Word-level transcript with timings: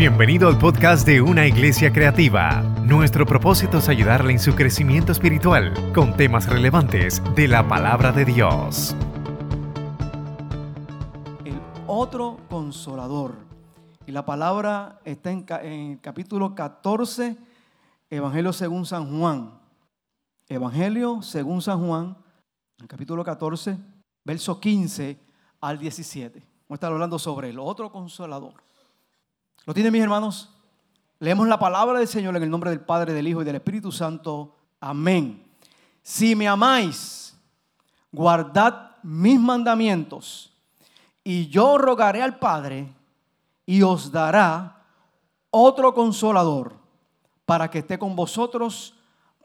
Bienvenido 0.00 0.48
al 0.48 0.56
podcast 0.56 1.06
de 1.06 1.20
Una 1.20 1.46
Iglesia 1.46 1.92
Creativa. 1.92 2.62
Nuestro 2.86 3.26
propósito 3.26 3.76
es 3.76 3.88
ayudarle 3.90 4.32
en 4.32 4.38
su 4.38 4.54
crecimiento 4.54 5.12
espiritual 5.12 5.74
con 5.92 6.16
temas 6.16 6.48
relevantes 6.48 7.22
de 7.36 7.46
la 7.46 7.68
palabra 7.68 8.10
de 8.10 8.24
Dios. 8.24 8.96
El 11.44 11.60
otro 11.86 12.38
consolador. 12.48 13.34
Y 14.06 14.12
la 14.12 14.24
palabra 14.24 15.00
está 15.04 15.32
en, 15.32 15.44
en 15.64 15.90
el 15.90 16.00
capítulo 16.00 16.54
14, 16.54 17.36
Evangelio 18.08 18.54
según 18.54 18.86
San 18.86 19.18
Juan. 19.18 19.60
Evangelio 20.48 21.20
según 21.20 21.60
San 21.60 21.86
Juan, 21.86 22.16
el 22.78 22.88
capítulo 22.88 23.22
14, 23.22 23.76
verso 24.24 24.58
15 24.58 25.18
al 25.60 25.78
17. 25.78 26.38
Vamos 26.38 26.48
a 26.70 26.74
estar 26.74 26.90
hablando 26.90 27.18
sobre 27.18 27.50
el 27.50 27.58
otro 27.58 27.92
consolador. 27.92 28.69
¿Lo 29.66 29.74
tienen 29.74 29.92
mis 29.92 30.02
hermanos? 30.02 30.48
Leemos 31.18 31.46
la 31.46 31.58
palabra 31.58 31.98
del 31.98 32.08
Señor 32.08 32.34
en 32.36 32.42
el 32.42 32.50
nombre 32.50 32.70
del 32.70 32.80
Padre, 32.80 33.12
del 33.12 33.28
Hijo 33.28 33.42
y 33.42 33.44
del 33.44 33.56
Espíritu 33.56 33.92
Santo. 33.92 34.56
Amén. 34.80 35.44
Si 36.02 36.34
me 36.34 36.48
amáis, 36.48 37.36
guardad 38.10 38.92
mis 39.02 39.38
mandamientos, 39.38 40.52
y 41.22 41.48
yo 41.48 41.76
rogaré 41.76 42.22
al 42.22 42.38
Padre, 42.38 42.88
y 43.66 43.82
os 43.82 44.10
dará 44.10 44.82
otro 45.50 45.92
consolador, 45.92 46.74
para 47.44 47.70
que 47.70 47.80
esté 47.80 47.98
con 47.98 48.16
vosotros 48.16 48.94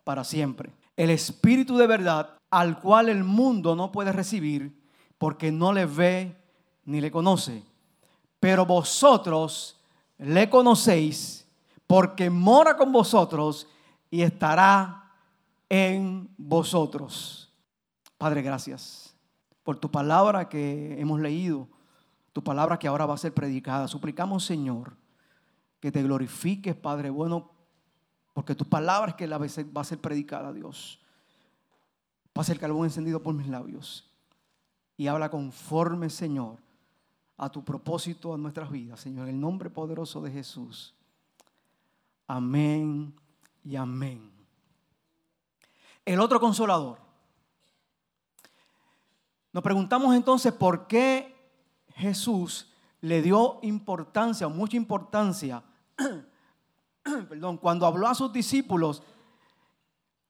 para 0.06 0.24
siempre. 0.24 0.72
El 0.96 1.10
Espíritu 1.10 1.76
de 1.78 1.88
verdad, 1.88 2.38
al 2.50 2.80
cual 2.80 3.10
el 3.10 3.26
mundo 3.26 3.76
no 3.76 3.92
puede 3.92 4.14
recibir, 4.14 4.82
porque 5.18 5.52
no 5.52 5.74
le 5.74 5.86
ve 5.86 6.38
ni 6.86 7.02
le 7.02 7.12
conoce. 7.12 7.64
Pero 8.40 8.66
vosotros 8.66 9.75
le 10.18 10.50
conocéis 10.50 11.48
porque 11.88 12.30
mora 12.30 12.78
con 12.78 12.92
vosotros 12.92 13.68
y 14.10 14.22
estará 14.22 15.12
en 15.70 16.30
vosotros. 16.38 17.52
Padre, 18.18 18.42
gracias 18.42 19.16
por 19.64 19.78
tu 19.78 19.90
palabra 19.90 20.48
que 20.48 21.00
hemos 21.00 21.20
leído, 21.20 21.68
tu 22.34 22.44
palabra 22.44 22.78
que 22.78 22.88
ahora 22.88 23.06
va 23.06 23.16
a 23.16 23.18
ser 23.18 23.34
predicada. 23.34 23.88
Suplicamos, 23.88 24.46
Señor, 24.46 24.94
que 25.80 25.92
te 25.92 26.04
glorifiques, 26.04 26.76
Padre 26.76 27.10
bueno, 27.10 27.52
porque 28.34 28.56
tu 28.56 28.66
palabra 28.66 29.12
es 29.12 29.16
que 29.16 29.28
la 29.28 29.38
va 29.38 29.82
a 29.82 29.84
ser 29.84 30.00
predicada, 30.00 30.52
Dios. 30.54 31.00
Pasa 32.34 32.52
el 32.52 32.60
carbón 32.60 32.86
encendido 32.86 33.24
por 33.24 33.34
mis 33.34 33.48
labios 33.48 34.12
y 34.98 35.08
habla 35.08 35.30
conforme, 35.30 36.10
Señor, 36.10 36.58
a 37.38 37.50
tu 37.50 37.64
propósito 37.64 38.34
a 38.34 38.38
nuestras 38.38 38.72
vidas, 38.72 39.00
Señor, 39.00 39.28
en 39.28 39.36
el 39.36 39.42
nombre 39.42 39.70
poderoso 39.70 40.22
de 40.22 40.32
Jesús. 40.32 40.94
Amén 42.28 43.14
y 43.64 43.76
amén. 43.76 44.32
El 46.06 46.20
otro 46.20 46.40
consolador. 46.40 47.00
Nos 49.52 49.64
preguntamos 49.64 50.16
entonces 50.16 50.54
por 50.54 50.88
qué 50.88 51.36
Jesús 51.96 52.72
le 53.02 53.22
dio 53.22 53.60
importancia, 53.62 54.48
mucha 54.48 54.78
importancia, 54.78 55.64
perdón, 57.04 57.58
cuando 57.58 57.86
habló 57.86 58.08
a 58.08 58.16
sus 58.16 58.34
discípulos 58.34 59.04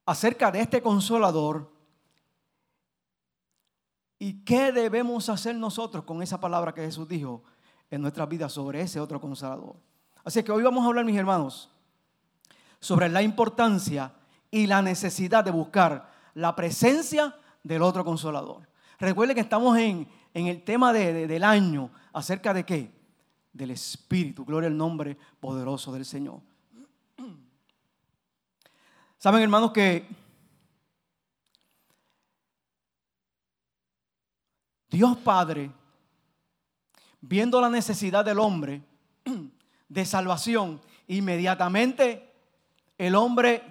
acerca 0.06 0.52
de 0.52 0.62
este 0.62 0.82
consolador 0.82 1.75
¿Y 4.26 4.44
qué 4.44 4.72
debemos 4.72 5.30
hacer 5.30 5.56
nosotros 5.56 6.04
con 6.04 6.24
esa 6.24 6.40
palabra 6.40 6.74
que 6.74 6.82
Jesús 6.82 7.08
dijo 7.08 7.44
en 7.92 8.02
nuestras 8.02 8.28
vidas 8.28 8.52
sobre 8.52 8.82
ese 8.82 9.00
otro 9.00 9.22
consolador? 9.22 9.76
Así 10.24 10.42
que 10.42 10.52
hoy 10.52 10.64
vamos 10.64 10.84
a 10.84 10.88
hablar, 10.88 11.06
mis 11.06 11.16
hermanos, 11.16 11.70
sobre 12.80 13.08
la 13.08 13.22
importancia 13.22 14.12
y 14.50 14.66
la 14.66 14.82
necesidad 14.82 15.46
de 15.46 15.52
buscar 15.52 16.12
la 16.34 16.56
presencia 16.56 17.36
del 17.62 17.84
otro 17.84 18.04
consolador. 18.04 18.68
Recuerde 18.98 19.36
que 19.36 19.42
estamos 19.42 19.78
en, 19.78 20.08
el 20.34 20.64
tema 20.64 20.92
del 20.92 21.44
año 21.44 21.92
acerca 22.12 22.52
de 22.52 22.66
qué? 22.66 22.92
Del 23.54 23.70
Espíritu. 23.70 24.44
Gloria 24.44 24.70
al 24.70 24.76
nombre 24.76 25.16
poderoso 25.40 25.92
del 25.92 26.04
Señor. 26.04 26.40
Saben, 29.20 29.44
hermanos, 29.44 29.72
que 29.72 30.25
Dios 34.90 35.18
Padre, 35.18 35.72
viendo 37.22 37.60
la 37.60 37.70
necesidad 37.70 38.24
del 38.24 38.40
hombre 38.40 38.82
de 39.90 40.06
salvación, 40.06 40.82
inmediatamente 41.08 42.32
el 42.98 43.16
hombre 43.16 43.64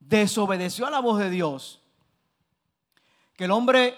desobedeció 0.00 0.86
a 0.86 0.90
la 0.90 1.00
voz 1.00 1.18
de 1.18 1.30
Dios. 1.30 1.80
Que 3.36 3.44
el 3.44 3.50
hombre 3.50 3.96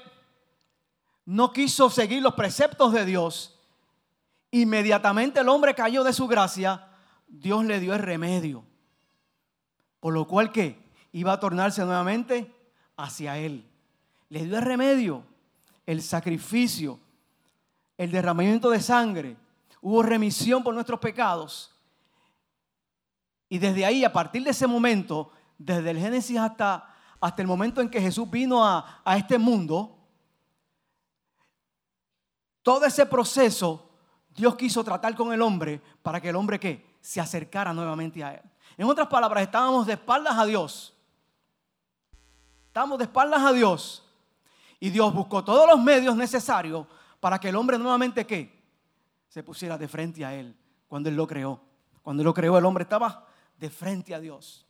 no 1.24 1.52
quiso 1.52 1.88
seguir 1.88 2.22
los 2.22 2.34
preceptos 2.34 2.92
de 2.92 3.04
Dios. 3.04 3.58
Inmediatamente 4.50 5.40
el 5.40 5.48
hombre 5.48 5.74
cayó 5.74 6.04
de 6.04 6.12
su 6.12 6.26
gracia. 6.26 6.88
Dios 7.28 7.64
le 7.64 7.80
dio 7.80 7.94
el 7.94 8.00
remedio. 8.00 8.64
Por 10.00 10.12
lo 10.12 10.26
cual 10.26 10.52
que 10.52 10.78
iba 11.12 11.32
a 11.32 11.40
tornarse 11.40 11.84
nuevamente 11.84 12.52
hacia 12.96 13.38
él. 13.38 13.64
Le 14.28 14.44
dio 14.44 14.56
el 14.58 14.62
remedio 14.62 15.29
el 15.86 16.02
sacrificio, 16.02 16.98
el 17.96 18.10
derramamiento 18.10 18.70
de 18.70 18.80
sangre, 18.80 19.36
hubo 19.80 20.02
remisión 20.02 20.62
por 20.62 20.74
nuestros 20.74 21.00
pecados. 21.00 21.74
Y 23.48 23.58
desde 23.58 23.84
ahí, 23.84 24.04
a 24.04 24.12
partir 24.12 24.44
de 24.44 24.50
ese 24.50 24.66
momento, 24.66 25.32
desde 25.58 25.90
el 25.90 25.98
Génesis 25.98 26.38
hasta, 26.38 26.94
hasta 27.20 27.42
el 27.42 27.48
momento 27.48 27.80
en 27.80 27.88
que 27.88 28.00
Jesús 28.00 28.30
vino 28.30 28.64
a, 28.64 29.02
a 29.04 29.16
este 29.16 29.38
mundo, 29.38 29.98
todo 32.62 32.84
ese 32.84 33.06
proceso 33.06 33.90
Dios 34.34 34.56
quiso 34.56 34.84
tratar 34.84 35.14
con 35.14 35.32
el 35.32 35.42
hombre 35.42 35.80
para 36.02 36.20
que 36.20 36.28
el 36.28 36.36
hombre 36.36 36.58
que 36.60 36.96
se 37.00 37.20
acercara 37.20 37.72
nuevamente 37.74 38.22
a 38.22 38.34
él. 38.34 38.42
En 38.76 38.86
otras 38.86 39.08
palabras, 39.08 39.42
estábamos 39.42 39.86
de 39.86 39.94
espaldas 39.94 40.38
a 40.38 40.46
Dios. 40.46 40.94
Estábamos 42.68 42.98
de 42.98 43.04
espaldas 43.04 43.42
a 43.42 43.52
Dios. 43.52 44.09
Y 44.80 44.88
Dios 44.90 45.12
buscó 45.12 45.44
todos 45.44 45.68
los 45.68 45.78
medios 45.80 46.16
necesarios 46.16 46.86
para 47.20 47.38
que 47.38 47.50
el 47.50 47.56
hombre 47.56 47.78
nuevamente 47.78 48.26
¿qué? 48.26 48.58
Se 49.28 49.42
pusiera 49.42 49.76
de 49.76 49.86
frente 49.86 50.24
a 50.24 50.34
él 50.34 50.56
cuando 50.88 51.10
él 51.10 51.16
lo 51.16 51.26
creó. 51.26 51.60
Cuando 52.02 52.22
él 52.22 52.24
lo 52.24 52.34
creó 52.34 52.56
el 52.56 52.64
hombre 52.64 52.82
estaba 52.82 53.26
de 53.58 53.68
frente 53.68 54.14
a 54.14 54.20
Dios. 54.20 54.66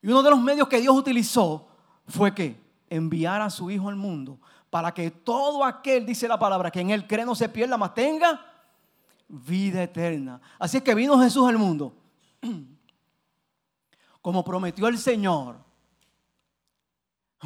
Y 0.00 0.06
uno 0.06 0.22
de 0.22 0.30
los 0.30 0.40
medios 0.40 0.68
que 0.68 0.80
Dios 0.80 0.96
utilizó 0.96 1.66
fue 2.06 2.32
que 2.34 2.62
enviar 2.88 3.42
a 3.42 3.50
su 3.50 3.70
hijo 3.70 3.88
al 3.88 3.96
mundo 3.96 4.38
para 4.70 4.92
que 4.92 5.10
todo 5.10 5.64
aquel, 5.64 6.06
dice 6.06 6.28
la 6.28 6.38
palabra, 6.38 6.70
que 6.70 6.80
en 6.80 6.90
él 6.90 7.06
cree 7.06 7.24
no 7.24 7.34
se 7.34 7.48
pierda, 7.48 7.76
más 7.76 7.94
tenga 7.94 8.44
vida 9.28 9.82
eterna. 9.82 10.40
Así 10.58 10.76
es 10.76 10.82
que 10.82 10.94
vino 10.94 11.18
Jesús 11.20 11.48
al 11.48 11.58
mundo. 11.58 11.94
Como 14.20 14.44
prometió 14.44 14.88
el 14.88 14.98
Señor, 14.98 15.56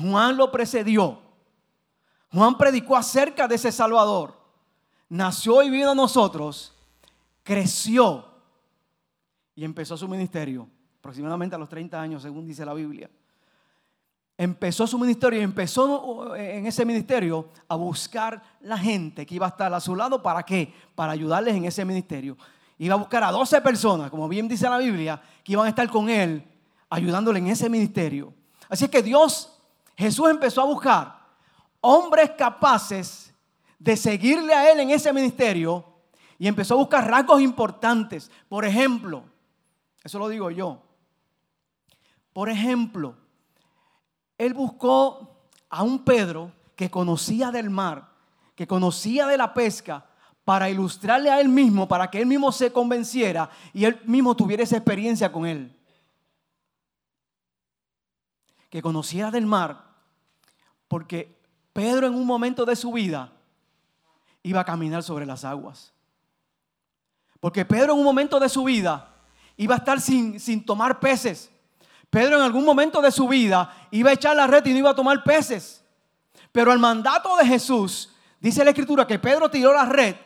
Juan 0.00 0.36
lo 0.36 0.50
precedió. 0.52 1.20
Juan 2.32 2.56
predicó 2.56 2.96
acerca 2.96 3.48
de 3.48 3.56
ese 3.56 3.72
Salvador. 3.72 4.34
Nació 5.08 5.62
y 5.62 5.70
vino 5.70 5.90
a 5.90 5.94
nosotros, 5.94 6.74
creció 7.42 8.26
y 9.54 9.64
empezó 9.64 9.96
su 9.96 10.06
ministerio, 10.06 10.68
aproximadamente 10.98 11.56
a 11.56 11.58
los 11.58 11.68
30 11.68 12.00
años, 12.00 12.22
según 12.22 12.46
dice 12.46 12.64
la 12.64 12.74
Biblia. 12.74 13.10
Empezó 14.36 14.86
su 14.86 14.98
ministerio 14.98 15.40
y 15.40 15.42
empezó 15.42 16.36
en 16.36 16.66
ese 16.66 16.84
ministerio 16.84 17.48
a 17.66 17.74
buscar 17.74 18.40
la 18.60 18.78
gente 18.78 19.26
que 19.26 19.34
iba 19.34 19.46
a 19.46 19.48
estar 19.48 19.72
a 19.72 19.80
su 19.80 19.96
lado. 19.96 20.22
¿Para 20.22 20.44
qué? 20.44 20.72
Para 20.94 21.12
ayudarles 21.12 21.56
en 21.56 21.64
ese 21.64 21.84
ministerio. 21.84 22.36
Iba 22.78 22.94
a 22.94 22.98
buscar 22.98 23.24
a 23.24 23.32
12 23.32 23.60
personas, 23.62 24.10
como 24.10 24.28
bien 24.28 24.46
dice 24.46 24.68
la 24.68 24.78
Biblia, 24.78 25.20
que 25.42 25.54
iban 25.54 25.66
a 25.66 25.70
estar 25.70 25.88
con 25.88 26.08
él, 26.08 26.44
ayudándole 26.88 27.40
en 27.40 27.48
ese 27.48 27.68
ministerio. 27.68 28.32
Así 28.68 28.86
que 28.86 29.02
Dios 29.02 29.57
Jesús 29.98 30.30
empezó 30.30 30.60
a 30.60 30.66
buscar 30.66 31.26
hombres 31.80 32.30
capaces 32.38 33.34
de 33.80 33.96
seguirle 33.96 34.54
a 34.54 34.70
Él 34.70 34.78
en 34.78 34.90
ese 34.90 35.12
ministerio 35.12 35.84
y 36.38 36.46
empezó 36.46 36.74
a 36.74 36.76
buscar 36.76 37.10
rasgos 37.10 37.40
importantes. 37.40 38.30
Por 38.48 38.64
ejemplo, 38.64 39.24
eso 40.04 40.20
lo 40.20 40.28
digo 40.28 40.52
yo. 40.52 40.80
Por 42.32 42.48
ejemplo, 42.48 43.16
Él 44.38 44.54
buscó 44.54 45.48
a 45.68 45.82
un 45.82 46.04
Pedro 46.04 46.52
que 46.76 46.88
conocía 46.88 47.50
del 47.50 47.68
mar, 47.68 48.08
que 48.54 48.68
conocía 48.68 49.26
de 49.26 49.36
la 49.36 49.52
pesca, 49.52 50.06
para 50.44 50.70
ilustrarle 50.70 51.28
a 51.28 51.40
él 51.40 51.48
mismo, 51.48 51.88
para 51.88 52.08
que 52.08 52.20
él 52.20 52.26
mismo 52.26 52.52
se 52.52 52.72
convenciera 52.72 53.50
y 53.74 53.84
él 53.84 54.00
mismo 54.06 54.34
tuviera 54.34 54.62
esa 54.62 54.76
experiencia 54.76 55.30
con 55.30 55.44
él. 55.44 55.76
Que 58.70 58.80
conociera 58.80 59.30
del 59.30 59.44
mar 59.44 59.87
porque 60.88 61.38
Pedro 61.72 62.06
en 62.06 62.14
un 62.14 62.26
momento 62.26 62.64
de 62.64 62.74
su 62.74 62.92
vida 62.92 63.30
iba 64.42 64.60
a 64.60 64.64
caminar 64.64 65.02
sobre 65.02 65.26
las 65.26 65.44
aguas. 65.44 65.92
Porque 67.40 67.64
Pedro 67.64 67.92
en 67.92 67.98
un 68.00 68.04
momento 68.04 68.40
de 68.40 68.48
su 68.48 68.64
vida 68.64 69.14
iba 69.56 69.74
a 69.74 69.78
estar 69.78 70.00
sin, 70.00 70.40
sin 70.40 70.64
tomar 70.64 70.98
peces. 70.98 71.50
Pedro 72.10 72.36
en 72.36 72.42
algún 72.42 72.64
momento 72.64 73.00
de 73.00 73.12
su 73.12 73.28
vida 73.28 73.88
iba 73.90 74.10
a 74.10 74.14
echar 74.14 74.34
la 74.34 74.46
red 74.46 74.64
y 74.66 74.72
no 74.72 74.78
iba 74.78 74.90
a 74.90 74.94
tomar 74.94 75.22
peces. 75.22 75.84
Pero 76.50 76.72
al 76.72 76.78
mandato 76.78 77.36
de 77.36 77.46
Jesús, 77.46 78.12
dice 78.40 78.64
la 78.64 78.70
escritura 78.70 79.06
que 79.06 79.18
Pedro 79.18 79.50
tiró 79.50 79.72
la 79.72 79.84
red 79.84 80.16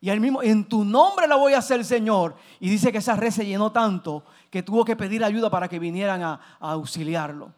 y 0.00 0.10
él 0.10 0.20
mismo, 0.20 0.42
en 0.42 0.64
tu 0.64 0.84
nombre 0.84 1.26
la 1.26 1.36
voy 1.36 1.54
a 1.54 1.58
hacer, 1.58 1.84
Señor. 1.84 2.36
Y 2.60 2.68
dice 2.68 2.92
que 2.92 2.98
esa 2.98 3.16
red 3.16 3.30
se 3.30 3.46
llenó 3.46 3.72
tanto 3.72 4.24
que 4.50 4.62
tuvo 4.62 4.84
que 4.84 4.94
pedir 4.94 5.24
ayuda 5.24 5.50
para 5.50 5.68
que 5.68 5.78
vinieran 5.78 6.22
a, 6.22 6.40
a 6.60 6.72
auxiliarlo. 6.72 7.52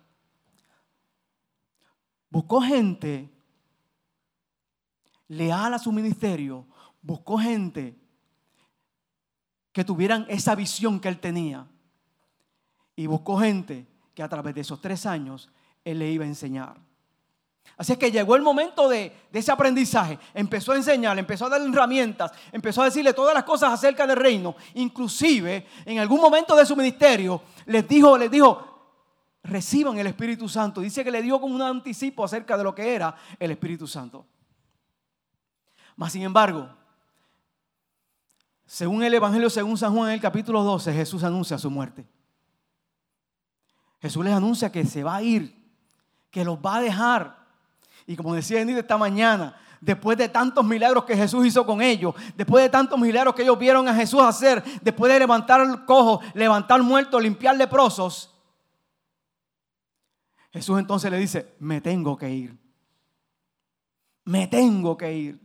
Buscó 2.30 2.60
gente 2.60 3.30
leal 5.28 5.74
a 5.74 5.78
su 5.78 5.92
ministerio, 5.92 6.66
buscó 7.02 7.38
gente 7.38 7.96
que 9.72 9.84
tuvieran 9.84 10.26
esa 10.28 10.54
visión 10.54 11.00
que 11.00 11.08
él 11.08 11.20
tenía. 11.20 11.66
Y 12.96 13.06
buscó 13.06 13.38
gente 13.38 13.86
que 14.14 14.22
a 14.22 14.28
través 14.28 14.54
de 14.54 14.62
esos 14.62 14.80
tres 14.80 15.06
años 15.06 15.50
él 15.84 16.00
le 16.00 16.10
iba 16.10 16.24
a 16.24 16.28
enseñar. 16.28 16.76
Así 17.76 17.92
es 17.92 17.98
que 17.98 18.10
llegó 18.10 18.34
el 18.34 18.42
momento 18.42 18.88
de, 18.88 19.12
ese 19.32 19.52
aprendizaje. 19.52 20.18
Empezó 20.34 20.72
a 20.72 20.76
enseñar, 20.76 21.16
empezó 21.18 21.46
a 21.46 21.50
darle 21.50 21.68
herramientas, 21.68 22.32
empezó 22.50 22.82
a 22.82 22.86
decirle 22.86 23.12
todas 23.12 23.34
las 23.34 23.44
cosas 23.44 23.72
acerca 23.72 24.06
del 24.06 24.16
reino. 24.16 24.56
Inclusive, 24.74 25.66
en 25.84 25.98
algún 26.00 26.20
momento 26.20 26.56
de 26.56 26.66
su 26.66 26.74
ministerio, 26.74 27.42
les 27.66 27.86
dijo, 27.86 28.18
les 28.18 28.30
dijo, 28.30 28.77
reciban 29.48 29.98
el 29.98 30.06
Espíritu 30.06 30.48
Santo. 30.48 30.80
Dice 30.80 31.02
que 31.02 31.10
le 31.10 31.22
dio 31.22 31.40
como 31.40 31.54
un 31.54 31.62
anticipo 31.62 32.24
acerca 32.24 32.56
de 32.56 32.64
lo 32.64 32.74
que 32.74 32.94
era 32.94 33.14
el 33.38 33.50
Espíritu 33.50 33.86
Santo. 33.86 34.26
Mas, 35.96 36.12
sin 36.12 36.22
embargo, 36.22 36.68
según 38.66 39.02
el 39.02 39.14
Evangelio, 39.14 39.50
según 39.50 39.76
San 39.76 39.94
Juan 39.94 40.08
en 40.08 40.14
el 40.14 40.20
capítulo 40.20 40.62
12, 40.62 40.92
Jesús 40.92 41.24
anuncia 41.24 41.58
su 41.58 41.70
muerte. 41.70 42.06
Jesús 44.00 44.24
les 44.24 44.34
anuncia 44.34 44.70
que 44.70 44.84
se 44.84 45.02
va 45.02 45.16
a 45.16 45.22
ir, 45.22 45.56
que 46.30 46.44
los 46.44 46.58
va 46.58 46.76
a 46.76 46.80
dejar. 46.80 47.38
Y 48.06 48.14
como 48.14 48.34
decía 48.34 48.60
Enid 48.60 48.76
esta 48.76 48.96
mañana, 48.96 49.56
después 49.80 50.16
de 50.18 50.28
tantos 50.28 50.64
milagros 50.64 51.04
que 51.04 51.16
Jesús 51.16 51.46
hizo 51.46 51.66
con 51.66 51.82
ellos, 51.82 52.14
después 52.36 52.62
de 52.62 52.68
tantos 52.68 52.98
milagros 52.98 53.34
que 53.34 53.42
ellos 53.42 53.58
vieron 53.58 53.88
a 53.88 53.94
Jesús 53.94 54.22
hacer, 54.22 54.62
después 54.82 55.12
de 55.12 55.18
levantar 55.18 55.62
el 55.62 55.84
cojo, 55.84 56.20
levantar 56.34 56.82
muertos, 56.82 57.22
limpiar 57.22 57.56
leprosos, 57.56 58.37
Jesús 60.58 60.80
entonces 60.80 61.08
le 61.08 61.18
dice, 61.18 61.54
me 61.60 61.80
tengo 61.80 62.16
que 62.16 62.28
ir. 62.28 62.58
Me 64.24 64.48
tengo 64.48 64.98
que 64.98 65.12
ir. 65.12 65.40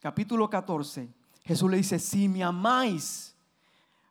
capítulo 0.00 0.50
14, 0.50 1.08
Jesús 1.44 1.70
le 1.70 1.76
dice, 1.76 2.00
si 2.00 2.28
me 2.28 2.42
amáis, 2.42 3.36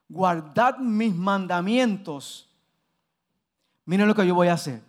guardad 0.07 0.77
mis 0.77 1.13
mandamientos. 1.13 2.49
Miren 3.83 4.07
lo 4.07 4.15
que 4.15 4.25
yo 4.25 4.33
voy 4.33 4.47
a 4.47 4.53
hacer. 4.53 4.81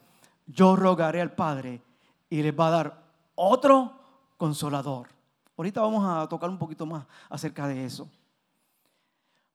Yo 0.46 0.76
rogaré 0.76 1.20
al 1.20 1.32
Padre 1.32 1.82
y 2.28 2.44
les 2.44 2.56
va 2.56 2.68
a 2.68 2.70
dar 2.70 3.02
otro 3.34 3.92
consolador. 4.36 5.08
Ahorita 5.56 5.80
vamos 5.80 6.04
a 6.06 6.28
tocar 6.28 6.48
un 6.48 6.58
poquito 6.58 6.86
más 6.86 7.04
acerca 7.28 7.66
de 7.66 7.84
eso. 7.84 8.08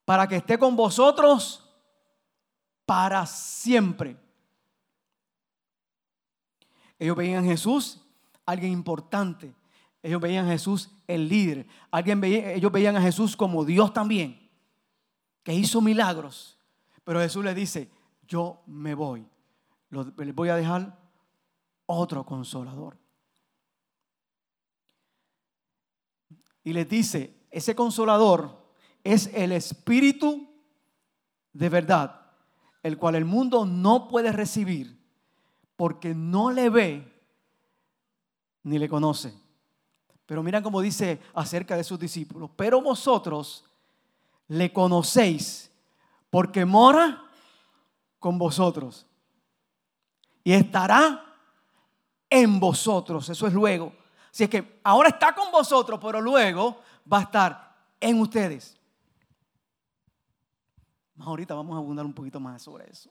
Para 0.04 0.28
que 0.28 0.36
esté 0.36 0.60
con 0.60 0.76
vosotros 0.76 1.65
para 2.86 3.26
siempre. 3.26 4.18
Ellos 6.98 7.16
veían 7.16 7.44
a 7.44 7.48
Jesús, 7.48 8.02
alguien 8.46 8.72
importante, 8.72 9.54
ellos 10.06 10.22
veían 10.22 10.46
a 10.46 10.52
Jesús 10.52 10.92
el 11.08 11.28
líder. 11.28 11.66
Alguien 11.90 12.24
ellos 12.24 12.72
veían 12.72 12.96
a 12.96 13.02
Jesús 13.02 13.36
como 13.36 13.66
Dios 13.66 13.92
también, 13.92 14.52
que 15.42 15.52
hizo 15.52 15.82
milagros. 15.82 16.60
Pero 17.04 17.20
Jesús 17.20 17.44
les 17.44 17.56
dice, 17.56 17.90
yo 18.28 18.62
me 18.68 18.94
voy. 18.94 19.28
Les 19.90 20.36
voy 20.36 20.50
a 20.50 20.56
dejar 20.58 20.96
otro 21.88 22.24
consolador. 22.24 23.00
Y 26.64 26.74
les 26.74 26.88
dice, 26.88 27.36
ese 27.50 27.76
consolador 27.76 28.64
es 29.04 29.32
el 29.34 29.54
Espíritu 29.54 30.48
de 31.52 31.70
verdad, 31.70 32.25
el 32.86 33.00
cual 33.00 33.16
el 33.16 33.26
mundo 33.26 33.66
no 33.66 34.08
puede 34.08 34.32
recibir 34.32 34.96
porque 35.76 36.14
no 36.14 36.52
le 36.52 36.70
ve 36.70 37.12
ni 38.62 38.78
le 38.78 38.88
conoce. 38.88 39.34
Pero 40.28 40.44
miran 40.44 40.62
cómo 40.62 40.82
dice 40.82 41.20
acerca 41.34 41.76
de 41.76 41.84
sus 41.84 41.98
discípulos. 41.98 42.52
Pero 42.56 42.84
vosotros 42.84 43.66
le 44.50 44.72
conocéis 44.72 45.72
porque 46.30 46.64
mora 46.64 47.24
con 48.20 48.38
vosotros. 48.38 49.08
Y 50.44 50.54
estará 50.54 51.26
en 52.30 52.60
vosotros. 52.60 53.28
Eso 53.30 53.48
es 53.48 53.54
luego. 53.54 53.94
Así 54.32 54.44
es 54.44 54.50
que 54.52 54.80
ahora 54.84 55.10
está 55.10 55.34
con 55.34 55.52
vosotros, 55.52 56.00
pero 56.00 56.22
luego 56.22 56.82
va 57.12 57.18
a 57.18 57.24
estar 57.24 57.76
en 58.00 58.22
ustedes. 58.22 58.80
Ahorita 61.20 61.54
vamos 61.54 61.76
a 61.76 61.80
abundar 61.80 62.06
un 62.06 62.14
poquito 62.14 62.40
más 62.40 62.62
sobre 62.62 62.90
eso. 62.90 63.10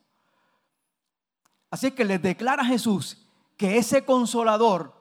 Así 1.71 1.91
que 1.91 2.05
les 2.05 2.21
declara 2.23 2.65
Jesús 2.65 3.27
que 3.57 3.79
ese 3.79 4.05
consolador 4.05 4.95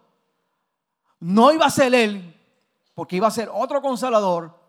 no 1.20 1.52
iba 1.52 1.66
a 1.66 1.70
ser 1.70 1.94
él, 1.94 2.36
porque 2.94 3.16
iba 3.16 3.28
a 3.28 3.32
ser 3.32 3.50
otro 3.52 3.82
consolador, 3.82 4.60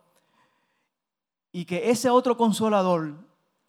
y 1.52 1.64
que 1.64 1.90
ese 1.90 2.10
otro 2.10 2.36
consolador, 2.36 3.14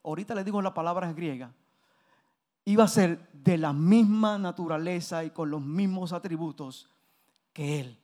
ahorita 0.04 0.34
le 0.36 0.44
digo 0.44 0.62
la 0.62 0.74
palabra 0.74 1.12
griega, 1.14 1.54
iba 2.66 2.84
a 2.84 2.88
ser 2.88 3.30
de 3.32 3.58
la 3.58 3.74
misma 3.74 4.38
naturaleza 4.38 5.24
y 5.24 5.30
con 5.30 5.50
los 5.52 5.62
mismos 5.62 6.14
atributos 6.14 6.90
que 7.54 7.80
él. 7.80 8.00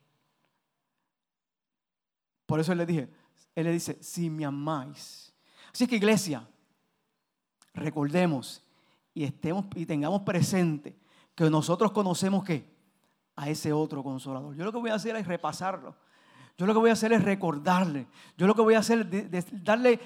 Por 2.45 2.59
eso 2.59 2.75
le 2.75 2.85
dije, 2.85 3.09
él 3.55 3.65
le 3.65 3.71
dice, 3.71 4.01
si 4.01 4.29
me 4.29 4.45
amáis. 4.45 5.30
Así 5.73 5.87
que 5.87 5.95
iglesia, 5.95 6.47
recordemos 7.73 8.63
y 9.13 9.23
estemos 9.23 9.65
y 9.75 9.85
tengamos 9.85 10.21
presente 10.21 10.97
que 11.35 11.49
nosotros 11.49 11.91
conocemos 11.91 12.43
que 12.43 12.69
a 13.35 13.49
ese 13.49 13.73
otro 13.73 14.03
consolador. 14.03 14.55
Yo 14.55 14.63
lo 14.63 14.71
que 14.71 14.79
voy 14.79 14.91
a 14.91 14.95
hacer 14.95 15.15
es 15.15 15.25
repasarlo. 15.25 15.95
Yo 16.57 16.65
lo 16.65 16.73
que 16.73 16.79
voy 16.79 16.89
a 16.89 16.93
hacer 16.93 17.13
es 17.13 17.23
recordarle. 17.23 18.07
Yo 18.37 18.45
lo 18.45 18.53
que 18.53 18.61
voy 18.61 18.75
a 18.75 18.79
hacer 18.79 19.09
es 19.31 19.63
darle, 19.63 19.99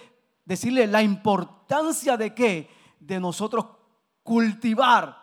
decirle 0.45 0.88
la 0.88 1.01
importancia 1.01 2.15
de 2.17 2.34
qué? 2.34 2.69
De 3.00 3.19
nosotros 3.19 3.65
cultivar 4.24 5.17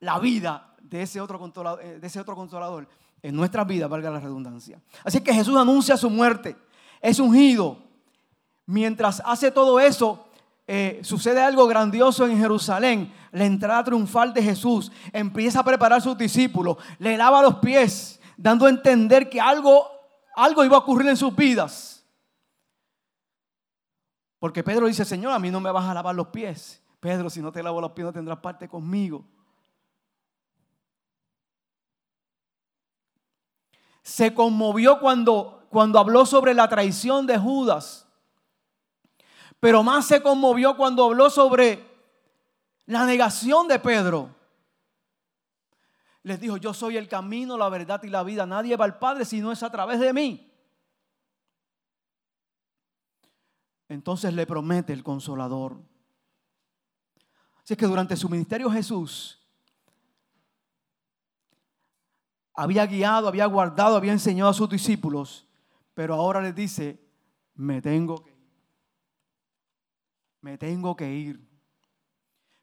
la 0.00 0.18
vida 0.18 0.74
de 0.80 1.02
ese 1.02 1.20
otro 1.20 1.38
consolador, 1.38 1.84
eh, 1.84 1.98
de 2.00 2.06
ese 2.06 2.20
otro 2.20 2.34
consolador 2.34 2.88
en 3.22 3.34
nuestras 3.34 3.66
vidas, 3.66 3.88
valga 3.88 4.10
la 4.10 4.20
redundancia. 4.20 4.80
Así 5.04 5.20
que 5.20 5.34
Jesús 5.34 5.56
anuncia 5.56 5.96
su 5.96 6.10
muerte. 6.10 6.56
Es 7.00 7.18
ungido. 7.18 7.85
Mientras 8.66 9.22
hace 9.24 9.52
todo 9.52 9.78
eso, 9.78 10.26
eh, 10.66 11.00
sucede 11.04 11.40
algo 11.40 11.68
grandioso 11.68 12.26
en 12.26 12.38
Jerusalén, 12.38 13.14
la 13.30 13.44
entrada 13.44 13.84
triunfal 13.84 14.34
de 14.34 14.42
Jesús, 14.42 14.90
empieza 15.12 15.60
a 15.60 15.64
preparar 15.64 15.98
a 15.98 16.02
sus 16.02 16.18
discípulos, 16.18 16.76
le 16.98 17.16
lava 17.16 17.42
los 17.42 17.56
pies, 17.56 18.20
dando 18.36 18.66
a 18.66 18.70
entender 18.70 19.30
que 19.30 19.40
algo, 19.40 19.88
algo 20.34 20.64
iba 20.64 20.76
a 20.76 20.80
ocurrir 20.80 21.08
en 21.08 21.16
sus 21.16 21.34
vidas. 21.36 22.04
Porque 24.40 24.64
Pedro 24.64 24.86
dice, 24.86 25.04
Señor, 25.04 25.32
a 25.32 25.38
mí 25.38 25.50
no 25.50 25.60
me 25.60 25.70
vas 25.70 25.84
a 25.84 25.94
lavar 25.94 26.14
los 26.14 26.28
pies. 26.28 26.82
Pedro, 26.98 27.30
si 27.30 27.40
no 27.40 27.52
te 27.52 27.62
lavo 27.62 27.80
los 27.80 27.92
pies 27.92 28.06
no 28.06 28.12
tendrás 28.12 28.38
parte 28.38 28.68
conmigo. 28.68 29.24
Se 34.02 34.34
conmovió 34.34 34.98
cuando, 34.98 35.66
cuando 35.70 35.98
habló 36.00 36.26
sobre 36.26 36.54
la 36.54 36.68
traición 36.68 37.26
de 37.26 37.38
Judas 37.38 38.05
pero 39.60 39.82
más 39.82 40.06
se 40.06 40.22
conmovió 40.22 40.76
cuando 40.76 41.04
habló 41.04 41.30
sobre 41.30 41.84
la 42.86 43.04
negación 43.04 43.68
de 43.68 43.78
Pedro. 43.78 44.34
Les 46.22 46.40
dijo, 46.40 46.56
yo 46.56 46.74
soy 46.74 46.96
el 46.96 47.08
camino, 47.08 47.56
la 47.56 47.68
verdad 47.68 48.02
y 48.02 48.08
la 48.08 48.22
vida. 48.22 48.46
Nadie 48.46 48.76
va 48.76 48.84
al 48.84 48.98
Padre 48.98 49.24
si 49.24 49.40
no 49.40 49.52
es 49.52 49.62
a 49.62 49.70
través 49.70 50.00
de 50.00 50.12
mí. 50.12 50.52
Entonces 53.88 54.34
le 54.34 54.46
promete 54.46 54.92
el 54.92 55.04
consolador. 55.04 55.80
Así 57.62 57.74
es 57.74 57.78
que 57.78 57.86
durante 57.86 58.16
su 58.16 58.28
ministerio 58.28 58.70
Jesús 58.70 59.40
había 62.54 62.86
guiado, 62.86 63.28
había 63.28 63.46
guardado, 63.46 63.96
había 63.96 64.12
enseñado 64.12 64.50
a 64.50 64.54
sus 64.54 64.68
discípulos, 64.68 65.46
pero 65.94 66.14
ahora 66.14 66.40
les 66.40 66.54
dice, 66.54 67.04
me 67.54 67.82
tengo 67.82 68.24
que 68.24 68.35
me 70.46 70.56
tengo 70.56 70.94
que 70.94 71.12
ir. 71.12 71.44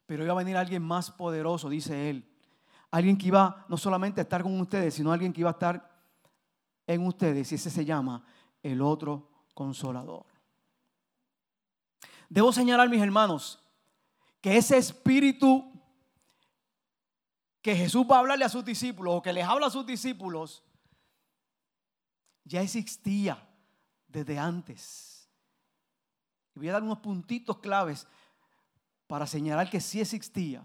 Pero 0.06 0.24
iba 0.24 0.32
a 0.32 0.36
venir 0.36 0.56
alguien 0.56 0.82
más 0.82 1.10
poderoso, 1.10 1.68
dice 1.68 2.08
él. 2.08 2.26
Alguien 2.90 3.18
que 3.18 3.26
iba 3.26 3.66
no 3.68 3.76
solamente 3.76 4.22
a 4.22 4.24
estar 4.24 4.42
con 4.42 4.58
ustedes, 4.58 4.94
sino 4.94 5.12
alguien 5.12 5.34
que 5.34 5.42
iba 5.42 5.50
a 5.50 5.52
estar 5.52 6.02
en 6.86 7.06
ustedes 7.06 7.52
y 7.52 7.56
ese 7.56 7.68
se 7.68 7.84
llama 7.84 8.24
el 8.62 8.80
otro 8.80 9.28
consolador. 9.52 10.24
Debo 12.30 12.52
señalar, 12.52 12.88
mis 12.88 13.02
hermanos, 13.02 13.62
que 14.40 14.56
ese 14.56 14.78
espíritu 14.78 15.70
que 17.60 17.76
Jesús 17.76 18.06
va 18.10 18.16
a 18.16 18.20
hablarle 18.20 18.46
a 18.46 18.48
sus 18.48 18.64
discípulos 18.64 19.14
o 19.14 19.22
que 19.22 19.32
les 19.32 19.44
habla 19.44 19.66
a 19.66 19.70
sus 19.70 19.84
discípulos, 19.84 20.64
ya 22.44 22.62
existía 22.62 23.46
desde 24.08 24.38
antes. 24.38 25.13
Y 26.54 26.58
voy 26.58 26.68
a 26.68 26.72
dar 26.72 26.82
unos 26.82 26.98
puntitos 26.98 27.58
claves 27.58 28.06
para 29.06 29.26
señalar 29.26 29.68
que 29.68 29.80
sí 29.80 30.00
existía. 30.00 30.64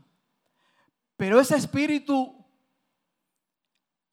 Pero 1.18 1.40
ese 1.40 1.56
espíritu 1.56 2.36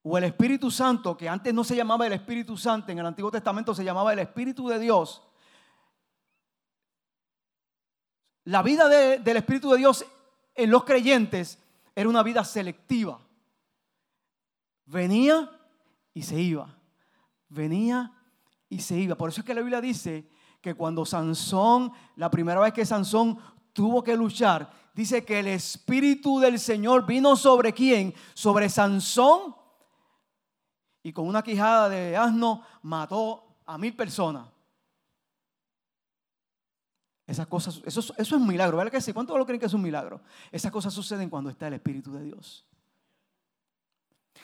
o 0.09 0.17
el 0.17 0.23
Espíritu 0.23 0.71
Santo, 0.71 1.17
que 1.17 1.29
antes 1.29 1.53
no 1.53 1.65
se 1.65 1.75
llamaba 1.75 2.07
el 2.07 2.13
Espíritu 2.13 2.57
Santo, 2.57 2.93
en 2.93 2.99
el 3.01 3.07
Antiguo 3.07 3.29
Testamento 3.29 3.75
se 3.75 3.83
llamaba 3.83 4.13
el 4.13 4.21
Espíritu 4.21 4.69
de 4.69 4.79
Dios. 4.79 5.21
La 8.45 8.63
vida 8.63 8.89
del 8.89 9.37
Espíritu 9.37 9.73
de 9.73 9.79
Dios 9.79 10.07
en 10.55 10.71
los 10.71 10.85
creyentes 10.85 11.59
era 11.93 12.09
una 12.09 12.23
vida 12.23 12.45
selectiva. 12.45 13.21
Venía 14.85 15.51
y 16.15 16.23
se 16.23 16.41
iba. 16.41 16.73
Venía 17.49 18.13
y 18.69 18.79
se 18.79 18.97
iba. 18.97 19.17
Por 19.17 19.31
eso 19.31 19.41
es 19.41 19.45
que 19.45 19.55
la 19.55 19.61
Biblia 19.61 19.81
dice 19.81 20.29
que 20.67 20.75
cuando 20.75 21.07
Sansón, 21.07 21.93
la 22.17 22.29
primera 22.29 22.59
vez 22.59 22.73
que 22.73 22.85
Sansón 22.85 23.39
tuvo 23.73 24.03
que 24.03 24.17
luchar, 24.17 24.69
dice 24.93 25.25
que 25.25 25.39
el 25.39 25.47
Espíritu 25.47 26.41
del 26.41 26.59
Señor 26.59 27.07
vino 27.07 27.37
sobre 27.37 27.73
quién? 27.73 28.13
Sobre 28.35 28.69
Sansón 28.69 29.55
y 31.05 31.13
con 31.13 31.29
una 31.29 31.41
quijada 31.45 31.89
de 31.89 32.17
asno 32.17 32.63
mató 32.83 33.59
a 33.65 33.79
mil 33.79 33.95
personas. 33.95 34.49
Esas 37.29 37.47
cosas, 37.47 37.81
eso, 37.85 38.01
eso 38.01 38.13
es 38.17 38.33
un 38.33 38.45
milagro, 38.45 38.79
¿verdad 38.79 38.91
que 38.91 39.01
sí? 39.01 39.13
¿Cuántos 39.13 39.39
lo 39.39 39.47
creen 39.47 39.61
que 39.61 39.67
es 39.67 39.73
un 39.73 39.83
milagro? 39.83 40.21
Esas 40.51 40.73
cosas 40.73 40.93
suceden 40.93 41.31
cuando 41.31 41.49
está 41.49 41.69
el 41.69 41.75
Espíritu 41.75 42.13
de 42.13 42.25
Dios. 42.25 42.67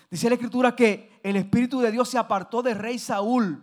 Dice 0.09 0.29
la 0.29 0.37
Escritura 0.37 0.76
que 0.76 1.19
el 1.25 1.35
Espíritu 1.35 1.81
de 1.81 1.91
Dios 1.91 2.09
se 2.09 2.19
apartó 2.19 2.62
de 2.62 2.75
rey 2.75 3.00
Saúl. 3.00 3.61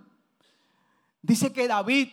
Dice 1.21 1.51
que 1.51 1.69
David, 1.69 2.09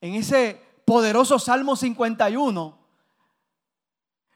en 0.00 0.14
ese 0.14 0.60
poderoso 0.84 1.38
Salmo 1.38 1.76
51, 1.76 2.78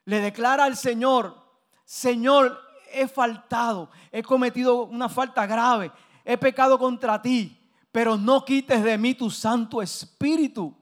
le 0.05 0.21
declara 0.21 0.65
al 0.65 0.77
Señor, 0.77 1.37
Señor, 1.85 2.59
he 2.93 3.09
faltado, 3.09 3.91
he 4.11 4.23
cometido 4.23 4.85
una 4.85 5.09
falta 5.09 5.47
grave, 5.47 5.93
he 6.25 6.37
pecado 6.37 6.79
contra 6.79 7.23
ti, 7.23 7.59
pero 7.91 8.17
no 8.17 8.45
quites 8.45 8.83
de 8.83 8.99
mí 8.99 9.15
tu 9.15 9.31
Santo 9.31 9.81
Espíritu. 9.81 10.77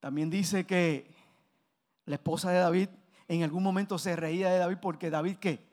También 0.00 0.30
dice 0.30 0.66
que 0.66 1.14
la 2.04 2.14
esposa 2.14 2.50
de 2.50 2.58
David 2.58 2.88
en 3.28 3.42
algún 3.42 3.62
momento 3.62 3.98
se 3.98 4.14
reía 4.14 4.50
de 4.50 4.58
David 4.58 4.78
porque 4.80 5.10
David 5.10 5.36
que 5.36 5.68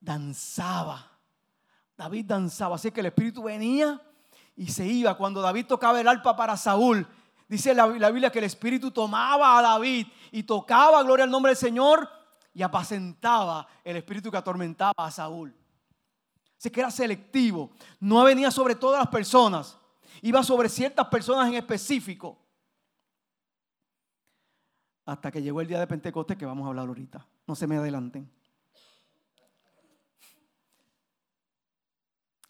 danzaba. 0.00 1.18
David 1.96 2.26
danzaba, 2.26 2.76
así 2.76 2.90
que 2.90 3.00
el 3.00 3.06
Espíritu 3.06 3.42
venía 3.42 4.00
y 4.56 4.68
se 4.68 4.86
iba. 4.86 5.16
Cuando 5.16 5.40
David 5.40 5.66
tocaba 5.66 6.00
el 6.00 6.08
arpa 6.08 6.34
para 6.34 6.56
Saúl, 6.56 7.06
dice 7.48 7.74
la, 7.74 7.86
la 7.86 8.10
Biblia 8.10 8.30
que 8.30 8.38
el 8.38 8.44
Espíritu 8.46 8.90
tomaba 8.90 9.58
a 9.58 9.62
David 9.62 10.06
y 10.32 10.42
tocaba, 10.42 11.02
gloria 11.02 11.24
al 11.24 11.30
nombre 11.30 11.50
del 11.50 11.58
Señor, 11.58 12.08
y 12.56 12.62
apacentaba 12.62 13.68
el 13.84 13.98
espíritu 13.98 14.30
que 14.30 14.38
atormentaba 14.38 14.94
a 14.96 15.10
Saúl. 15.10 15.54
Así 16.58 16.70
que 16.70 16.80
era 16.80 16.90
selectivo. 16.90 17.70
No 18.00 18.24
venía 18.24 18.50
sobre 18.50 18.74
todas 18.74 18.98
las 18.98 19.08
personas. 19.08 19.76
Iba 20.22 20.42
sobre 20.42 20.70
ciertas 20.70 21.06
personas 21.08 21.48
en 21.48 21.54
específico. 21.56 22.38
Hasta 25.04 25.30
que 25.30 25.42
llegó 25.42 25.60
el 25.60 25.66
día 25.66 25.78
de 25.78 25.86
Pentecostés 25.86 26.38
que 26.38 26.46
vamos 26.46 26.64
a 26.64 26.68
hablar 26.68 26.88
ahorita. 26.88 27.26
No 27.46 27.54
se 27.54 27.66
me 27.66 27.76
adelanten. 27.76 28.32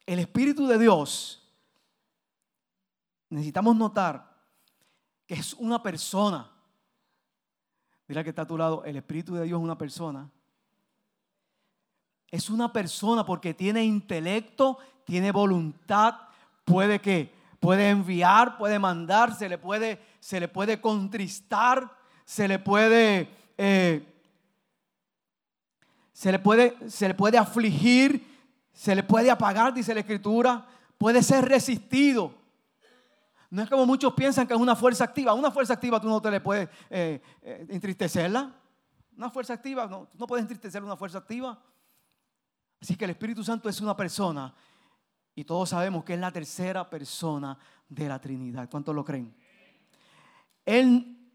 El 0.06 0.20
Espíritu 0.20 0.68
de 0.68 0.78
Dios, 0.78 1.45
necesitamos 3.30 3.76
notar 3.76 4.34
que 5.26 5.34
es 5.34 5.54
una 5.54 5.82
persona. 5.82 6.50
Mira 8.06 8.22
que 8.22 8.30
está 8.30 8.42
a 8.42 8.46
tu 8.46 8.56
lado, 8.56 8.84
el 8.84 8.96
Espíritu 8.96 9.34
de 9.34 9.44
Dios 9.44 9.58
es 9.58 9.64
una 9.64 9.78
persona. 9.78 10.30
Es 12.30 12.50
una 12.50 12.72
persona 12.72 13.24
porque 13.24 13.54
tiene 13.54 13.84
intelecto, 13.84 14.78
tiene 15.04 15.32
voluntad, 15.32 16.14
puede 16.64 17.00
que 17.00 17.34
puede 17.60 17.88
enviar, 17.90 18.58
puede 18.58 18.78
mandar, 18.78 19.34
se 19.34 19.48
le 19.48 19.58
puede, 19.58 20.00
se 20.20 20.38
le 20.38 20.48
puede 20.48 20.80
contristar, 20.80 21.90
se 22.24 22.46
le 22.46 22.58
puede, 22.58 23.28
eh, 23.58 24.06
se 26.12 26.30
le 26.30 26.38
puede, 26.38 26.90
se 26.90 27.08
le 27.08 27.14
puede 27.14 27.38
afligir, 27.38 28.24
se 28.72 28.94
le 28.94 29.02
puede 29.02 29.30
apagar, 29.30 29.72
dice 29.72 29.94
la 29.94 30.00
Escritura, 30.00 30.66
puede 30.98 31.22
ser 31.22 31.44
resistido. 31.44 32.34
No 33.50 33.62
es 33.62 33.70
como 33.70 33.86
muchos 33.86 34.12
piensan 34.14 34.46
que 34.46 34.54
es 34.54 34.60
una 34.60 34.74
fuerza 34.74 35.04
activa. 35.04 35.34
Una 35.34 35.50
fuerza 35.50 35.74
activa 35.74 36.00
tú 36.00 36.08
no 36.08 36.20
te 36.20 36.30
le 36.30 36.40
puedes 36.40 36.68
eh, 36.90 37.20
eh, 37.42 37.66
entristecerla. 37.68 38.54
Una 39.16 39.30
fuerza 39.30 39.54
activa, 39.54 39.86
no, 39.86 40.08
no 40.14 40.26
puedes 40.26 40.42
entristecer 40.42 40.82
una 40.82 40.96
fuerza 40.96 41.18
activa. 41.18 41.58
Así 42.80 42.96
que 42.96 43.04
el 43.04 43.12
Espíritu 43.12 43.42
Santo 43.42 43.68
es 43.68 43.80
una 43.80 43.96
persona 43.96 44.54
y 45.34 45.44
todos 45.44 45.70
sabemos 45.70 46.04
que 46.04 46.14
es 46.14 46.20
la 46.20 46.30
tercera 46.30 46.88
persona 46.88 47.58
de 47.88 48.08
la 48.08 48.20
Trinidad. 48.20 48.68
¿Cuántos 48.68 48.94
lo 48.94 49.04
creen? 49.04 49.34
Él, 50.64 51.30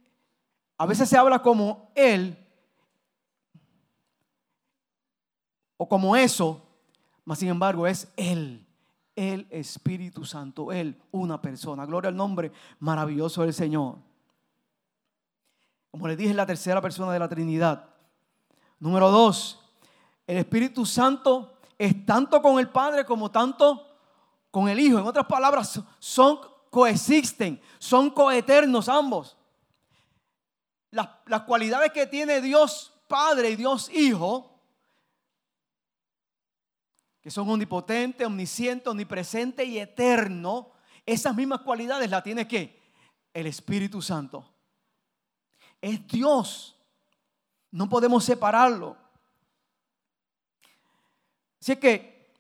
a 0.78 0.86
veces 0.86 1.08
se 1.08 1.18
habla 1.18 1.42
como 1.42 1.92
Él 1.96 2.38
o 5.78 5.88
como 5.88 6.16
eso, 6.16 6.68
mas 7.26 7.40
sin 7.40 7.50
embargo 7.50 7.88
es 7.88 8.12
Él 8.18 8.68
el 9.22 9.48
Espíritu 9.52 10.26
Santo, 10.26 10.72
Él, 10.72 11.00
una 11.12 11.40
persona. 11.40 11.86
Gloria 11.86 12.10
al 12.10 12.16
nombre 12.16 12.52
maravilloso 12.80 13.44
del 13.44 13.54
Señor. 13.54 13.98
Como 15.92 16.08
les 16.08 16.18
dije, 16.18 16.32
es 16.32 16.36
la 16.36 16.46
tercera 16.46 16.82
persona 16.82 17.14
de 17.14 17.20
la 17.20 17.30
Trinidad. 17.30 17.90
Número 18.80 19.12
dos, 19.12 19.60
el 20.26 20.38
Espíritu 20.38 20.86
Santo 20.86 21.54
es 21.78 22.06
tanto 22.06 22.42
con 22.42 22.60
el 22.60 22.70
Padre 22.70 23.06
como 23.06 23.30
tanto 23.30 23.88
con 24.50 24.68
el 24.68 24.80
Hijo. 24.80 24.98
En 24.98 25.06
otras 25.06 25.28
palabras, 25.28 25.80
son 26.00 26.40
coexisten, 26.72 27.62
son 27.78 28.10
coeternos 28.10 28.90
ambos. 28.90 29.38
Las, 30.90 31.08
las 31.28 31.44
cualidades 31.44 31.92
que 31.92 32.08
tiene 32.08 32.42
Dios 32.42 32.92
Padre 33.08 33.52
y 33.52 33.56
Dios 33.56 33.90
Hijo 33.94 34.51
que 37.22 37.30
son 37.30 37.48
omnipotente, 37.50 38.26
omnisciente, 38.26 38.90
omnipresente 38.90 39.64
y 39.64 39.78
eterno, 39.78 40.72
esas 41.06 41.36
mismas 41.36 41.62
cualidades 41.62 42.10
las 42.10 42.24
tiene 42.24 42.48
que 42.48 42.82
el 43.34 43.48
Espíritu 43.48 44.02
Santo. 44.02 44.52
Es 45.80 46.06
Dios. 46.08 46.78
No 47.70 47.88
podemos 47.88 48.26
separarlo. 48.26 48.98
Así 51.62 51.76
que 51.76 52.32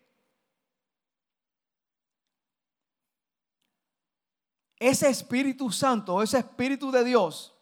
ese 4.80 5.10
Espíritu 5.10 5.72
Santo, 5.72 6.24
ese 6.24 6.40
Espíritu 6.40 6.92
de 6.92 7.04
Dios, 7.04 7.56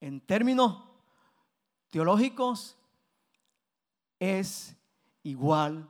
en 0.00 0.20
términos 0.20 0.83
teológicos 1.94 2.76
es 4.18 4.74
igual 5.22 5.88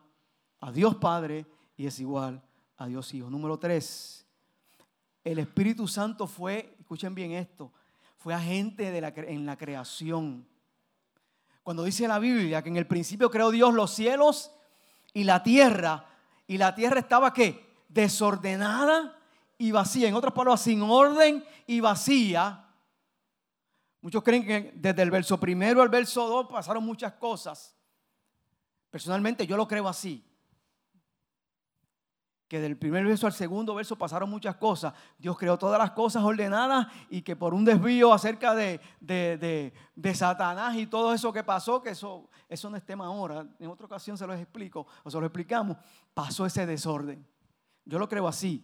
a 0.60 0.70
Dios 0.70 0.96
Padre 0.96 1.46
y 1.78 1.86
es 1.86 1.98
igual 1.98 2.42
a 2.76 2.86
Dios 2.86 3.14
Hijo. 3.14 3.30
Número 3.30 3.58
tres, 3.58 4.26
el 5.24 5.38
Espíritu 5.38 5.88
Santo 5.88 6.26
fue, 6.26 6.76
escuchen 6.78 7.14
bien 7.14 7.32
esto, 7.32 7.72
fue 8.18 8.34
agente 8.34 8.90
de 8.90 9.00
la, 9.00 9.14
en 9.16 9.46
la 9.46 9.56
creación. 9.56 10.46
Cuando 11.62 11.84
dice 11.84 12.06
la 12.06 12.18
Biblia 12.18 12.60
que 12.60 12.68
en 12.68 12.76
el 12.76 12.86
principio 12.86 13.30
creó 13.30 13.50
Dios 13.50 13.72
los 13.72 13.90
cielos 13.90 14.50
y 15.14 15.24
la 15.24 15.42
tierra, 15.42 16.04
y 16.46 16.58
la 16.58 16.74
tierra 16.74 17.00
estaba 17.00 17.32
qué? 17.32 17.66
Desordenada 17.88 19.18
y 19.56 19.70
vacía. 19.70 20.08
En 20.08 20.16
otras 20.16 20.34
palabras, 20.34 20.60
sin 20.60 20.82
orden 20.82 21.42
y 21.66 21.80
vacía. 21.80 22.63
Muchos 24.04 24.22
creen 24.22 24.44
que 24.44 24.70
desde 24.74 25.00
el 25.00 25.10
verso 25.10 25.40
primero 25.40 25.80
al 25.80 25.88
verso 25.88 26.28
dos 26.28 26.46
pasaron 26.46 26.84
muchas 26.84 27.14
cosas. 27.14 27.74
Personalmente 28.90 29.46
yo 29.46 29.56
lo 29.56 29.66
creo 29.66 29.88
así. 29.88 30.22
que 32.46 32.60
del 32.60 32.76
primer 32.76 33.06
verso 33.06 33.26
al 33.26 33.32
segundo 33.32 33.74
verso 33.74 33.96
pasaron 33.96 34.28
muchas 34.28 34.56
cosas. 34.56 34.92
Dios 35.16 35.38
creó 35.38 35.56
todas 35.56 35.78
las 35.78 35.92
cosas 35.92 36.22
ordenadas 36.22 36.86
y 37.08 37.22
que 37.22 37.34
por 37.34 37.54
un 37.54 37.64
desvío 37.64 38.12
acerca 38.12 38.54
de, 38.54 38.78
de, 39.00 40.14
Satanás 40.14 40.76
y 40.76 40.86
todo 40.86 41.14
eso 41.14 41.32
que 41.32 41.42
pasó, 41.42 41.80
que 41.80 41.88
eso, 41.88 42.28
eso 42.46 42.68
no 42.68 42.76
es 42.76 42.84
tema 42.84 43.06
ahora, 43.06 43.46
en 43.58 43.70
otra 43.70 43.86
ocasión 43.86 44.18
se 44.18 44.26
los 44.26 44.38
explico 44.38 44.86
o 45.02 45.10
se 45.10 45.18
lo 45.18 45.24
explicamos, 45.24 45.78
pasó 46.12 46.44
ese 46.44 46.66
desorden. 46.66 47.26
Yo 47.86 47.98
lo 47.98 48.06
creo 48.06 48.28
así. 48.28 48.62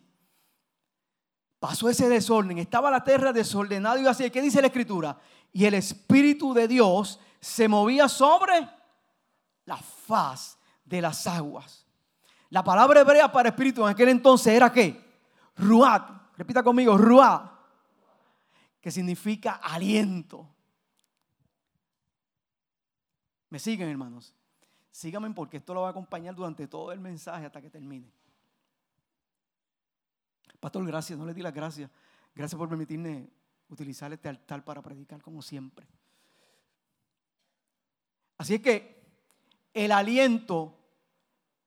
Pasó 1.61 1.91
ese 1.91 2.09
desorden, 2.09 2.57
estaba 2.57 2.91
la 2.91 3.05
tierra 3.05 3.35
desordenada 3.35 4.01
y 4.01 4.07
así. 4.07 4.31
¿Qué 4.31 4.41
dice 4.41 4.63
la 4.63 4.69
escritura? 4.69 5.21
Y 5.53 5.67
el 5.67 5.75
Espíritu 5.75 6.55
de 6.55 6.67
Dios 6.67 7.21
se 7.39 7.69
movía 7.69 8.09
sobre 8.09 8.67
la 9.67 9.77
faz 9.77 10.59
de 10.85 11.03
las 11.03 11.27
aguas. 11.27 11.87
La 12.49 12.65
palabra 12.65 13.01
hebrea 13.01 13.31
para 13.31 13.51
espíritu 13.51 13.83
en 13.83 13.91
aquel 13.91 14.09
entonces 14.09 14.55
era 14.55 14.73
qué? 14.73 15.01
Ruat. 15.57 16.11
Repita 16.37 16.63
conmigo, 16.63 16.97
ruat. 16.97 17.53
Que 18.81 18.91
significa 18.91 19.61
aliento. 19.63 20.49
¿Me 23.51 23.59
siguen, 23.59 23.91
hermanos? 23.91 24.35
Síganme 24.91 25.31
porque 25.33 25.59
esto 25.59 25.75
lo 25.75 25.83
va 25.83 25.89
a 25.89 25.91
acompañar 25.91 26.35
durante 26.35 26.67
todo 26.67 26.91
el 26.91 27.01
mensaje 27.01 27.45
hasta 27.45 27.61
que 27.61 27.69
termine. 27.69 28.11
Pastor, 30.61 30.87
gracias, 30.87 31.19
no 31.19 31.27
le 31.27 31.35
di 31.35 31.43
las 31.43 31.55
gracias. 31.55 31.91
Gracias 32.35 32.59
por 32.59 32.69
permitirme 32.69 33.29
utilizar 33.69 34.13
este 34.13 34.29
altar 34.29 34.65
para 34.65 34.83
predicar 34.83 35.21
como 35.21 35.43
siempre. 35.43 35.87
Así 38.39 38.55
es 38.55 38.61
que 38.61 39.01
el 39.75 39.93
aliento 39.93 40.77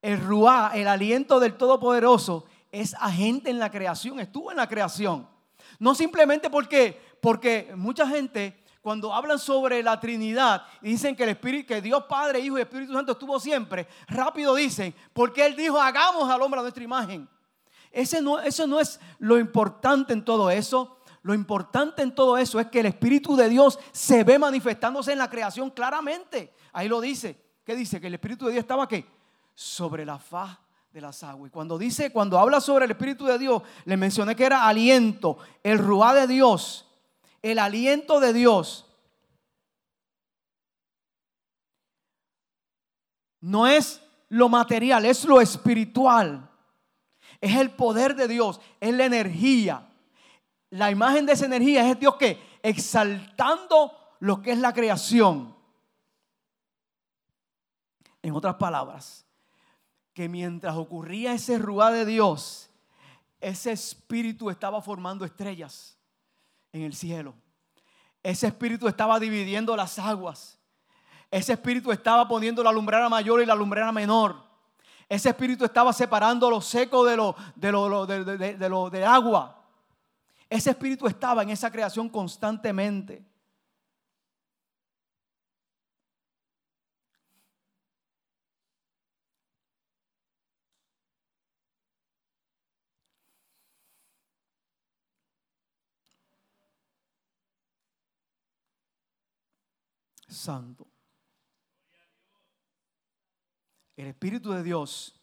el 0.04 0.20
Ruá, 0.20 0.72
el 0.74 0.86
aliento 0.86 1.40
del 1.40 1.56
Todopoderoso, 1.56 2.44
es 2.70 2.92
agente 3.00 3.48
en 3.48 3.58
la 3.58 3.70
creación, 3.70 4.20
estuvo 4.20 4.50
en 4.50 4.58
la 4.58 4.68
creación. 4.68 5.26
No 5.78 5.94
simplemente 5.94 6.50
porque, 6.50 7.00
porque 7.22 7.72
mucha 7.74 8.06
gente 8.06 8.62
cuando 8.82 9.14
hablan 9.14 9.38
sobre 9.38 9.82
la 9.82 9.98
Trinidad 9.98 10.66
y 10.82 10.90
dicen 10.90 11.16
que 11.16 11.22
el 11.22 11.30
Espíritu, 11.30 11.68
que 11.68 11.80
Dios 11.80 12.04
Padre, 12.04 12.40
Hijo 12.40 12.58
y 12.58 12.60
Espíritu 12.60 12.92
Santo 12.92 13.12
estuvo 13.12 13.40
siempre, 13.40 13.88
rápido 14.06 14.54
dicen, 14.54 14.94
porque 15.14 15.46
Él 15.46 15.56
dijo, 15.56 15.80
hagamos 15.80 16.28
al 16.28 16.42
hombre 16.42 16.60
a 16.60 16.64
nuestra 16.64 16.84
imagen. 16.84 17.26
No, 18.22 18.40
eso 18.40 18.66
no 18.66 18.80
es 18.80 19.00
lo 19.18 19.38
importante 19.38 20.12
en 20.12 20.24
todo 20.24 20.50
eso. 20.50 20.98
Lo 21.22 21.32
importante 21.32 22.02
en 22.02 22.14
todo 22.14 22.36
eso 22.36 22.60
es 22.60 22.66
que 22.66 22.80
el 22.80 22.86
Espíritu 22.86 23.34
de 23.34 23.48
Dios 23.48 23.78
se 23.92 24.24
ve 24.24 24.38
manifestándose 24.38 25.12
en 25.12 25.18
la 25.18 25.30
creación 25.30 25.70
claramente. 25.70 26.52
Ahí 26.72 26.88
lo 26.88 27.00
dice. 27.00 27.40
¿Qué 27.64 27.74
dice? 27.74 28.00
Que 28.00 28.08
el 28.08 28.14
Espíritu 28.14 28.46
de 28.46 28.52
Dios 28.52 28.62
estaba 28.62 28.86
que 28.86 29.06
sobre 29.54 30.04
la 30.04 30.18
faz 30.18 30.58
de 30.92 31.00
las 31.00 31.22
aguas. 31.22 31.48
Y 31.48 31.50
cuando 31.50 31.78
dice, 31.78 32.12
cuando 32.12 32.38
habla 32.38 32.60
sobre 32.60 32.84
el 32.84 32.90
Espíritu 32.90 33.24
de 33.24 33.38
Dios, 33.38 33.62
le 33.84 33.96
mencioné 33.96 34.36
que 34.36 34.44
era 34.44 34.68
aliento, 34.68 35.38
el 35.62 35.78
ruá 35.78 36.12
de 36.14 36.26
Dios, 36.26 36.86
el 37.42 37.58
aliento 37.58 38.20
de 38.20 38.32
Dios. 38.32 38.86
No 43.40 43.66
es 43.66 44.02
lo 44.28 44.48
material, 44.48 45.04
es 45.04 45.24
lo 45.24 45.40
espiritual. 45.40 46.50
Es 47.44 47.56
el 47.56 47.72
poder 47.72 48.16
de 48.16 48.26
Dios, 48.26 48.58
es 48.80 48.94
la 48.94 49.04
energía. 49.04 49.86
La 50.70 50.90
imagen 50.90 51.26
de 51.26 51.34
esa 51.34 51.44
energía 51.44 51.86
es 51.90 52.00
Dios 52.00 52.16
que 52.16 52.42
exaltando 52.62 53.92
lo 54.20 54.40
que 54.40 54.52
es 54.52 54.58
la 54.58 54.72
creación. 54.72 55.54
En 58.22 58.34
otras 58.34 58.54
palabras, 58.54 59.26
que 60.14 60.26
mientras 60.26 60.74
ocurría 60.74 61.34
ese 61.34 61.58
ruá 61.58 61.90
de 61.90 62.06
Dios, 62.06 62.70
ese 63.42 63.72
espíritu 63.72 64.48
estaba 64.48 64.80
formando 64.80 65.26
estrellas 65.26 65.98
en 66.72 66.80
el 66.80 66.94
cielo. 66.94 67.34
Ese 68.22 68.46
espíritu 68.46 68.88
estaba 68.88 69.20
dividiendo 69.20 69.76
las 69.76 69.98
aguas. 69.98 70.58
Ese 71.30 71.52
espíritu 71.52 71.92
estaba 71.92 72.26
poniendo 72.26 72.62
la 72.62 72.72
lumbrera 72.72 73.10
mayor 73.10 73.42
y 73.42 73.44
la 73.44 73.54
lumbrera 73.54 73.92
menor. 73.92 74.53
Ese 75.08 75.28
espíritu 75.28 75.64
estaba 75.64 75.92
separando 75.92 76.50
lo 76.50 76.60
seco 76.60 77.04
de 77.04 77.16
lo 77.16 77.36
de, 77.54 77.72
lo, 77.72 78.06
de, 78.06 78.24
de, 78.56 78.68
lo, 78.68 78.90
de 78.90 79.04
agua. 79.04 79.62
Ese 80.48 80.70
espíritu 80.70 81.06
estaba 81.06 81.42
en 81.42 81.50
esa 81.50 81.70
creación 81.70 82.08
constantemente. 82.08 83.24
Santo. 100.28 100.93
El 103.96 104.08
Espíritu 104.08 104.50
de 104.52 104.62
Dios 104.62 105.20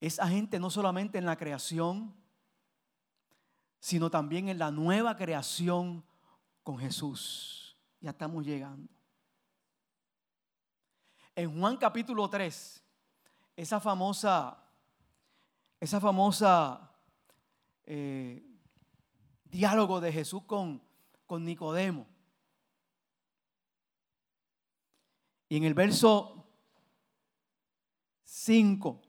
es 0.00 0.18
agente 0.18 0.58
no 0.58 0.70
solamente 0.70 1.18
en 1.18 1.26
la 1.26 1.36
creación, 1.36 2.14
sino 3.80 4.10
también 4.10 4.48
en 4.48 4.58
la 4.58 4.70
nueva 4.70 5.16
creación 5.16 6.04
con 6.62 6.78
Jesús. 6.78 7.76
Ya 8.00 8.10
estamos 8.10 8.44
llegando. 8.44 8.92
En 11.34 11.58
Juan 11.58 11.76
capítulo 11.76 12.30
3, 12.30 12.82
esa 13.56 13.78
famosa, 13.78 14.58
esa 15.78 16.00
famosa 16.00 16.90
eh, 17.84 18.42
diálogo 19.44 20.00
de 20.00 20.12
Jesús 20.12 20.44
con, 20.44 20.82
con 21.26 21.44
Nicodemo. 21.44 22.06
Y 25.48 25.56
en 25.56 25.64
el 25.64 25.74
verso 25.74 26.44
5, 28.22 29.02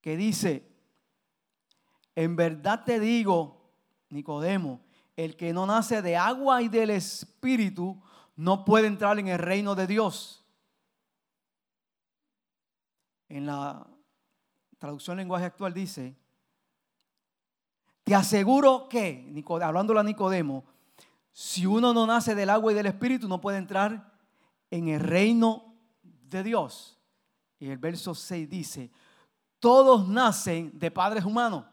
que 0.00 0.16
dice, 0.16 0.70
en 2.14 2.36
verdad 2.36 2.84
te 2.84 3.00
digo, 3.00 3.72
Nicodemo, 4.08 4.80
el 5.16 5.36
que 5.36 5.52
no 5.52 5.66
nace 5.66 6.00
de 6.02 6.16
agua 6.16 6.62
y 6.62 6.68
del 6.68 6.90
Espíritu 6.90 8.00
no 8.36 8.64
puede 8.64 8.86
entrar 8.86 9.18
en 9.18 9.28
el 9.28 9.38
reino 9.38 9.74
de 9.74 9.86
Dios. 9.86 10.44
En 13.28 13.46
la 13.46 13.86
traducción 14.78 15.16
lenguaje 15.16 15.46
actual 15.46 15.74
dice, 15.74 16.16
te 18.04 18.14
aseguro 18.14 18.88
que, 18.88 19.32
hablando 19.62 19.98
a 19.98 20.04
Nicodemo, 20.04 20.64
si 21.32 21.66
uno 21.66 21.92
no 21.92 22.06
nace 22.06 22.36
del 22.36 22.50
agua 22.50 22.70
y 22.70 22.76
del 22.76 22.86
Espíritu 22.86 23.28
no 23.28 23.40
puede 23.40 23.58
entrar 23.58 24.15
en 24.70 24.88
el 24.88 25.00
reino 25.00 25.74
de 26.02 26.42
Dios. 26.42 26.98
Y 27.58 27.68
el 27.68 27.78
verso 27.78 28.14
6 28.14 28.48
dice, 28.48 28.90
todos 29.58 30.06
nacen 30.08 30.78
de 30.78 30.90
padres 30.90 31.24
humanos. 31.24 31.64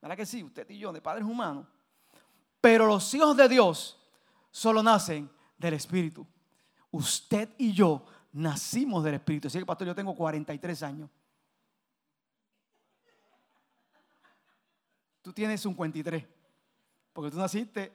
¿Verdad 0.00 0.16
que 0.16 0.26
sí? 0.26 0.42
Usted 0.42 0.68
y 0.70 0.78
yo, 0.78 0.92
de 0.92 1.00
padres 1.00 1.24
humanos. 1.24 1.66
Pero 2.60 2.86
los 2.86 3.12
hijos 3.14 3.36
de 3.36 3.48
Dios 3.48 3.98
solo 4.50 4.82
nacen 4.82 5.30
del 5.58 5.74
Espíritu. 5.74 6.26
Usted 6.90 7.50
y 7.58 7.72
yo 7.72 8.06
nacimos 8.32 9.04
del 9.04 9.14
Espíritu. 9.14 9.48
Así 9.48 9.58
que, 9.58 9.66
pastor, 9.66 9.86
yo 9.86 9.94
tengo 9.94 10.14
43 10.14 10.82
años. 10.82 11.10
Tú 15.22 15.32
tienes 15.32 15.60
53. 15.60 16.24
Porque 17.12 17.30
tú 17.30 17.38
naciste 17.38 17.92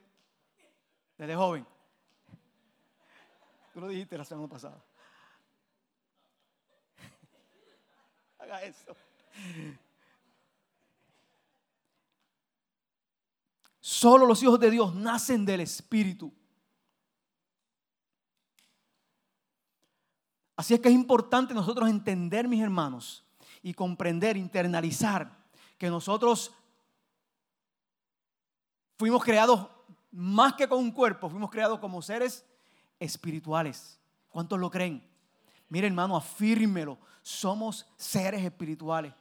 desde 1.18 1.36
joven. 1.36 1.66
Tú 3.74 3.80
lo 3.80 3.88
dijiste 3.88 4.18
la 4.18 4.26
semana 4.26 4.48
pasada. 4.48 4.84
Haga 8.40 8.64
eso. 8.64 8.96
Solo 13.80 14.26
los 14.26 14.42
hijos 14.44 14.60
de 14.60 14.72
Dios 14.72 14.94
nacen 14.94 15.46
del 15.46 15.62
Espíritu. 15.62 16.32
Así 20.56 20.74
es 20.74 20.80
que 20.80 20.90
es 20.90 20.96
importante 20.96 21.54
nosotros 21.54 21.90
entender, 21.90 22.48
mis 22.48 22.62
hermanos, 22.62 23.24
y 23.64 23.74
comprender, 23.74 24.38
internalizar 24.38 25.32
que 25.78 25.90
nosotros 25.90 26.54
fuimos 28.98 29.24
creados 29.24 29.68
más 30.12 30.54
que 30.54 30.68
con 30.68 30.80
un 30.80 30.92
cuerpo, 30.92 31.30
fuimos 31.30 31.50
creados 31.50 31.80
como 31.80 32.02
seres 32.02 32.46
espirituales. 33.02 34.00
¿Cuántos 34.30 34.60
lo 34.60 34.70
creen? 34.70 35.04
Mire 35.68 35.88
hermano, 35.88 36.16
afírmelo. 36.16 36.98
Somos 37.22 37.86
seres 37.98 38.44
espirituales. 38.44 39.14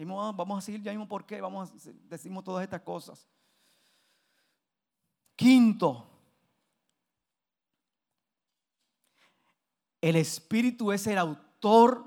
Ah, 0.00 0.32
vamos 0.34 0.58
a 0.58 0.60
seguir 0.60 0.82
ya 0.82 0.92
mismo 0.92 1.06
por 1.06 1.26
qué. 1.26 1.40
Vamos 1.40 1.70
a 1.70 1.90
decimos 2.08 2.44
todas 2.44 2.64
estas 2.64 2.80
cosas. 2.82 3.28
Quinto, 5.36 6.08
el 10.00 10.16
Espíritu 10.16 10.90
es 10.92 11.06
el 11.06 11.18
autor 11.18 12.04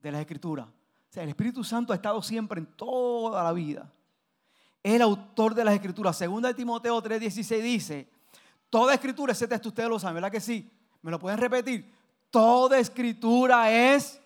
de 0.00 0.12
las 0.12 0.20
escrituras. 0.20 0.66
O 0.66 1.12
sea, 1.12 1.22
el 1.22 1.30
Espíritu 1.30 1.64
Santo 1.64 1.92
ha 1.92 1.96
estado 1.96 2.20
siempre 2.22 2.60
en 2.60 2.66
toda 2.66 3.42
la 3.44 3.52
vida. 3.52 3.90
Es 4.82 4.94
el 4.94 5.02
autor 5.02 5.54
de 5.54 5.64
las 5.64 5.74
escrituras. 5.74 6.16
Segunda 6.16 6.48
de 6.48 6.54
Timoteo 6.54 7.02
3:16 7.02 7.62
dice, 7.62 8.17
toda 8.70 8.94
escritura, 8.94 9.32
ese 9.32 9.48
texto 9.48 9.68
ustedes 9.68 9.88
lo 9.88 9.98
saben, 9.98 10.16
¿verdad 10.16 10.32
que 10.32 10.40
sí? 10.40 10.70
¿Me 11.02 11.10
lo 11.10 11.18
pueden 11.18 11.38
repetir? 11.38 11.92
Toda 12.30 12.78
escritura 12.78 13.70
es 13.70 14.20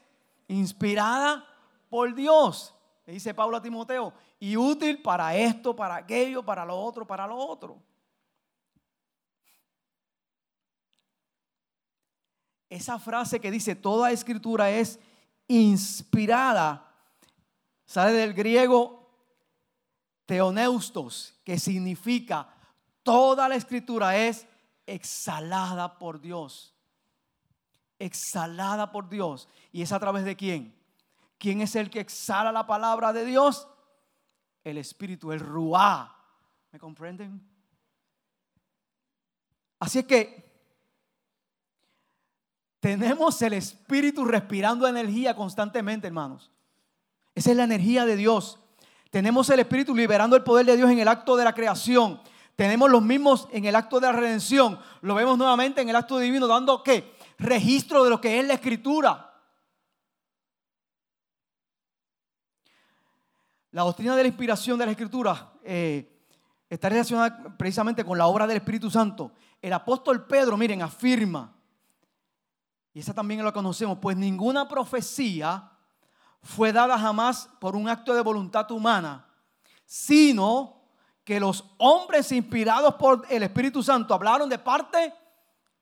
inspirada 0.48 1.46
por 1.88 2.14
Dios, 2.14 2.74
le 3.07 3.14
dice 3.14 3.35
Pablo 3.35 3.57
a 3.57 3.62
Timoteo, 3.62 4.12
y 4.40 4.57
útil 4.57 5.00
para 5.00 5.37
esto, 5.37 5.76
para 5.76 5.96
aquello, 5.96 6.42
para 6.44 6.64
lo 6.64 6.76
otro, 6.76 7.07
para 7.07 7.26
lo 7.26 7.37
otro. 7.37 7.81
Esa 12.68 12.98
frase 12.98 13.38
que 13.38 13.50
dice 13.50 13.74
toda 13.74 14.11
escritura 14.11 14.70
es 14.70 14.98
inspirada, 15.46 16.90
sale 17.85 18.12
del 18.12 18.33
griego 18.33 19.11
teoneustos, 20.24 21.35
que 21.44 21.59
significa 21.59 22.48
toda 23.02 23.48
la 23.48 23.56
escritura 23.56 24.16
es 24.16 24.46
exhalada 24.86 25.98
por 25.98 26.20
Dios. 26.20 26.74
Exhalada 27.98 28.90
por 28.90 29.08
Dios. 29.08 29.48
¿Y 29.70 29.82
es 29.82 29.92
a 29.92 30.00
través 30.00 30.24
de 30.24 30.36
quién? 30.36 30.74
¿Quién 31.38 31.60
es 31.60 31.74
el 31.76 31.90
que 31.90 32.00
exhala 32.00 32.52
la 32.52 32.66
palabra 32.66 33.12
de 33.12 33.24
Dios? 33.24 33.68
El 34.64 34.78
Espíritu, 34.78 35.32
el 35.32 35.40
Ruá. 35.40 36.16
¿Me 36.70 36.78
comprenden? 36.78 37.46
Así 39.78 39.98
es 39.98 40.04
que 40.04 40.52
tenemos 42.78 43.40
el 43.42 43.52
Espíritu 43.52 44.24
respirando 44.24 44.86
energía 44.88 45.36
constantemente, 45.36 46.06
hermanos. 46.06 46.50
Esa 47.34 47.50
es 47.50 47.56
la 47.56 47.64
energía 47.64 48.04
de 48.04 48.16
Dios. 48.16 48.58
Tenemos 49.10 49.48
el 49.50 49.60
Espíritu 49.60 49.94
liberando 49.94 50.36
el 50.36 50.42
poder 50.42 50.66
de 50.66 50.76
Dios 50.76 50.90
en 50.90 50.98
el 50.98 51.08
acto 51.08 51.36
de 51.36 51.44
la 51.44 51.54
creación. 51.54 52.20
Tenemos 52.56 52.90
los 52.90 53.02
mismos 53.02 53.48
en 53.50 53.64
el 53.64 53.74
acto 53.74 53.98
de 53.98 54.06
la 54.06 54.12
redención. 54.12 54.78
Lo 55.00 55.14
vemos 55.14 55.38
nuevamente 55.38 55.80
en 55.80 55.88
el 55.88 55.96
acto 55.96 56.18
divino, 56.18 56.46
dando 56.46 56.82
qué? 56.82 57.16
Registro 57.38 58.04
de 58.04 58.10
lo 58.10 58.20
que 58.20 58.38
es 58.38 58.46
la 58.46 58.54
escritura. 58.54 59.32
La 63.70 63.82
doctrina 63.82 64.14
de 64.14 64.22
la 64.22 64.28
inspiración 64.28 64.78
de 64.78 64.84
la 64.84 64.92
escritura 64.92 65.54
eh, 65.64 66.26
está 66.68 66.90
relacionada 66.90 67.56
precisamente 67.56 68.04
con 68.04 68.18
la 68.18 68.26
obra 68.26 68.46
del 68.46 68.58
Espíritu 68.58 68.90
Santo. 68.90 69.32
El 69.62 69.72
apóstol 69.72 70.26
Pedro, 70.26 70.56
miren, 70.58 70.82
afirma, 70.82 71.56
y 72.92 73.00
esa 73.00 73.14
también 73.14 73.42
lo 73.42 73.52
conocemos, 73.52 73.98
pues 73.98 74.16
ninguna 74.16 74.68
profecía 74.68 75.70
fue 76.42 76.72
dada 76.72 76.98
jamás 76.98 77.48
por 77.60 77.76
un 77.76 77.88
acto 77.88 78.14
de 78.14 78.20
voluntad 78.20 78.70
humana, 78.70 79.26
sino 79.86 80.81
que 81.24 81.38
los 81.38 81.64
hombres 81.78 82.32
inspirados 82.32 82.94
por 82.94 83.24
el 83.28 83.42
Espíritu 83.42 83.82
Santo 83.82 84.14
hablaron 84.14 84.48
de 84.48 84.58
parte 84.58 85.14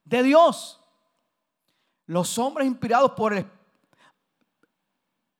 de 0.04 0.22
Dios. 0.22 0.80
Los 2.06 2.36
hombres 2.38 2.66
inspirados 2.66 3.12
por 3.12 3.32
el, 3.32 3.46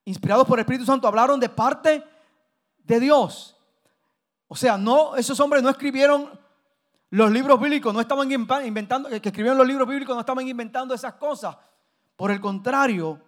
inspirados 0.05 0.47
por 0.47 0.59
el 0.59 0.63
Espíritu 0.63 0.87
Santo 0.87 1.07
hablaron 1.09 1.39
de 1.39 1.49
parte 1.49 2.05
de 2.79 3.01
Dios. 3.01 3.57
O 4.49 4.57
sea, 4.57 4.77
no, 4.77 5.17
esos 5.17 5.39
hombres 5.41 5.63
no 5.63 5.69
escribieron 5.69 6.39
los 7.11 7.31
libros 7.31 7.61
bíblicos, 7.61 7.93
no 7.93 8.01
estaban 8.01 8.31
inventando, 8.31 9.09
que 9.09 9.29
escribieron 9.29 9.59
los 9.59 9.67
libros 9.67 9.87
bíblicos 9.89 10.15
no 10.15 10.21
estaban 10.21 10.47
inventando 10.47 10.95
esas 10.95 11.15
cosas. 11.15 11.57
Por 12.17 12.31
el 12.31 12.41
contrario, 12.41 13.21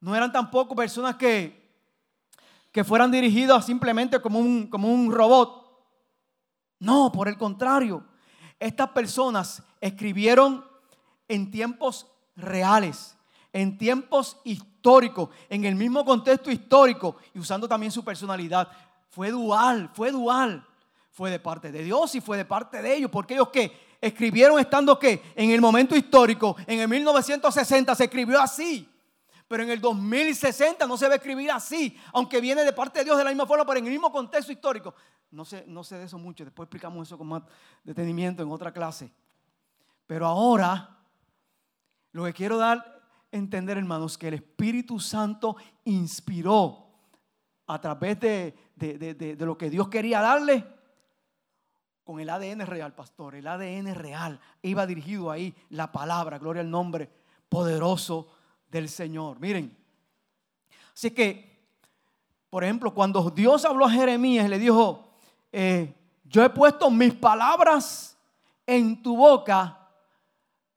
no 0.00 0.14
eran 0.14 0.32
tampoco 0.32 0.74
personas 0.74 1.16
que, 1.16 1.70
que 2.72 2.84
fueran 2.84 3.10
dirigidas 3.10 3.66
simplemente 3.66 4.20
como 4.20 4.38
un, 4.38 4.68
como 4.68 4.88
un 4.88 5.12
robot. 5.12 5.57
No, 6.78 7.10
por 7.12 7.28
el 7.28 7.36
contrario, 7.36 8.04
estas 8.58 8.90
personas 8.90 9.62
escribieron 9.80 10.64
en 11.26 11.50
tiempos 11.50 12.06
reales, 12.36 13.16
en 13.52 13.76
tiempos 13.78 14.38
históricos, 14.44 15.30
en 15.48 15.64
el 15.64 15.74
mismo 15.74 16.04
contexto 16.04 16.50
histórico 16.50 17.16
y 17.34 17.38
usando 17.38 17.68
también 17.68 17.92
su 17.92 18.04
personalidad. 18.04 18.68
Fue 19.10 19.30
dual, 19.30 19.90
fue 19.92 20.10
dual. 20.10 20.64
Fue 21.10 21.30
de 21.30 21.40
parte 21.40 21.72
de 21.72 21.82
Dios 21.82 22.14
y 22.14 22.20
fue 22.20 22.36
de 22.36 22.44
parte 22.44 22.80
de 22.80 22.94
ellos, 22.94 23.10
porque 23.10 23.34
ellos 23.34 23.48
que 23.48 23.96
escribieron 24.00 24.60
estando 24.60 24.96
que 25.00 25.20
en 25.34 25.50
el 25.50 25.60
momento 25.60 25.96
histórico, 25.96 26.56
en 26.64 26.78
el 26.78 26.88
1960 26.88 27.92
se 27.96 28.04
escribió 28.04 28.40
así. 28.40 28.88
Pero 29.48 29.62
en 29.62 29.70
el 29.70 29.80
2060 29.80 30.86
no 30.86 30.96
se 30.98 31.06
va 31.06 31.14
a 31.14 31.16
escribir 31.16 31.50
así, 31.50 31.98
aunque 32.12 32.40
viene 32.40 32.64
de 32.64 32.72
parte 32.72 32.98
de 32.98 33.06
Dios 33.06 33.16
de 33.16 33.24
la 33.24 33.30
misma 33.30 33.46
forma, 33.46 33.64
pero 33.64 33.78
en 33.78 33.86
el 33.86 33.92
mismo 33.92 34.12
contexto 34.12 34.52
histórico. 34.52 34.94
No 35.30 35.44
sé, 35.44 35.64
no 35.66 35.82
sé 35.82 35.96
de 35.96 36.04
eso 36.04 36.18
mucho, 36.18 36.44
después 36.44 36.66
explicamos 36.66 37.08
eso 37.08 37.16
con 37.16 37.26
más 37.26 37.42
detenimiento 37.82 38.42
en 38.42 38.50
otra 38.50 38.72
clase. 38.72 39.10
Pero 40.06 40.26
ahora, 40.26 40.98
lo 42.12 42.24
que 42.24 42.34
quiero 42.34 42.58
dar 42.58 42.78
a 42.78 43.36
entender, 43.36 43.78
hermanos, 43.78 44.18
que 44.18 44.28
el 44.28 44.34
Espíritu 44.34 45.00
Santo 45.00 45.56
inspiró 45.84 46.86
a 47.66 47.80
través 47.80 48.20
de, 48.20 48.54
de 48.76 49.46
lo 49.46 49.56
que 49.56 49.70
Dios 49.70 49.88
quería 49.88 50.20
darle 50.20 50.64
con 52.04 52.20
el 52.20 52.30
ADN 52.30 52.66
real, 52.66 52.94
pastor. 52.94 53.34
El 53.34 53.46
ADN 53.46 53.94
real 53.94 54.40
iba 54.62 54.86
dirigido 54.86 55.30
ahí 55.30 55.54
la 55.70 55.92
palabra, 55.92 56.38
gloria 56.38 56.60
al 56.60 56.70
nombre 56.70 57.10
poderoso 57.48 58.28
del 58.70 58.88
Señor. 58.88 59.38
Miren, 59.40 59.76
así 60.92 61.10
que, 61.10 61.66
por 62.50 62.64
ejemplo, 62.64 62.92
cuando 62.92 63.30
Dios 63.30 63.64
habló 63.64 63.86
a 63.86 63.90
Jeremías, 63.90 64.48
le 64.48 64.58
dijo, 64.58 65.08
eh, 65.52 65.94
yo 66.24 66.44
he 66.44 66.50
puesto 66.50 66.90
mis 66.90 67.14
palabras 67.14 68.16
en 68.66 69.02
tu 69.02 69.16
boca, 69.16 69.78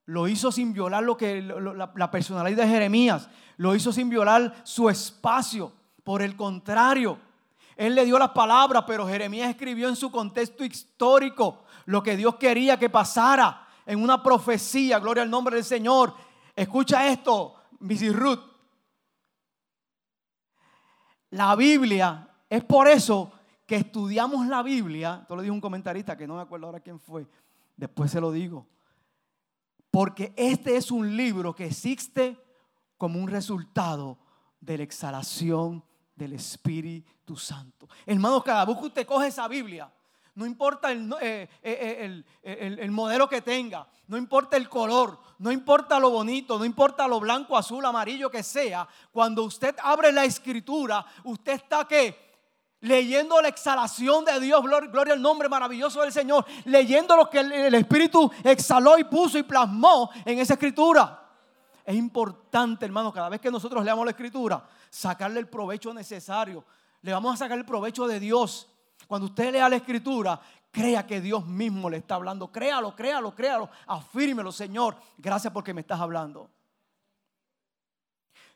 lo 0.05 0.27
hizo 0.27 0.51
sin 0.51 0.73
violar 0.73 1.03
lo 1.03 1.17
que, 1.17 1.41
la, 1.41 2.11
personalidad 2.11 2.63
de 2.63 2.69
Jeremías, 2.69 3.29
lo 3.57 3.75
hizo 3.75 3.91
sin 3.91 4.09
violar 4.09 4.61
su 4.63 4.89
espacio. 4.89 5.73
Por 6.03 6.21
el 6.21 6.35
contrario, 6.35 7.19
él 7.75 7.95
le 7.95 8.05
dio 8.05 8.17
las 8.17 8.31
palabras, 8.31 8.83
pero 8.87 9.07
Jeremías 9.07 9.49
escribió 9.49 9.87
en 9.89 9.95
su 9.95 10.11
contexto 10.11 10.63
histórico 10.63 11.63
lo 11.85 12.01
que 12.01 12.15
Dios 12.15 12.35
quería 12.35 12.77
que 12.77 12.89
pasara 12.89 13.67
en 13.85 14.01
una 14.01 14.23
profecía. 14.23 14.99
Gloria 14.99 15.23
al 15.23 15.29
nombre 15.29 15.55
del 15.55 15.65
Señor. 15.65 16.13
Escucha 16.55 17.07
esto, 17.07 17.55
Mrs. 17.81 18.15
Ruth. 18.15 18.39
La 21.31 21.55
Biblia 21.55 22.29
es 22.49 22.63
por 22.63 22.87
eso 22.87 23.31
que 23.65 23.77
estudiamos 23.77 24.47
la 24.47 24.61
Biblia, 24.63 25.19
esto 25.21 25.35
lo 25.35 25.41
dijo 25.41 25.53
un 25.53 25.61
comentarista 25.61 26.17
que 26.17 26.27
no 26.27 26.35
me 26.35 26.41
acuerdo 26.41 26.65
ahora 26.65 26.81
quién 26.81 26.99
fue, 26.99 27.25
después 27.77 28.11
se 28.11 28.19
lo 28.19 28.31
digo, 28.31 28.67
porque 29.89 30.33
este 30.35 30.75
es 30.75 30.91
un 30.91 31.15
libro 31.15 31.55
que 31.55 31.67
existe 31.67 32.37
como 32.97 33.19
un 33.19 33.29
resultado 33.29 34.19
de 34.59 34.77
la 34.77 34.83
exhalación 34.83 35.83
del 36.15 36.33
Espíritu 36.33 37.37
Santo. 37.37 37.87
Hermanos, 38.05 38.43
cada 38.43 38.65
vez 38.65 38.77
que 38.77 38.85
usted 38.85 39.07
coge 39.07 39.27
esa 39.27 39.47
Biblia, 39.47 39.91
no 40.35 40.45
importa 40.45 40.91
el, 40.91 41.13
eh, 41.21 41.49
eh, 41.61 42.23
eh, 42.41 42.77
el, 42.79 42.91
modelo 42.91 43.27
que 43.27 43.41
tenga, 43.41 43.85
no 44.07 44.17
importa 44.17 44.55
el 44.55 44.69
color, 44.69 45.19
no 45.39 45.51
importa 45.51 45.99
lo 45.99 46.09
bonito, 46.09 46.57
no 46.57 46.63
importa 46.63 47.07
lo 47.07 47.19
blanco, 47.19 47.57
azul, 47.57 47.85
amarillo 47.85 48.31
que 48.31 48.41
sea, 48.41 48.87
cuando 49.11 49.43
usted 49.43 49.75
abre 49.83 50.11
la 50.11 50.23
escritura, 50.23 51.05
usted 51.25 51.53
está 51.53 51.85
que 51.85 52.31
leyendo 52.79 53.41
la 53.41 53.49
exhalación 53.49 54.23
de 54.23 54.39
Dios, 54.39 54.63
gloria 54.63 55.13
al 55.13 55.21
nombre 55.21 55.49
maravilloso 55.49 56.01
del 56.01 56.13
Señor, 56.13 56.45
leyendo 56.65 57.15
lo 57.15 57.29
que 57.29 57.39
el, 57.39 57.75
Espíritu 57.75 58.31
exhaló 58.43 58.97
y 58.97 59.03
puso 59.03 59.37
y 59.37 59.43
plasmó 59.43 60.09
en 60.25 60.39
esa 60.39 60.53
escritura. 60.53 61.17
Es 61.85 61.95
importante, 61.95 62.85
hermano, 62.85 63.11
cada 63.11 63.29
vez 63.29 63.41
que 63.41 63.51
nosotros 63.51 63.83
leamos 63.83 64.05
la 64.05 64.11
escritura, 64.11 64.63
sacarle 64.89 65.39
el 65.39 65.49
provecho 65.49 65.93
necesario. 65.93 66.63
Le 67.01 67.11
vamos 67.11 67.33
a 67.33 67.37
sacar 67.37 67.57
el 67.57 67.65
provecho 67.65 68.07
de 68.07 68.19
Dios. 68.19 68.70
Cuando 69.11 69.25
usted 69.25 69.51
lea 69.51 69.67
la 69.67 69.75
escritura, 69.75 70.39
crea 70.71 71.05
que 71.05 71.19
Dios 71.19 71.45
mismo 71.45 71.89
le 71.89 71.97
está 71.97 72.15
hablando. 72.15 72.49
Créalo, 72.49 72.95
créalo, 72.95 73.35
créalo. 73.35 73.69
Afírmelo, 73.85 74.53
Señor. 74.53 74.95
Gracias 75.17 75.51
porque 75.51 75.73
me 75.73 75.81
estás 75.81 75.99
hablando. 75.99 76.49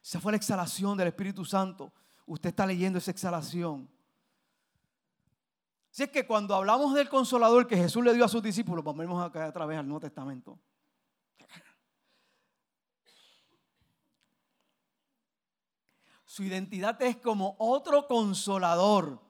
Esa 0.01 0.21
fue 0.21 0.31
la 0.31 0.37
exhalación 0.37 0.97
del 0.97 1.09
Espíritu 1.09 1.43
Santo. 1.43 1.91
Usted 2.25 2.51
está 2.51 2.65
leyendo 2.65 2.99
esa 2.99 3.11
exhalación. 3.11 3.89
Así 5.91 6.03
es 6.03 6.09
que 6.09 6.25
cuando 6.25 6.55
hablamos 6.55 6.93
del 6.93 7.09
consolador 7.09 7.67
que 7.67 7.75
Jesús 7.75 8.01
le 8.01 8.13
dio 8.13 8.23
a 8.23 8.29
sus 8.29 8.41
discípulos, 8.41 8.81
vamos 8.81 9.21
a 9.21 9.29
caer 9.29 9.49
otra 9.49 9.65
vez 9.65 9.77
al 9.77 9.85
Nuevo 9.85 9.99
Testamento. 9.99 10.57
Su 16.23 16.43
identidad 16.43 17.01
es 17.01 17.17
como 17.17 17.57
otro 17.59 18.07
consolador. 18.07 19.24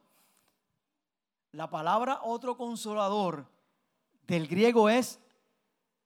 La 1.56 1.70
palabra 1.70 2.20
otro 2.24 2.58
consolador 2.58 3.46
del 4.28 4.46
griego 4.46 4.90
es 4.90 5.18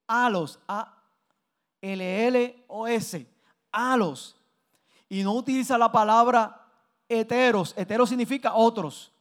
alos, 0.06 0.60
A 0.68 0.96
L 1.82 2.28
L 2.28 2.66
O 2.68 2.86
S, 2.86 3.28
alos. 3.72 4.36
y 5.10 5.24
no 5.24 5.34
utiliza 5.34 5.76
la 5.76 5.92
palabra 5.92 6.68
heteros. 7.08 7.74
Heteros 7.76 8.10
significa 8.10 8.54
otros, 8.54 9.12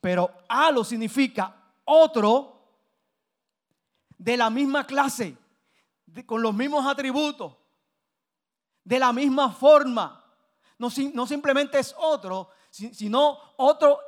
pero 0.00 0.30
alo 0.48 0.84
significa 0.84 1.56
otro 1.84 2.56
de 4.16 4.36
la 4.36 4.50
misma 4.50 4.86
clase, 4.86 5.36
con 6.24 6.40
los 6.40 6.54
mismos 6.54 6.86
atributos, 6.86 7.52
de 8.84 9.00
la 9.00 9.12
misma 9.12 9.50
forma. 9.50 10.24
No, 10.78 10.88
no 11.14 11.26
simplemente 11.26 11.80
es 11.80 11.92
otro, 11.98 12.48
sino 12.70 13.38
otro 13.56 13.98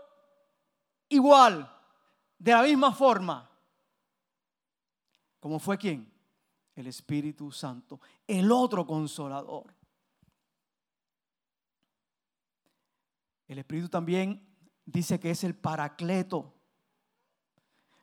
igual, 1.08 1.70
de 2.38 2.52
la 2.52 2.62
misma 2.62 2.92
forma. 2.92 3.50
¿Cómo 5.40 5.58
fue 5.58 5.78
quién? 5.78 6.12
El 6.74 6.86
Espíritu 6.86 7.50
Santo, 7.50 8.00
el 8.26 8.50
otro 8.52 8.86
consolador. 8.86 9.74
El 13.48 13.58
Espíritu 13.58 13.88
también 13.88 14.44
dice 14.84 15.20
que 15.20 15.30
es 15.30 15.44
el 15.44 15.54
paracleto. 15.54 16.52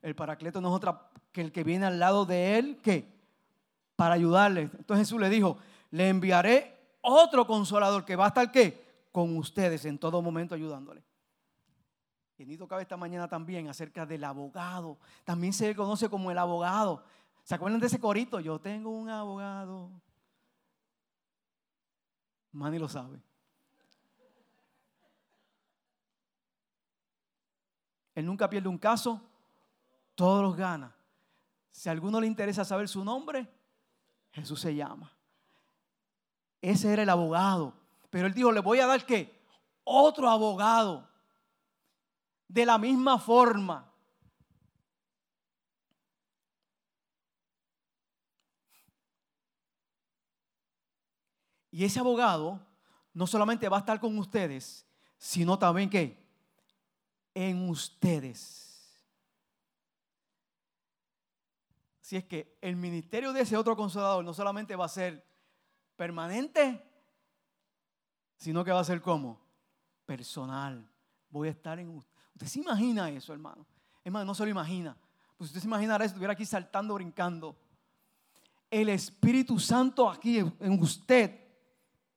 El 0.01 0.15
paracleto 0.15 0.61
no 0.61 0.69
es 0.69 0.75
otra 0.75 1.09
que 1.31 1.41
el 1.41 1.51
que 1.51 1.63
viene 1.63 1.85
al 1.85 1.99
lado 1.99 2.25
de 2.25 2.57
él, 2.57 2.77
que 2.81 3.11
para 3.95 4.15
ayudarle. 4.15 4.61
Entonces 4.61 5.07
Jesús 5.07 5.19
le 5.19 5.29
dijo, 5.29 5.57
le 5.91 6.09
enviaré 6.09 6.97
otro 7.01 7.45
consolador 7.45 8.05
que 8.05 8.15
va 8.15 8.25
a 8.25 8.27
estar 8.29 8.51
qué? 8.51 9.07
Con 9.11 9.37
ustedes 9.37 9.85
en 9.85 9.99
todo 9.99 10.21
momento 10.21 10.55
ayudándole. 10.55 11.03
Y 12.37 12.45
ni 12.45 12.57
tocaba 12.57 12.81
esta 12.81 12.97
mañana 12.97 13.27
también 13.27 13.67
acerca 13.67 14.05
del 14.05 14.23
abogado. 14.23 14.97
También 15.23 15.53
se 15.53 15.75
conoce 15.75 16.09
como 16.09 16.31
el 16.31 16.37
abogado. 16.37 17.03
¿Se 17.43 17.55
acuerdan 17.55 17.79
de 17.79 17.87
ese 17.87 17.99
corito? 17.99 18.39
Yo 18.39 18.59
tengo 18.59 18.89
un 18.89 19.09
abogado. 19.09 19.89
Manny 22.51 22.79
lo 22.79 22.87
sabe. 22.87 23.21
Él 28.15 28.25
nunca 28.25 28.49
pierde 28.49 28.69
un 28.69 28.77
caso, 28.77 29.19
todos 30.15 30.43
los 30.43 30.55
gana. 30.55 30.95
Si 31.71 31.89
a 31.89 31.91
alguno 31.91 32.21
le 32.21 32.27
interesa 32.27 32.63
saber 32.63 32.87
su 32.87 33.03
nombre, 33.03 33.47
Jesús 34.31 34.59
se 34.59 34.75
llama. 34.75 35.11
Ese 36.61 36.93
era 36.93 37.03
el 37.03 37.09
abogado. 37.09 37.73
Pero 38.11 38.27
él 38.27 38.33
dijo, 38.33 38.51
le 38.51 38.59
voy 38.59 38.79
a 38.79 38.85
dar 38.85 39.05
qué? 39.05 39.41
Otro 39.83 40.29
abogado. 40.29 41.09
De 42.53 42.67
la 42.67 42.77
misma 42.77 43.17
forma. 43.17 43.91
Y 51.71 51.83
ese 51.83 51.99
abogado 51.99 52.63
no 53.11 53.25
solamente 53.25 53.67
va 53.67 53.77
a 53.77 53.79
estar 53.79 53.99
con 53.99 54.15
ustedes, 54.19 54.85
sino 55.17 55.57
también 55.57 55.89
que 55.89 56.23
en 57.33 57.67
ustedes. 57.67 59.03
Si 62.01 62.17
es 62.17 62.25
que 62.25 62.59
el 62.61 62.75
ministerio 62.75 63.33
de 63.33 63.41
ese 63.41 63.57
otro 63.57 63.75
consolador 63.75 64.23
no 64.23 64.35
solamente 64.35 64.75
va 64.75 64.85
a 64.85 64.89
ser 64.89 65.25
permanente, 65.95 66.87
sino 68.37 68.63
que 68.63 68.71
va 68.71 68.81
a 68.81 68.83
ser 68.83 69.01
como 69.01 69.41
personal. 70.05 70.87
Voy 71.29 71.47
a 71.47 71.51
estar 71.51 71.79
en 71.79 71.89
usted. 71.89 72.12
¿Usted 72.33 72.47
se 72.47 72.59
imagina 72.59 73.09
eso, 73.09 73.33
hermano? 73.33 73.65
Hermano, 74.03 74.25
no 74.25 74.35
se 74.35 74.43
lo 74.43 74.49
imagina. 74.49 74.97
Pues 75.37 75.49
usted 75.49 75.61
se 75.61 75.67
imaginara 75.67 76.03
eso, 76.03 76.13
estuviera 76.13 76.33
aquí 76.33 76.45
saltando, 76.45 76.93
brincando. 76.93 77.55
El 78.69 78.89
Espíritu 78.89 79.59
Santo 79.59 80.09
aquí 80.09 80.39
en 80.39 80.81
usted, 80.81 81.39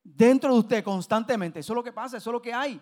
dentro 0.03 0.53
de 0.53 0.61
usted 0.61 0.85
constantemente. 0.85 1.61
Eso 1.61 1.73
es 1.73 1.77
lo 1.77 1.85
que 1.85 1.93
pasa, 1.93 2.17
eso 2.17 2.31
es 2.31 2.33
lo 2.33 2.43
que 2.43 2.53
hay. 2.53 2.81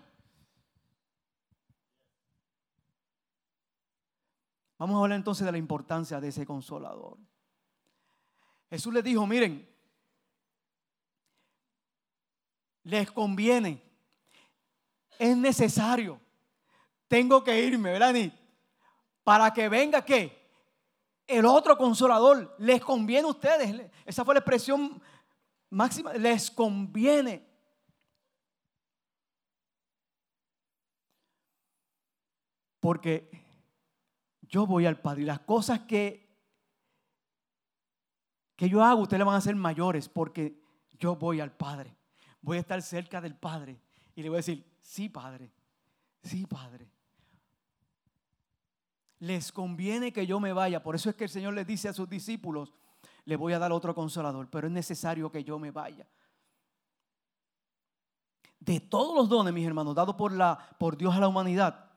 Vamos 4.78 4.96
a 4.96 5.02
hablar 5.02 5.16
entonces 5.16 5.44
de 5.44 5.52
la 5.52 5.58
importancia 5.58 6.20
de 6.20 6.28
ese 6.28 6.44
consolador. 6.44 7.18
Jesús 8.70 8.92
les 8.92 9.04
dijo, 9.04 9.26
miren, 9.26 9.68
les 12.82 13.10
conviene, 13.10 13.82
es 15.18 15.36
necesario, 15.36 16.20
tengo 17.08 17.42
que 17.44 17.64
irme, 17.64 17.92
¿verdad? 17.92 18.14
Para 19.22 19.52
que 19.52 19.68
venga 19.68 20.04
qué? 20.04 20.44
El 21.26 21.46
otro 21.46 21.76
consolador, 21.76 22.54
les 22.58 22.82
conviene 22.82 23.26
a 23.26 23.30
ustedes. 23.30 23.90
Esa 24.04 24.24
fue 24.24 24.34
la 24.34 24.40
expresión 24.40 25.00
máxima, 25.70 26.12
les 26.14 26.50
conviene. 26.50 27.46
Porque 32.80 33.30
yo 34.42 34.66
voy 34.66 34.86
al 34.86 35.00
Padre 35.00 35.22
y 35.22 35.24
las 35.24 35.40
cosas 35.40 35.80
que, 35.80 36.28
que 38.56 38.68
yo 38.68 38.84
hago, 38.84 39.02
ustedes 39.02 39.24
van 39.24 39.34
a 39.34 39.38
hacer 39.38 39.56
mayores 39.56 40.08
porque 40.08 40.62
yo 40.98 41.16
voy 41.16 41.40
al 41.40 41.56
Padre. 41.56 41.96
Voy 42.42 42.58
a 42.58 42.60
estar 42.60 42.80
cerca 42.82 43.22
del 43.22 43.34
Padre 43.34 43.80
y 44.14 44.22
le 44.22 44.28
voy 44.28 44.36
a 44.36 44.44
decir, 44.44 44.64
sí, 44.80 45.08
Padre, 45.08 45.50
sí, 46.22 46.46
Padre. 46.46 46.93
Les 49.24 49.50
conviene 49.52 50.12
que 50.12 50.26
yo 50.26 50.38
me 50.38 50.52
vaya. 50.52 50.82
Por 50.82 50.94
eso 50.94 51.08
es 51.08 51.16
que 51.16 51.24
el 51.24 51.30
Señor 51.30 51.54
les 51.54 51.66
dice 51.66 51.88
a 51.88 51.94
sus 51.94 52.06
discípulos, 52.06 52.74
le 53.24 53.36
voy 53.36 53.54
a 53.54 53.58
dar 53.58 53.72
otro 53.72 53.94
consolador, 53.94 54.50
pero 54.50 54.66
es 54.66 54.72
necesario 54.72 55.32
que 55.32 55.42
yo 55.42 55.58
me 55.58 55.70
vaya. 55.70 56.06
De 58.60 58.80
todos 58.80 59.16
los 59.16 59.26
dones, 59.26 59.54
mis 59.54 59.66
hermanos, 59.66 59.94
dados 59.94 60.14
por, 60.14 60.30
la, 60.30 60.58
por 60.78 60.98
Dios 60.98 61.14
a 61.14 61.20
la 61.20 61.28
humanidad, 61.28 61.90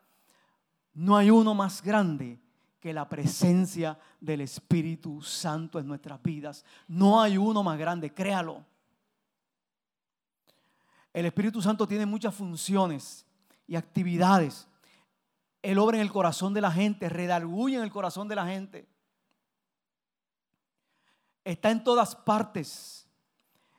no 0.94 1.18
hay 1.18 1.30
uno 1.30 1.54
más 1.54 1.84
grande 1.84 2.40
que 2.80 2.94
la 2.94 3.10
presencia 3.10 4.00
del 4.22 4.40
Espíritu 4.40 5.22
Santo 5.22 5.80
en 5.80 5.88
nuestras 5.88 6.24
vidas. 6.24 6.63
No 6.88 7.20
hay 7.20 7.38
uno 7.38 7.62
más 7.62 7.78
grande, 7.78 8.13
créalo. 8.13 8.63
El 11.12 11.26
Espíritu 11.26 11.62
Santo 11.62 11.86
tiene 11.86 12.06
muchas 12.06 12.34
funciones 12.34 13.26
y 13.68 13.76
actividades. 13.76 14.66
Él 15.62 15.78
obra 15.80 15.98
en 15.98 16.02
el 16.02 16.12
corazón 16.12 16.54
de 16.54 16.62
la 16.62 16.72
gente, 16.72 17.10
redarguye 17.10 17.78
en 17.78 17.84
el 17.84 17.91
corazón 17.91 18.28
de 18.28 18.36
la 18.36 18.46
gente. 18.46 18.88
Está 21.43 21.72
en 21.72 21.84
todas 21.84 22.15
partes. 22.15 23.08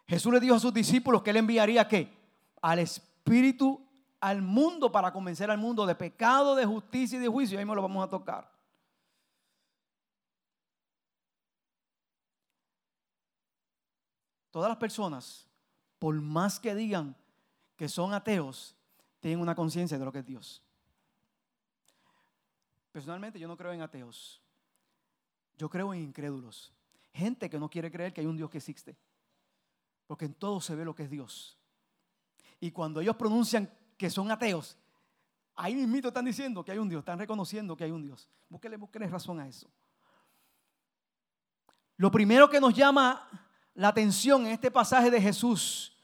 Jesús 0.06 0.32
le 0.32 0.40
dijo 0.40 0.54
a 0.54 0.60
sus 0.60 0.72
discípulos 0.72 1.22
que 1.22 1.30
él 1.30 1.36
enviaría 1.36 1.86
qué? 1.86 2.16
Al 2.62 2.78
Espíritu 2.78 3.88
al 4.20 4.42
mundo 4.42 4.90
para 4.90 5.12
convencer 5.12 5.50
al 5.50 5.58
mundo 5.58 5.86
de 5.86 5.94
pecado, 5.94 6.54
de 6.54 6.66
justicia 6.66 7.18
y 7.18 7.22
de 7.22 7.28
juicio. 7.28 7.58
Ahí 7.58 7.64
me 7.64 7.74
lo 7.74 7.82
vamos 7.82 8.04
a 8.04 8.10
tocar. 8.10 8.50
Todas 14.50 14.68
las 14.68 14.78
personas, 14.78 15.46
por 15.98 16.20
más 16.20 16.58
que 16.58 16.74
digan 16.74 17.14
que 17.76 17.88
son 17.88 18.12
ateos, 18.12 18.74
tienen 19.20 19.40
una 19.40 19.54
conciencia 19.54 19.98
de 19.98 20.04
lo 20.04 20.12
que 20.12 20.20
es 20.20 20.26
Dios. 20.26 20.62
Personalmente 22.98 23.38
yo 23.38 23.46
no 23.46 23.56
creo 23.56 23.72
en 23.72 23.80
ateos. 23.80 24.42
Yo 25.56 25.70
creo 25.70 25.94
en 25.94 26.02
incrédulos. 26.02 26.74
Gente 27.12 27.48
que 27.48 27.56
no 27.56 27.70
quiere 27.70 27.92
creer 27.92 28.12
que 28.12 28.22
hay 28.22 28.26
un 28.26 28.36
Dios 28.36 28.50
que 28.50 28.58
existe. 28.58 28.96
Porque 30.08 30.24
en 30.24 30.34
todo 30.34 30.60
se 30.60 30.74
ve 30.74 30.84
lo 30.84 30.96
que 30.96 31.04
es 31.04 31.10
Dios. 31.10 31.56
Y 32.58 32.72
cuando 32.72 33.00
ellos 33.00 33.14
pronuncian 33.14 33.72
que 33.96 34.10
son 34.10 34.32
ateos, 34.32 34.76
ahí 35.54 35.76
mismito 35.76 36.08
están 36.08 36.24
diciendo 36.24 36.64
que 36.64 36.72
hay 36.72 36.78
un 36.78 36.88
Dios, 36.88 37.02
están 37.02 37.20
reconociendo 37.20 37.76
que 37.76 37.84
hay 37.84 37.92
un 37.92 38.02
Dios. 38.02 38.28
Búsquenle, 38.48 38.76
búsquenle 38.76 39.06
razón 39.06 39.38
a 39.38 39.46
eso. 39.46 39.70
Lo 41.98 42.10
primero 42.10 42.50
que 42.50 42.60
nos 42.60 42.74
llama 42.74 43.28
la 43.74 43.86
atención 43.86 44.44
en 44.44 44.54
este 44.54 44.72
pasaje 44.72 45.08
de 45.08 45.22
Jesús, 45.22 45.96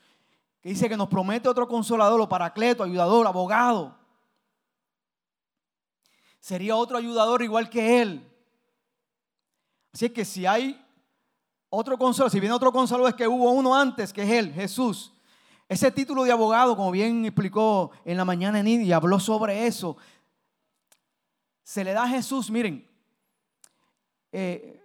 que 0.61 0.69
dice 0.69 0.89
que 0.89 0.97
nos 0.97 1.09
promete 1.09 1.49
otro 1.49 1.67
consolador, 1.67 2.21
o 2.21 2.29
paracleto, 2.29 2.85
ayudador, 2.85 3.27
abogado. 3.27 4.04
Sería 6.45 6.77
otro 6.77 6.99
ayudador 6.99 7.41
igual 7.41 7.71
que 7.71 8.03
él. 8.03 8.31
Así 9.95 10.11
que 10.11 10.27
si 10.27 10.45
hay 10.45 10.79
otro 11.71 11.97
consolador, 11.97 12.31
si 12.31 12.39
viene 12.39 12.55
otro 12.55 12.71
consolador 12.71 13.09
es 13.09 13.15
que 13.15 13.27
hubo 13.27 13.51
uno 13.53 13.75
antes, 13.75 14.13
que 14.13 14.25
es 14.25 14.31
él, 14.31 14.53
Jesús. 14.53 15.15
Ese 15.71 15.91
título 15.91 16.23
de 16.23 16.33
abogado, 16.33 16.77
como 16.77 16.91
bien 16.91 17.25
explicó 17.25 17.93
en 18.05 18.19
la 18.19 18.27
mañana 18.27 18.61
en 18.61 18.67
y 18.67 18.93
habló 18.93 19.19
sobre 19.19 19.67
eso, 19.67 19.97
se 21.63 21.83
le 21.83 21.95
da 21.95 22.03
a 22.03 22.09
Jesús, 22.09 22.51
miren, 22.51 22.87
eh, 24.31 24.83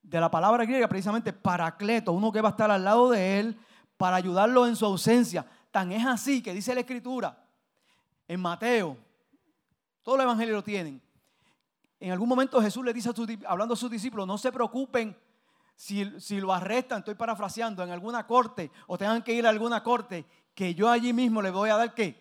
de 0.00 0.20
la 0.20 0.30
palabra 0.30 0.64
griega 0.64 0.88
precisamente 0.88 1.34
paracleto, 1.34 2.12
uno 2.12 2.32
que 2.32 2.40
va 2.40 2.48
a 2.48 2.52
estar 2.52 2.70
al 2.70 2.82
lado 2.82 3.10
de 3.10 3.40
él 3.40 3.60
para 3.98 4.16
ayudarlo 4.16 4.66
en 4.66 4.74
su 4.74 4.86
ausencia. 4.86 5.44
Tan 5.70 5.92
es 5.92 6.06
así 6.06 6.42
que 6.42 6.54
dice 6.54 6.72
la 6.72 6.80
escritura 6.80 7.46
en 8.26 8.40
Mateo, 8.40 9.11
todos 10.02 10.18
los 10.18 10.24
evangelios 10.24 10.56
lo 10.56 10.64
tienen. 10.64 11.02
En 12.00 12.10
algún 12.10 12.28
momento 12.28 12.60
Jesús 12.60 12.84
le 12.84 12.92
dice, 12.92 13.10
a 13.10 13.12
hablando 13.50 13.74
a 13.74 13.76
sus 13.76 13.90
discípulos, 13.90 14.26
no 14.26 14.36
se 14.36 14.50
preocupen 14.50 15.16
si, 15.76 16.20
si, 16.20 16.40
lo 16.40 16.52
arrestan, 16.52 16.98
estoy 16.98 17.14
parafraseando, 17.14 17.82
en 17.82 17.90
alguna 17.90 18.26
corte 18.26 18.70
o 18.86 18.98
tengan 18.98 19.22
que 19.22 19.32
ir 19.32 19.46
a 19.46 19.50
alguna 19.50 19.82
corte, 19.82 20.26
que 20.54 20.74
yo 20.74 20.90
allí 20.90 21.12
mismo 21.12 21.40
les 21.40 21.52
voy 21.52 21.70
a 21.70 21.76
dar 21.76 21.94
qué? 21.94 22.20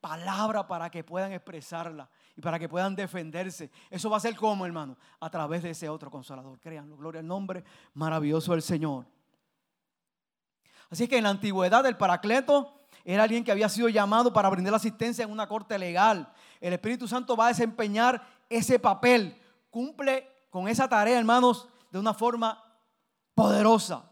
Palabra 0.00 0.66
para 0.66 0.90
que 0.90 1.02
puedan 1.02 1.32
expresarla 1.32 2.10
y 2.36 2.40
para 2.40 2.58
que 2.58 2.68
puedan 2.68 2.94
defenderse. 2.94 3.70
Eso 3.88 4.10
va 4.10 4.18
a 4.18 4.20
ser 4.20 4.36
como, 4.36 4.66
hermano, 4.66 4.98
a 5.20 5.30
través 5.30 5.62
de 5.62 5.70
ese 5.70 5.88
otro 5.88 6.10
consolador. 6.10 6.58
Créanlo, 6.60 6.96
gloria 6.96 7.20
al 7.20 7.26
nombre 7.26 7.64
maravilloso 7.94 8.52
del 8.52 8.62
Señor. 8.62 9.06
Así 10.90 11.08
que 11.08 11.18
en 11.18 11.24
la 11.24 11.30
antigüedad 11.30 11.86
el 11.86 11.96
paracleto 11.96 12.83
era 13.04 13.22
alguien 13.22 13.44
que 13.44 13.52
había 13.52 13.68
sido 13.68 13.88
llamado 13.90 14.32
para 14.32 14.48
brindar 14.48 14.74
asistencia 14.74 15.24
en 15.24 15.30
una 15.30 15.46
corte 15.46 15.78
legal. 15.78 16.32
El 16.60 16.72
Espíritu 16.72 17.06
Santo 17.06 17.36
va 17.36 17.46
a 17.46 17.48
desempeñar 17.48 18.26
ese 18.48 18.78
papel, 18.78 19.38
cumple 19.70 20.26
con 20.48 20.68
esa 20.68 20.88
tarea, 20.88 21.18
hermanos, 21.18 21.68
de 21.90 21.98
una 21.98 22.14
forma 22.14 22.62
poderosa. 23.34 24.10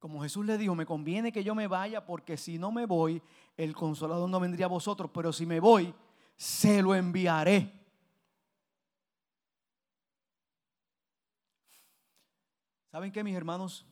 Como 0.00 0.20
Jesús 0.22 0.44
le 0.44 0.58
dijo, 0.58 0.74
me 0.74 0.84
conviene 0.84 1.30
que 1.30 1.44
yo 1.44 1.54
me 1.54 1.68
vaya 1.68 2.04
porque 2.04 2.36
si 2.36 2.58
no 2.58 2.72
me 2.72 2.86
voy, 2.86 3.22
el 3.56 3.76
consolador 3.76 4.28
no 4.28 4.40
vendría 4.40 4.66
a 4.66 4.68
vosotros, 4.68 5.08
pero 5.14 5.32
si 5.32 5.46
me 5.46 5.60
voy, 5.60 5.94
se 6.36 6.82
lo 6.82 6.96
enviaré. 6.96 7.81
¿Saben 12.92 13.10
qué, 13.10 13.24
mis 13.24 13.34
hermanos? 13.34 13.86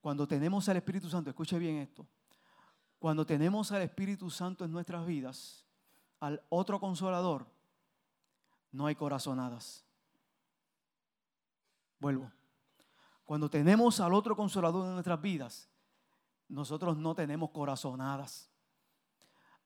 Cuando 0.00 0.26
tenemos 0.26 0.66
al 0.70 0.78
Espíritu 0.78 1.10
Santo, 1.10 1.28
escuche 1.28 1.58
bien 1.58 1.76
esto, 1.76 2.08
cuando 2.98 3.26
tenemos 3.26 3.70
al 3.70 3.82
Espíritu 3.82 4.30
Santo 4.30 4.64
en 4.64 4.72
nuestras 4.72 5.04
vidas, 5.04 5.66
al 6.20 6.42
otro 6.48 6.80
consolador, 6.80 7.46
no 8.72 8.86
hay 8.86 8.94
corazonadas. 8.94 9.84
Vuelvo. 11.98 12.32
Cuando 13.26 13.50
tenemos 13.50 14.00
al 14.00 14.14
otro 14.14 14.34
consolador 14.34 14.86
en 14.86 14.94
nuestras 14.94 15.20
vidas, 15.20 15.68
nosotros 16.48 16.96
no 16.96 17.14
tenemos 17.14 17.50
corazonadas. 17.50 18.50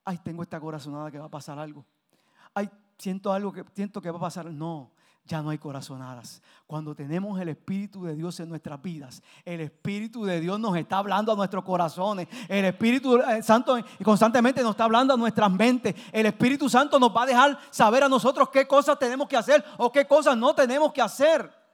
Ay, 0.04 0.18
tengo 0.18 0.42
esta 0.42 0.58
corazonada 0.58 1.12
que 1.12 1.18
va 1.20 1.26
a 1.26 1.30
pasar 1.30 1.60
algo. 1.60 1.86
Ay, 2.52 2.68
siento 2.98 3.32
algo 3.32 3.52
que 3.52 3.64
siento 3.72 4.02
que 4.02 4.10
va 4.10 4.18
a 4.18 4.22
pasar. 4.22 4.46
No, 4.46 4.93
ya 5.24 5.42
no 5.42 5.50
hay 5.50 5.58
corazonadas. 5.58 6.42
Cuando 6.66 6.94
tenemos 6.94 7.40
el 7.40 7.48
Espíritu 7.48 8.04
de 8.04 8.14
Dios 8.14 8.38
en 8.40 8.48
nuestras 8.48 8.80
vidas, 8.82 9.22
el 9.44 9.60
Espíritu 9.60 10.24
de 10.24 10.40
Dios 10.40 10.60
nos 10.60 10.76
está 10.76 10.98
hablando 10.98 11.32
a 11.32 11.36
nuestros 11.36 11.64
corazones. 11.64 12.28
El 12.48 12.64
Espíritu 12.66 13.16
eh, 13.16 13.42
Santo 13.42 13.76
constantemente 14.02 14.62
nos 14.62 14.72
está 14.72 14.84
hablando 14.84 15.14
a 15.14 15.16
nuestras 15.16 15.50
mentes. 15.50 15.94
El 16.12 16.26
Espíritu 16.26 16.68
Santo 16.68 16.98
nos 16.98 17.14
va 17.14 17.22
a 17.22 17.26
dejar 17.26 17.58
saber 17.70 18.04
a 18.04 18.08
nosotros 18.08 18.50
qué 18.50 18.66
cosas 18.66 18.98
tenemos 18.98 19.28
que 19.28 19.36
hacer 19.36 19.64
o 19.78 19.90
qué 19.90 20.06
cosas 20.06 20.36
no 20.36 20.54
tenemos 20.54 20.92
que 20.92 21.02
hacer. 21.02 21.64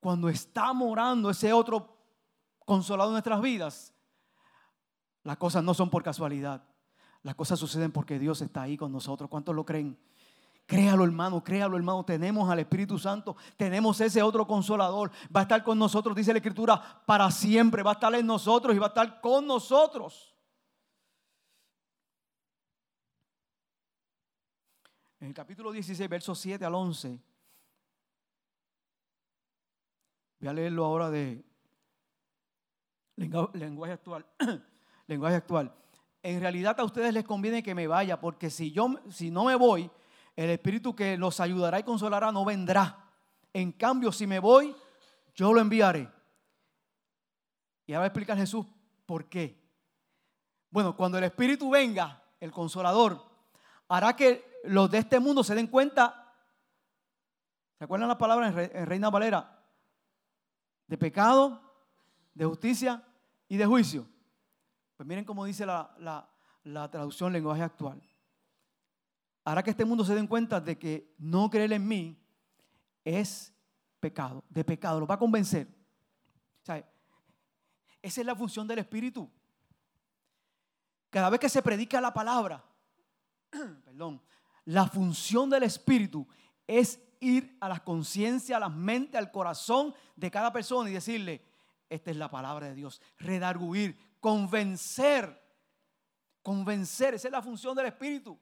cuando 0.00 0.30
está 0.30 0.72
morando 0.72 1.30
ese 1.30 1.52
otro 1.52 1.96
consolado 2.64 3.10
en 3.10 3.14
nuestras 3.14 3.40
vidas, 3.40 3.94
las 5.22 5.36
cosas 5.36 5.62
no 5.62 5.74
son 5.74 5.90
por 5.90 6.02
casualidad. 6.02 6.64
Las 7.22 7.34
cosas 7.34 7.58
suceden 7.58 7.92
porque 7.92 8.18
Dios 8.18 8.40
está 8.40 8.62
ahí 8.62 8.78
con 8.78 8.90
nosotros. 8.90 9.28
¿Cuántos 9.28 9.54
lo 9.54 9.66
creen? 9.66 9.98
Créalo, 10.70 11.02
hermano, 11.02 11.42
créalo, 11.42 11.76
hermano. 11.76 12.04
Tenemos 12.04 12.48
al 12.48 12.60
Espíritu 12.60 12.96
Santo, 12.96 13.36
tenemos 13.56 14.00
ese 14.00 14.22
otro 14.22 14.46
consolador. 14.46 15.10
Va 15.34 15.40
a 15.40 15.42
estar 15.42 15.64
con 15.64 15.76
nosotros, 15.76 16.14
dice 16.14 16.32
la 16.32 16.38
Escritura, 16.38 17.02
para 17.04 17.28
siempre. 17.32 17.82
Va 17.82 17.90
a 17.90 17.94
estar 17.94 18.14
en 18.14 18.24
nosotros 18.24 18.76
y 18.76 18.78
va 18.78 18.86
a 18.86 18.90
estar 18.90 19.20
con 19.20 19.48
nosotros. 19.48 20.32
En 25.18 25.26
el 25.26 25.34
capítulo 25.34 25.72
16, 25.72 26.08
versos 26.08 26.38
7 26.38 26.64
al 26.64 26.74
11, 26.76 27.18
Voy 30.38 30.48
a 30.48 30.52
leerlo 30.52 30.84
ahora 30.84 31.10
de 31.10 31.44
lenguaje 33.16 33.94
actual. 33.94 34.24
lenguaje 35.08 35.34
actual. 35.34 35.74
En 36.22 36.38
realidad 36.38 36.78
a 36.78 36.84
ustedes 36.84 37.12
les 37.12 37.24
conviene 37.24 37.60
que 37.60 37.74
me 37.74 37.88
vaya, 37.88 38.20
porque 38.20 38.50
si 38.50 38.70
yo 38.70 39.00
si 39.10 39.32
no 39.32 39.46
me 39.46 39.56
voy, 39.56 39.90
el 40.36 40.50
espíritu 40.50 40.94
que 40.94 41.16
los 41.16 41.40
ayudará 41.40 41.78
y 41.78 41.82
consolará 41.82 42.32
no 42.32 42.44
vendrá. 42.44 43.04
En 43.52 43.72
cambio, 43.72 44.12
si 44.12 44.26
me 44.26 44.38
voy, 44.38 44.74
yo 45.34 45.52
lo 45.52 45.60
enviaré. 45.60 46.10
Y 47.86 47.92
ahora 47.92 48.00
va 48.00 48.04
a 48.04 48.08
explicar 48.08 48.36
Jesús 48.36 48.66
por 49.06 49.28
qué. 49.28 49.60
Bueno, 50.70 50.96
cuando 50.96 51.18
el 51.18 51.24
espíritu 51.24 51.70
venga, 51.70 52.22
el 52.38 52.52
consolador, 52.52 53.24
hará 53.88 54.14
que 54.14 54.60
los 54.64 54.90
de 54.90 54.98
este 54.98 55.18
mundo 55.18 55.42
se 55.42 55.54
den 55.54 55.66
cuenta. 55.66 56.34
¿Se 57.78 57.84
acuerdan 57.84 58.08
las 58.08 58.18
palabras 58.18 58.54
en 58.56 58.86
Reina 58.86 59.10
Valera? 59.10 59.60
de 60.90 60.98
pecado, 60.98 61.62
de 62.34 62.44
justicia 62.44 63.00
y 63.46 63.56
de 63.56 63.64
juicio. 63.64 64.08
Pues 64.96 65.06
miren 65.06 65.24
cómo 65.24 65.44
dice 65.44 65.64
la, 65.64 66.28
traducción 66.90 67.32
lenguaje 67.32 67.62
actual. 67.62 68.02
Hará 69.50 69.64
que 69.64 69.70
este 69.70 69.84
mundo 69.84 70.04
se 70.04 70.14
den 70.14 70.28
cuenta 70.28 70.60
de 70.60 70.78
que 70.78 71.12
no 71.18 71.50
creer 71.50 71.72
en 71.72 71.88
mí 71.88 72.16
es 73.04 73.52
pecado, 73.98 74.44
de 74.48 74.62
pecado, 74.62 75.00
lo 75.00 75.08
va 75.08 75.16
a 75.16 75.18
convencer. 75.18 75.66
esa 76.62 78.20
es 78.20 78.24
la 78.24 78.36
función 78.36 78.68
del 78.68 78.78
Espíritu. 78.78 79.28
Cada 81.10 81.28
vez 81.30 81.40
que 81.40 81.48
se 81.48 81.62
predica 81.62 82.00
la 82.00 82.14
palabra, 82.14 82.64
perdón, 83.84 84.22
la 84.66 84.86
función 84.86 85.50
del 85.50 85.64
Espíritu 85.64 86.28
es 86.64 87.00
ir 87.18 87.56
a 87.60 87.68
la 87.68 87.80
conciencia, 87.82 88.56
a 88.56 88.60
la 88.60 88.68
mente, 88.68 89.18
al 89.18 89.32
corazón 89.32 89.92
de 90.14 90.30
cada 90.30 90.52
persona 90.52 90.88
y 90.88 90.92
decirle, 90.92 91.44
esta 91.88 92.12
es 92.12 92.16
la 92.16 92.30
palabra 92.30 92.68
de 92.68 92.76
Dios, 92.76 93.02
redarguir, 93.18 93.98
convencer, 94.20 95.42
convencer, 96.40 97.14
esa 97.14 97.26
es 97.26 97.32
la 97.32 97.42
función 97.42 97.74
del 97.74 97.86
Espíritu. 97.86 98.38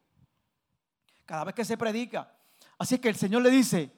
Cada 1.28 1.44
vez 1.44 1.54
que 1.54 1.64
se 1.66 1.76
predica. 1.76 2.32
Así 2.78 2.98
que 2.98 3.10
el 3.10 3.16
Señor 3.16 3.42
le 3.42 3.50
dice, 3.50 3.92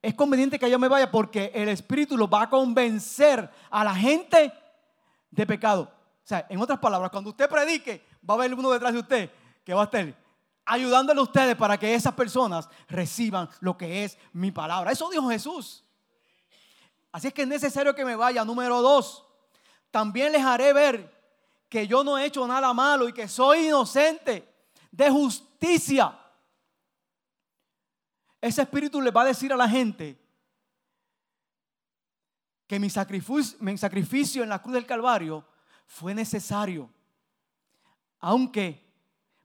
es 0.00 0.14
conveniente 0.14 0.58
que 0.58 0.70
yo 0.70 0.78
me 0.78 0.88
vaya 0.88 1.10
porque 1.10 1.52
el 1.54 1.68
Espíritu 1.68 2.16
lo 2.16 2.26
va 2.26 2.44
a 2.44 2.48
convencer 2.48 3.50
a 3.68 3.84
la 3.84 3.94
gente 3.94 4.50
de 5.30 5.46
pecado. 5.46 5.82
O 5.82 6.26
sea, 6.26 6.46
en 6.48 6.58
otras 6.58 6.78
palabras, 6.78 7.10
cuando 7.10 7.28
usted 7.28 7.50
predique, 7.50 8.02
va 8.26 8.32
a 8.32 8.38
haber 8.38 8.54
uno 8.54 8.70
detrás 8.70 8.94
de 8.94 8.98
usted 9.00 9.30
que 9.62 9.74
va 9.74 9.82
a 9.82 9.84
estar 9.84 10.16
ayudándole 10.64 11.20
a 11.20 11.22
ustedes 11.22 11.54
para 11.54 11.76
que 11.76 11.94
esas 11.94 12.14
personas 12.14 12.66
reciban 12.88 13.50
lo 13.60 13.76
que 13.76 14.04
es 14.04 14.16
mi 14.32 14.50
palabra. 14.50 14.90
Eso 14.90 15.10
dijo 15.10 15.28
Jesús. 15.28 15.84
Así 17.12 17.26
es 17.26 17.34
que 17.34 17.42
es 17.42 17.48
necesario 17.48 17.94
que 17.94 18.06
me 18.06 18.16
vaya. 18.16 18.42
Número 18.42 18.80
dos, 18.80 19.22
también 19.90 20.32
les 20.32 20.42
haré 20.42 20.72
ver 20.72 21.14
que 21.68 21.86
yo 21.86 22.02
no 22.02 22.16
he 22.16 22.24
hecho 22.24 22.46
nada 22.46 22.72
malo 22.72 23.06
y 23.06 23.12
que 23.12 23.28
soy 23.28 23.66
inocente 23.66 24.50
de 24.90 25.10
justicia. 25.10 25.53
Ese 28.40 28.62
espíritu 28.62 29.00
le 29.00 29.10
va 29.10 29.22
a 29.22 29.26
decir 29.26 29.52
a 29.52 29.56
la 29.56 29.68
gente 29.68 30.20
que 32.66 32.78
mi 32.78 32.90
sacrificio, 32.90 33.58
mi 33.60 33.76
sacrificio 33.78 34.42
en 34.42 34.48
la 34.48 34.60
cruz 34.60 34.74
del 34.74 34.86
Calvario 34.86 35.44
fue 35.86 36.14
necesario. 36.14 36.90
Aunque 38.20 38.84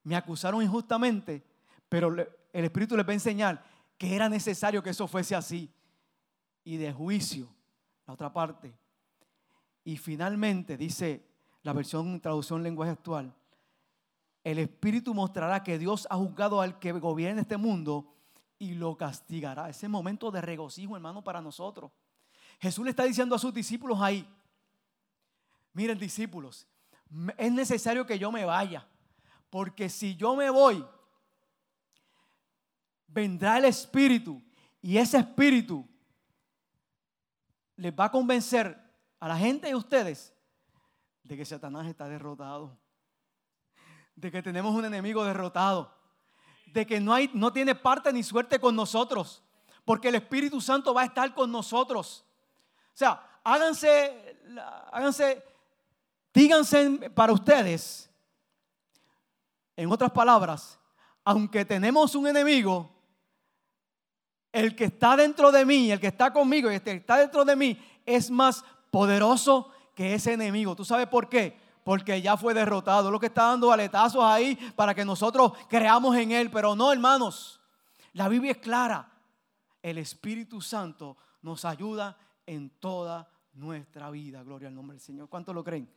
me 0.03 0.15
acusaron 0.15 0.61
injustamente, 0.61 1.43
pero 1.87 2.13
el 2.13 2.65
Espíritu 2.65 2.95
les 2.95 3.05
va 3.05 3.11
a 3.11 3.13
enseñar 3.13 3.63
que 3.97 4.15
era 4.15 4.29
necesario 4.29 4.81
que 4.81 4.91
eso 4.91 5.07
fuese 5.07 5.35
así. 5.35 5.71
Y 6.63 6.77
de 6.77 6.93
juicio, 6.93 7.47
la 8.05 8.13
otra 8.13 8.31
parte. 8.31 8.73
Y 9.83 9.97
finalmente, 9.97 10.77
dice 10.77 11.25
la 11.63 11.73
versión 11.73 12.19
traducción 12.19 12.63
lenguaje 12.63 12.91
actual, 12.91 13.33
el 14.43 14.59
Espíritu 14.59 15.13
mostrará 15.13 15.63
que 15.63 15.77
Dios 15.77 16.07
ha 16.09 16.15
juzgado 16.15 16.61
al 16.61 16.79
que 16.79 16.91
gobierna 16.93 17.41
este 17.41 17.57
mundo 17.57 18.13
y 18.57 18.73
lo 18.73 18.97
castigará. 18.97 19.69
Ese 19.69 19.87
momento 19.87 20.31
de 20.31 20.41
regocijo, 20.41 20.95
hermano, 20.95 21.23
para 21.23 21.41
nosotros. 21.41 21.91
Jesús 22.59 22.83
le 22.83 22.91
está 22.91 23.03
diciendo 23.03 23.35
a 23.35 23.39
sus 23.39 23.53
discípulos 23.53 23.99
ahí, 24.01 24.27
miren 25.73 25.97
discípulos, 25.97 26.67
es 27.37 27.51
necesario 27.51 28.05
que 28.05 28.19
yo 28.19 28.31
me 28.31 28.45
vaya. 28.45 28.87
Porque 29.49 29.89
si 29.89 30.15
yo 30.15 30.35
me 30.35 30.49
voy, 30.49 30.85
vendrá 33.07 33.57
el 33.57 33.65
Espíritu 33.65 34.41
y 34.81 34.97
ese 34.97 35.17
Espíritu 35.17 35.87
les 37.75 37.93
va 37.93 38.05
a 38.05 38.11
convencer 38.11 38.77
a 39.19 39.27
la 39.27 39.37
gente 39.37 39.69
y 39.69 39.71
a 39.71 39.77
ustedes 39.77 40.33
de 41.23 41.37
que 41.37 41.45
Satanás 41.45 41.87
está 41.87 42.07
derrotado, 42.07 42.77
de 44.19 44.31
que 44.31 44.43
tenemos 44.43 44.75
un 44.75 44.83
enemigo 44.83 45.23
derrotado, 45.23 45.93
de 46.65 46.85
que 46.85 46.99
no, 46.99 47.13
hay, 47.13 47.29
no 47.33 47.53
tiene 47.53 47.73
parte 47.73 48.11
ni 48.11 48.21
suerte 48.21 48.59
con 48.59 48.75
nosotros, 48.75 49.41
porque 49.85 50.09
el 50.09 50.15
Espíritu 50.15 50.59
Santo 50.59 50.93
va 50.93 51.03
a 51.03 51.05
estar 51.05 51.33
con 51.33 51.49
nosotros. 51.51 52.25
O 52.93 52.97
sea, 52.97 53.39
háganse, 53.43 54.37
háganse, 54.91 55.41
díganse 56.33 57.09
para 57.11 57.31
ustedes 57.31 58.09
en 59.77 59.89
otras 59.89 60.11
palabras, 60.11 60.77
aunque 61.23 61.63
tenemos 61.63 62.13
un 62.13 62.27
enemigo, 62.27 62.91
el 64.51 64.75
que 64.75 64.85
está 64.85 65.15
dentro 65.15 65.49
de 65.49 65.63
mí, 65.63 65.91
el 65.91 65.99
que 65.99 66.07
está 66.07 66.33
conmigo 66.33 66.69
y 66.69 66.75
el 66.75 66.81
que 66.81 66.91
está 66.91 67.17
dentro 67.17 67.45
de 67.45 67.55
mí 67.55 67.79
es 68.05 68.29
más 68.29 68.65
poderoso 68.91 69.71
que 69.95 70.13
ese 70.13 70.33
enemigo. 70.33 70.75
¿Tú 70.75 70.83
sabes 70.83 71.07
por 71.07 71.29
qué? 71.29 71.68
Porque 71.89 72.21
ya 72.21 72.37
fue 72.37 72.53
derrotado. 72.53 73.09
Lo 73.09 73.19
que 73.19 73.25
está 73.25 73.45
dando 73.45 73.71
aletazos 73.71 74.23
ahí 74.23 74.55
para 74.75 74.93
que 74.93 75.03
nosotros 75.03 75.53
creamos 75.67 76.15
en 76.17 76.31
él. 76.31 76.51
Pero 76.51 76.75
no, 76.75 76.93
hermanos. 76.93 77.59
La 78.13 78.27
Biblia 78.27 78.51
es 78.51 78.59
clara. 78.59 79.11
El 79.81 79.97
Espíritu 79.97 80.61
Santo 80.61 81.17
nos 81.41 81.65
ayuda 81.65 82.15
en 82.45 82.69
toda 82.79 83.27
nuestra 83.53 84.11
vida. 84.11 84.43
Gloria 84.43 84.67
al 84.67 84.75
nombre 84.75 84.97
del 84.97 85.01
Señor. 85.01 85.29
¿Cuántos 85.29 85.55
lo 85.55 85.63
creen? 85.63 85.91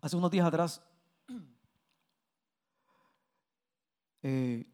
Hace 0.00 0.16
unos 0.16 0.30
días 0.30 0.46
atrás, 0.46 0.82
eh, 4.22 4.72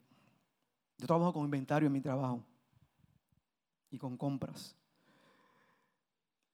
yo 1.03 1.09
trabajo 1.09 1.33
con 1.33 1.43
inventario 1.43 1.89
en 1.89 1.93
mi 1.93 2.01
trabajo 2.01 2.47
y 3.91 3.99
con 3.99 4.17
compras. 4.17 4.77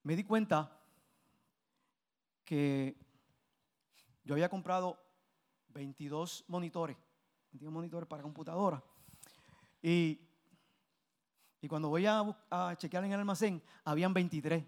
Me 0.04 0.16
di 0.16 0.24
cuenta 0.24 0.74
que 2.46 2.96
yo 4.24 4.32
había 4.32 4.48
comprado 4.48 4.98
22 5.68 6.46
monitores, 6.48 6.96
22 7.52 7.70
monitores 7.70 8.08
para 8.08 8.22
computadora. 8.22 8.82
Y, 9.82 10.18
y 11.60 11.68
cuando 11.68 11.90
voy 11.90 12.06
a, 12.06 12.74
chequear 12.78 13.04
en 13.04 13.12
el 13.12 13.18
almacén, 13.20 13.62
habían 13.84 14.14
23. 14.14 14.64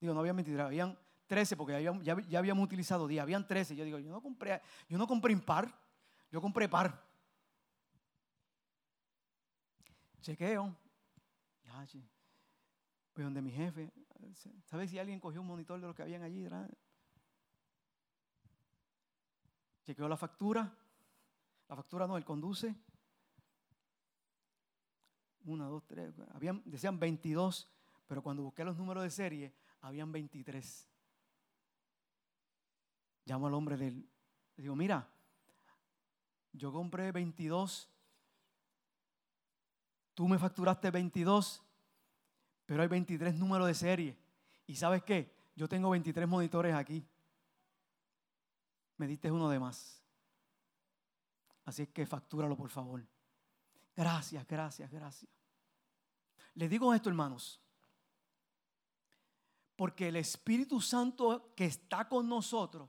Digo, 0.00 0.14
no 0.14 0.20
habían 0.20 0.36
23, 0.36 0.64
habían 0.64 0.98
13 1.26 1.54
porque 1.58 1.82
ya, 1.82 2.16
ya, 2.30 2.38
habíamos 2.38 2.64
utilizado 2.64 3.06
10, 3.06 3.20
habían 3.20 3.46
13. 3.46 3.76
Yo 3.76 3.84
digo, 3.84 3.98
yo 3.98 4.10
no 4.10 4.22
compré, 4.22 4.62
yo 4.88 4.96
no 4.96 5.06
compré 5.06 5.34
impar, 5.34 5.78
yo 6.30 6.40
compré 6.40 6.66
par. 6.66 7.03
Chequeo. 10.24 10.74
Ya, 11.64 11.86
pues 13.12 13.24
donde 13.24 13.42
mi 13.42 13.52
jefe, 13.52 13.92
¿sabes 14.64 14.90
si 14.90 14.98
alguien 14.98 15.20
cogió 15.20 15.40
un 15.42 15.46
monitor 15.46 15.78
de 15.78 15.86
los 15.86 15.94
que 15.94 16.02
habían 16.02 16.22
allí? 16.22 16.48
Chequeo 19.84 20.08
la 20.08 20.16
factura. 20.16 20.74
La 21.68 21.76
factura 21.76 22.06
no, 22.06 22.16
él 22.16 22.24
conduce. 22.24 22.74
Una, 25.44 25.66
dos, 25.66 25.86
tres. 25.86 26.14
Decían 26.64 26.98
22, 26.98 27.70
pero 28.06 28.22
cuando 28.22 28.42
busqué 28.42 28.64
los 28.64 28.78
números 28.78 29.02
de 29.02 29.10
serie, 29.10 29.54
habían 29.82 30.10
23 30.10 30.88
llamo 33.26 33.46
al 33.46 33.54
hombre 33.54 33.76
del, 33.76 34.08
le 34.56 34.62
digo, 34.62 34.76
mira, 34.76 35.08
yo 36.52 36.72
compré 36.72 37.10
22, 37.12 37.90
tú 40.14 40.28
me 40.28 40.38
facturaste 40.38 40.90
22, 40.90 41.62
pero 42.66 42.82
hay 42.82 42.88
23 42.88 43.34
números 43.34 43.66
de 43.66 43.74
serie. 43.74 44.18
¿Y 44.66 44.76
sabes 44.76 45.02
qué? 45.02 45.34
Yo 45.54 45.68
tengo 45.68 45.90
23 45.90 46.26
monitores 46.26 46.74
aquí. 46.74 47.06
Me 48.96 49.06
diste 49.06 49.30
uno 49.30 49.48
de 49.48 49.58
más. 49.58 50.02
Así 51.64 51.82
es 51.82 51.88
que 51.88 52.06
factúralo, 52.06 52.56
por 52.56 52.70
favor. 52.70 53.04
Gracias, 53.96 54.46
gracias, 54.46 54.90
gracias. 54.90 55.30
Les 56.54 56.70
digo 56.70 56.94
esto, 56.94 57.08
hermanos. 57.08 57.60
Porque 59.76 60.08
el 60.08 60.16
Espíritu 60.16 60.80
Santo 60.80 61.52
que 61.56 61.64
está 61.64 62.08
con 62.08 62.28
nosotros 62.28 62.88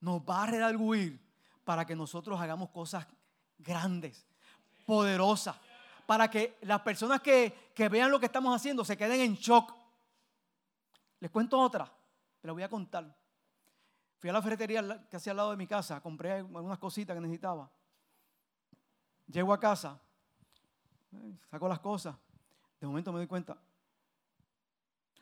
nos 0.00 0.22
va 0.22 0.44
a 0.44 0.46
redarguir 0.46 1.20
para 1.64 1.84
que 1.84 1.94
nosotros 1.94 2.40
hagamos 2.40 2.70
cosas 2.70 3.06
grandes, 3.58 4.26
poderosas, 4.86 5.56
para 6.08 6.30
que 6.30 6.56
las 6.62 6.80
personas 6.80 7.20
que, 7.20 7.52
vean 7.90 8.10
lo 8.10 8.18
que 8.18 8.24
estamos 8.24 8.56
haciendo 8.56 8.82
se 8.82 8.96
queden 8.96 9.20
en 9.20 9.34
shock. 9.34 9.74
Les 11.20 11.30
cuento 11.30 11.60
otra, 11.60 11.92
pero 12.40 12.54
voy 12.54 12.62
a 12.62 12.68
contar. 12.70 13.14
Fui 14.16 14.30
a 14.30 14.32
la 14.32 14.40
ferretería 14.40 15.06
que 15.06 15.18
hacía 15.18 15.32
al 15.32 15.36
lado 15.36 15.50
de 15.50 15.58
mi 15.58 15.66
casa, 15.66 16.00
compré 16.00 16.32
algunas 16.32 16.78
cositas 16.78 17.14
que 17.14 17.20
necesitaba. 17.20 17.70
Llego 19.26 19.52
a 19.52 19.60
casa, 19.60 20.00
saco 21.50 21.68
las 21.68 21.80
cosas, 21.80 22.16
de 22.80 22.86
momento 22.86 23.12
me 23.12 23.18
doy 23.18 23.26
cuenta, 23.26 23.58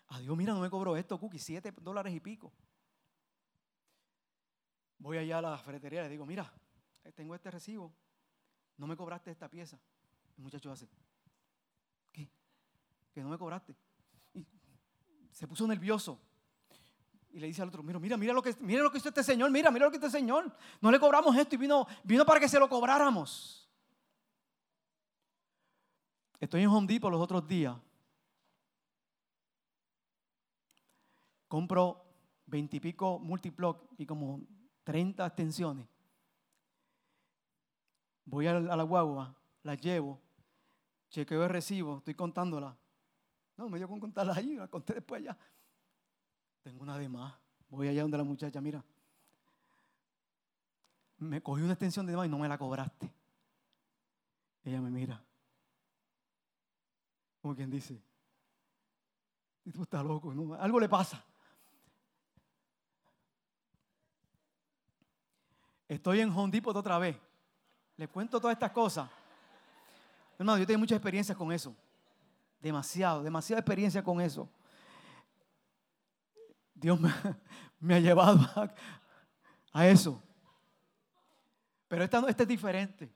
adiós, 0.07 0.37
mira, 0.37 0.55
no 0.55 0.61
me 0.61 0.70
cobró 0.70 0.97
esto, 0.97 1.18
Cookie, 1.18 1.41
siete 1.41 1.74
dólares 1.82 2.14
y 2.14 2.20
pico. 2.20 2.53
Voy 4.99 5.18
allá 5.18 5.39
a 5.39 5.43
la 5.43 5.59
ferretería 5.59 6.03
y 6.03 6.05
le 6.05 6.11
digo, 6.11 6.24
mira, 6.24 6.49
tengo 7.16 7.34
este 7.34 7.51
recibo, 7.51 7.93
no 8.76 8.87
me 8.87 8.97
cobraste 8.97 9.32
esta 9.32 9.51
pieza. 9.51 9.80
El 10.37 10.43
muchacho 10.43 10.70
hace, 10.70 10.89
¿qué? 12.12 12.28
Que 13.12 13.22
no 13.22 13.28
me 13.28 13.39
cobraste. 13.39 13.74
Se 15.32 15.47
puso 15.47 15.66
nervioso. 15.66 16.20
Y 17.30 17.39
le 17.39 17.49
dice 17.49 17.61
al 17.61 17.68
otro, 17.68 17.82
mira, 17.82 17.99
mira, 17.99 18.16
mira 18.16 18.32
lo 18.32 18.43
que, 18.43 18.55
mira 18.61 18.82
lo 18.82 18.91
que 18.91 18.99
hizo 18.99 19.11
este 19.11 19.22
señor, 19.22 19.51
mira, 19.51 19.70
mira 19.70 19.84
lo 19.84 19.91
que 19.91 19.99
hizo 19.99 20.07
este 20.07 20.18
señor. 20.18 20.51
No 20.80 20.91
le 20.91 20.99
cobramos 20.99 21.37
esto 21.37 21.55
y 21.55 21.59
vino, 21.59 21.87
vino 22.03 22.24
para 22.24 22.41
que 22.41 22.49
se 22.49 22.59
lo 22.59 22.68
cobráramos. 22.68 23.68
Estoy 26.41 26.62
en 26.62 26.68
Home 26.68 26.87
Depot 26.87 27.11
los 27.11 27.20
otros 27.20 27.47
días. 27.47 27.76
Compro 31.49 32.05
veintipico 32.47 33.18
multiplock 33.18 33.93
y 33.99 34.07
como 34.07 34.41
30 34.84 35.26
extensiones. 35.26 35.87
Voy 38.24 38.47
a 38.47 38.59
la, 38.59 38.82
guagua, 38.82 39.37
la 39.62 39.74
llevo, 39.74 40.20
chequeo 41.11 41.44
el 41.44 41.50
recibo, 41.50 41.98
estoy 41.98 42.14
contándola. 42.14 42.76
No, 43.57 43.68
me 43.68 43.78
dio 43.78 43.88
con 43.88 44.00
contarla 44.00 44.34
allí, 44.34 44.57
la 44.57 44.68
conté 44.68 44.94
después 44.94 45.20
allá. 45.20 45.36
Tengo 46.62 46.82
una 46.82 46.98
de 46.98 47.09
más. 47.09 47.34
Voy 47.68 47.88
allá 47.88 48.02
donde 48.02 48.18
la 48.18 48.24
muchacha, 48.24 48.61
mira. 48.61 48.84
Me 51.18 51.42
cogí 51.42 51.62
una 51.62 51.72
extensión 51.72 52.07
de 52.07 52.16
más 52.16 52.26
y 52.26 52.28
no 52.28 52.38
me 52.38 52.48
la 52.48 52.59
cobraste. 52.59 53.11
Ella 54.64 54.80
me 54.80 54.90
mira. 54.90 55.22
Como 57.40 57.54
quien 57.54 57.70
dice, 57.70 58.02
y 59.64 59.72
tú 59.72 59.82
estás 59.82 60.04
loco, 60.04 60.32
algo 60.59 60.80
le 60.80 60.88
pasa. 60.88 61.24
Estoy 65.88 66.20
en 66.20 66.30
Home 66.30 66.50
Depot 66.50 66.74
otra 66.76 66.98
vez. 66.98 67.16
Les 67.96 68.09
cuento 68.09 68.40
todas 68.40 68.54
estas 68.54 68.72
cosas. 68.72 69.09
Hermano, 70.39 70.59
yo 70.59 70.66
tengo 70.66 70.80
mucha 70.80 70.95
experiencia 70.95 71.34
con 71.34 71.53
eso. 71.53 71.74
Demasiado, 72.61 73.22
demasiada 73.22 73.61
experiencia 73.61 74.03
con 74.03 74.20
eso. 74.20 74.49
Dios 76.74 76.99
me, 77.80 77.95
ha 77.95 78.01
llevado 78.01 78.41
a, 79.72 79.87
eso. 79.87 80.22
Pero 81.89 82.05
esta, 82.05 82.18
este 82.28 82.43
es 82.43 82.49
diferente. 82.49 83.11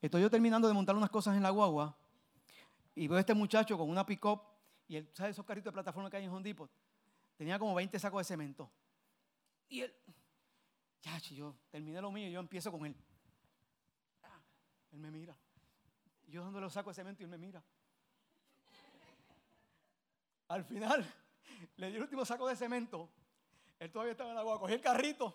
Estoy 0.00 0.22
yo 0.22 0.30
terminando 0.30 0.68
de 0.68 0.74
montar 0.74 0.96
unas 0.96 1.10
cosas 1.10 1.36
en 1.36 1.42
la 1.42 1.50
guagua 1.50 1.96
y 2.94 3.08
veo 3.08 3.16
a 3.16 3.20
este 3.20 3.34
muchacho 3.34 3.76
con 3.76 3.88
una 3.88 4.06
pick-up 4.06 4.40
y 4.86 4.96
él, 4.96 5.08
¿sabes 5.12 5.32
esos 5.32 5.44
carritos 5.44 5.72
de 5.72 5.74
plataforma 5.74 6.10
que 6.10 6.16
hay 6.16 6.24
en 6.24 6.30
Home 6.30 6.42
Depot? 6.42 6.70
Tenía 7.36 7.58
como 7.58 7.74
20 7.74 7.98
sacos 7.98 8.20
de 8.20 8.24
cemento. 8.24 8.70
Y 9.68 9.82
él 9.82 9.94
ya, 11.02 11.18
yo 11.18 11.56
terminé 11.70 12.00
lo 12.00 12.10
mío 12.10 12.28
y 12.28 12.32
yo 12.32 12.40
empiezo 12.40 12.70
con 12.70 12.86
él. 12.86 12.96
Él 14.92 14.98
me 14.98 15.10
mira. 15.10 15.36
Yo 16.30 16.44
dándole 16.44 16.64
los 16.64 16.72
sacos 16.72 16.94
de 16.94 17.02
cemento 17.02 17.22
y 17.22 17.24
él 17.24 17.30
me 17.30 17.38
mira. 17.38 17.62
Al 20.48 20.64
final, 20.64 21.04
le 21.76 21.90
di 21.90 21.96
el 21.96 22.02
último 22.02 22.24
saco 22.24 22.46
de 22.46 22.56
cemento. 22.56 23.10
Él 23.78 23.90
todavía 23.90 24.12
estaba 24.12 24.30
en 24.30 24.36
la 24.36 24.40
agua. 24.42 24.58
Cogí 24.58 24.74
el 24.74 24.80
carrito 24.80 25.34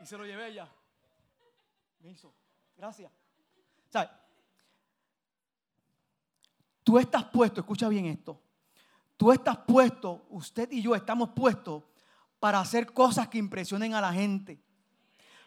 y 0.00 0.06
se 0.06 0.18
lo 0.18 0.26
llevé 0.26 0.44
allá. 0.44 0.68
Me 2.00 2.10
hizo. 2.10 2.32
Gracias. 2.76 3.10
¿Sabes? 3.90 4.10
Tú 6.84 6.98
estás 6.98 7.24
puesto, 7.24 7.60
escucha 7.60 7.88
bien 7.88 8.06
esto. 8.06 8.40
Tú 9.16 9.32
estás 9.32 9.56
puesto, 9.58 10.26
usted 10.28 10.70
y 10.70 10.82
yo 10.82 10.94
estamos 10.94 11.30
puestos 11.30 11.82
para 12.38 12.60
hacer 12.60 12.92
cosas 12.92 13.28
que 13.28 13.38
impresionen 13.38 13.94
a 13.94 14.00
la 14.00 14.12
gente, 14.12 14.60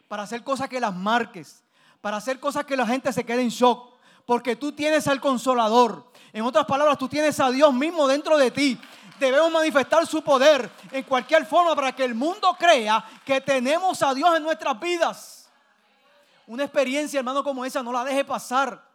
para 0.08 0.24
hacer 0.24 0.42
cosas 0.42 0.68
que 0.68 0.80
las 0.80 0.94
marques, 0.94 1.64
para 2.00 2.16
hacer 2.16 2.40
cosas 2.40 2.64
que 2.64 2.76
la 2.76 2.86
gente 2.86 3.12
se 3.12 3.24
quede 3.24 3.42
en 3.42 3.48
shock, 3.48 3.89
porque 4.26 4.56
tú 4.56 4.72
tienes 4.72 5.08
al 5.08 5.20
consolador. 5.20 6.10
En 6.32 6.44
otras 6.44 6.64
palabras, 6.66 6.98
tú 6.98 7.08
tienes 7.08 7.38
a 7.40 7.50
Dios 7.50 7.72
mismo 7.72 8.06
dentro 8.06 8.38
de 8.38 8.50
ti. 8.50 8.78
Debemos 9.18 9.50
manifestar 9.52 10.06
su 10.06 10.22
poder 10.22 10.70
en 10.92 11.02
cualquier 11.04 11.44
forma 11.44 11.74
para 11.74 11.92
que 11.92 12.04
el 12.04 12.14
mundo 12.14 12.56
crea 12.58 13.04
que 13.24 13.40
tenemos 13.40 14.02
a 14.02 14.14
Dios 14.14 14.36
en 14.36 14.42
nuestras 14.42 14.78
vidas. 14.80 15.50
Una 16.46 16.64
experiencia, 16.64 17.18
hermano, 17.18 17.44
como 17.44 17.64
esa, 17.64 17.82
no 17.82 17.92
la 17.92 18.04
deje 18.04 18.24
pasar. 18.24 18.90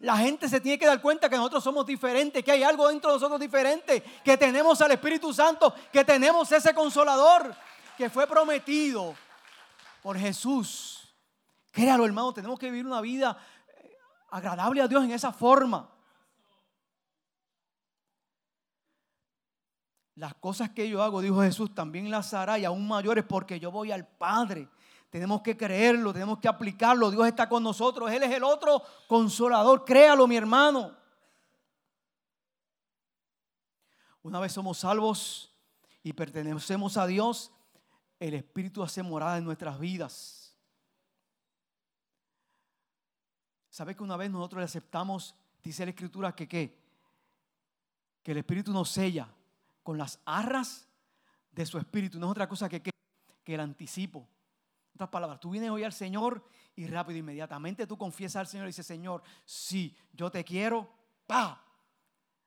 La 0.00 0.16
gente 0.16 0.48
se 0.48 0.60
tiene 0.60 0.78
que 0.78 0.86
dar 0.86 1.02
cuenta 1.02 1.28
que 1.28 1.36
nosotros 1.36 1.64
somos 1.64 1.84
diferentes, 1.84 2.44
que 2.44 2.52
hay 2.52 2.62
algo 2.62 2.88
dentro 2.88 3.10
de 3.10 3.16
nosotros 3.16 3.40
diferente, 3.40 4.00
que 4.24 4.36
tenemos 4.36 4.80
al 4.80 4.92
Espíritu 4.92 5.34
Santo, 5.34 5.74
que 5.92 6.04
tenemos 6.04 6.50
ese 6.52 6.72
consolador 6.72 7.52
que 7.96 8.08
fue 8.08 8.26
prometido 8.28 9.16
por 10.00 10.16
Jesús. 10.16 11.00
Créalo, 11.72 12.04
hermano, 12.06 12.32
tenemos 12.32 12.58
que 12.58 12.70
vivir 12.70 12.86
una 12.86 13.00
vida 13.00 13.36
agradable 14.28 14.82
a 14.82 14.88
Dios 14.88 15.04
en 15.04 15.10
esa 15.10 15.32
forma. 15.32 15.90
Las 20.14 20.34
cosas 20.34 20.70
que 20.70 20.88
yo 20.88 21.02
hago, 21.02 21.20
dijo 21.20 21.40
Jesús, 21.42 21.74
también 21.74 22.10
las 22.10 22.34
hará 22.34 22.58
y 22.58 22.64
aún 22.64 22.88
mayores 22.88 23.24
porque 23.24 23.60
yo 23.60 23.70
voy 23.70 23.92
al 23.92 24.06
Padre. 24.06 24.68
Tenemos 25.10 25.42
que 25.42 25.56
creerlo, 25.56 26.12
tenemos 26.12 26.38
que 26.38 26.48
aplicarlo. 26.48 27.10
Dios 27.10 27.26
está 27.26 27.48
con 27.48 27.62
nosotros. 27.62 28.10
Él 28.10 28.22
es 28.24 28.32
el 28.32 28.42
otro 28.42 28.82
consolador. 29.06 29.84
Créalo, 29.84 30.26
mi 30.26 30.36
hermano. 30.36 30.96
Una 34.22 34.40
vez 34.40 34.52
somos 34.52 34.78
salvos 34.78 35.54
y 36.02 36.12
pertenecemos 36.12 36.96
a 36.96 37.06
Dios, 37.06 37.52
el 38.18 38.34
Espíritu 38.34 38.82
hace 38.82 39.02
morada 39.02 39.38
en 39.38 39.44
nuestras 39.44 39.78
vidas. 39.78 40.37
¿Sabe 43.78 43.94
que 43.94 44.02
una 44.02 44.16
vez 44.16 44.28
nosotros 44.28 44.58
le 44.58 44.64
aceptamos, 44.64 45.36
dice 45.62 45.84
la 45.86 45.90
Escritura, 45.90 46.34
que 46.34 46.48
qué? 46.48 46.76
Que 48.24 48.32
el 48.32 48.38
Espíritu 48.38 48.72
nos 48.72 48.90
sella 48.90 49.28
con 49.84 49.96
las 49.96 50.18
arras 50.24 50.88
de 51.52 51.64
su 51.64 51.78
Espíritu. 51.78 52.18
No 52.18 52.26
es 52.26 52.32
otra 52.32 52.48
cosa 52.48 52.68
que, 52.68 52.82
que, 52.82 52.90
que 53.44 53.54
el 53.54 53.60
anticipo 53.60 54.28
otras 54.96 55.10
palabras, 55.10 55.38
tú 55.38 55.50
vienes 55.50 55.70
hoy 55.70 55.84
al 55.84 55.92
Señor 55.92 56.44
y 56.74 56.88
rápido, 56.88 57.20
inmediatamente 57.20 57.86
tú 57.86 57.96
confiesas 57.96 58.40
al 58.40 58.46
Señor 58.48 58.66
y 58.66 58.70
dices, 58.70 58.84
Señor, 58.84 59.22
si 59.44 59.96
yo 60.12 60.28
te 60.28 60.42
quiero, 60.42 60.90
pa, 61.24 61.64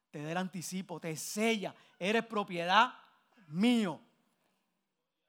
te 0.09 0.21
da 0.21 0.31
el 0.31 0.37
anticipo, 0.37 0.99
te 0.99 1.15
sella, 1.15 1.73
eres 1.97 2.25
propiedad 2.25 2.93
mío. 3.47 4.01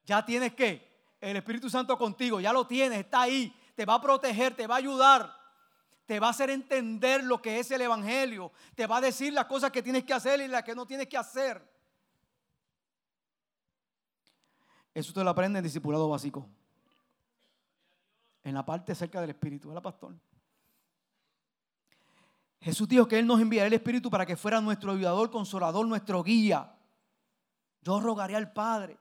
Ya 0.05 0.25
tienes 0.25 0.53
que, 0.55 1.15
el 1.21 1.37
Espíritu 1.37 1.71
Santo 1.71 1.97
contigo, 1.97 2.41
ya 2.41 2.53
lo 2.53 2.67
tienes, 2.67 2.99
está 2.99 3.21
ahí, 3.21 3.55
te 3.77 3.85
va 3.85 3.95
a 3.95 4.03
proteger, 4.03 4.57
te 4.57 4.67
va 4.67 4.75
a 4.75 4.79
ayudar, 4.79 5.42
te 6.13 6.21
va 6.21 6.27
a 6.27 6.31
hacer 6.31 6.51
entender 6.51 7.25
lo 7.25 7.41
que 7.41 7.59
es 7.59 7.71
el 7.71 7.81
Evangelio, 7.81 8.53
te 8.75 8.87
va 8.87 8.99
a 8.99 9.01
decir 9.01 9.33
las 9.33 9.47
cosas 9.47 9.71
que 9.71 9.83
tienes 9.83 10.05
que 10.05 10.13
hacer 10.13 10.43
y 10.43 10.47
las 10.47 10.63
que 10.63 10.75
no 10.75 10.85
tienes 10.85 11.09
que 11.09 11.17
hacer. 11.17 11.67
Eso 14.93 15.11
te 15.15 15.25
lo 15.25 15.31
aprende 15.31 15.61
en 15.61 15.65
discipulado 15.65 16.07
básico 16.11 16.47
en 18.45 18.53
la 18.53 18.63
parte 18.63 18.95
cerca 18.95 19.23
del 19.23 19.31
Espíritu, 19.31 19.69
¿verdad, 19.69 19.81
pastor? 19.81 20.15
Jesús 22.61 22.87
dijo 22.87 23.09
que 23.09 23.19
Él 23.19 23.27
nos 23.27 23.41
enviaría 23.41 23.69
el 23.69 23.73
Espíritu 23.73 24.11
para 24.11 24.27
que 24.27 24.37
fuera 24.37 24.61
nuestro 24.61 24.93
ayudador, 24.93 25.31
consolador, 25.31 25.89
nuestro 25.89 26.23
guía. 26.23 26.77
Yo 27.81 28.01
rogaré 28.01 28.37
al 28.37 28.53
Padre. 28.53 28.99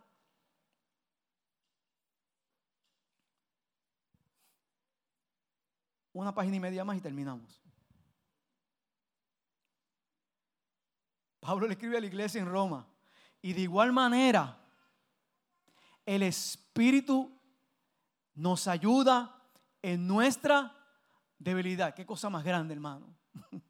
Una 6.13 6.33
página 6.33 6.57
y 6.57 6.59
media 6.59 6.83
más 6.83 6.97
y 6.97 7.01
terminamos. 7.01 7.61
Pablo 11.39 11.67
le 11.67 11.73
escribe 11.73 11.97
a 11.97 12.01
la 12.01 12.07
iglesia 12.07 12.41
en 12.41 12.47
Roma. 12.47 12.87
Y 13.41 13.53
de 13.53 13.61
igual 13.61 13.91
manera, 13.91 14.59
el 16.05 16.23
Espíritu 16.23 17.31
nos 18.35 18.67
ayuda 18.67 19.41
en 19.81 20.07
nuestra 20.07 20.75
debilidad. 21.39 21.95
Qué 21.95 22.05
cosa 22.05 22.29
más 22.29 22.43
grande, 22.43 22.73
hermano. 22.73 23.15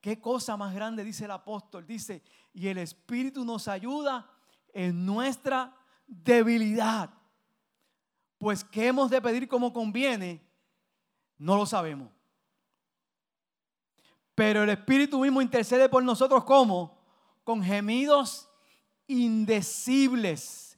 Qué 0.00 0.20
cosa 0.20 0.56
más 0.56 0.74
grande, 0.74 1.04
dice 1.04 1.24
el 1.26 1.30
apóstol. 1.30 1.86
Dice, 1.86 2.22
y 2.52 2.68
el 2.68 2.78
Espíritu 2.78 3.44
nos 3.44 3.68
ayuda 3.68 4.30
en 4.72 5.04
nuestra 5.04 5.74
debilidad. 6.06 7.10
Pues 8.38 8.64
qué 8.64 8.88
hemos 8.88 9.10
de 9.10 9.22
pedir 9.22 9.48
como 9.48 9.72
conviene, 9.72 10.42
no 11.38 11.56
lo 11.56 11.66
sabemos. 11.66 12.10
Pero 14.34 14.62
el 14.62 14.70
Espíritu 14.70 15.20
mismo 15.20 15.40
intercede 15.40 15.88
por 15.88 16.02
nosotros 16.02 16.44
como 16.44 16.98
con 17.44 17.62
gemidos 17.62 18.48
indecibles 19.06 20.74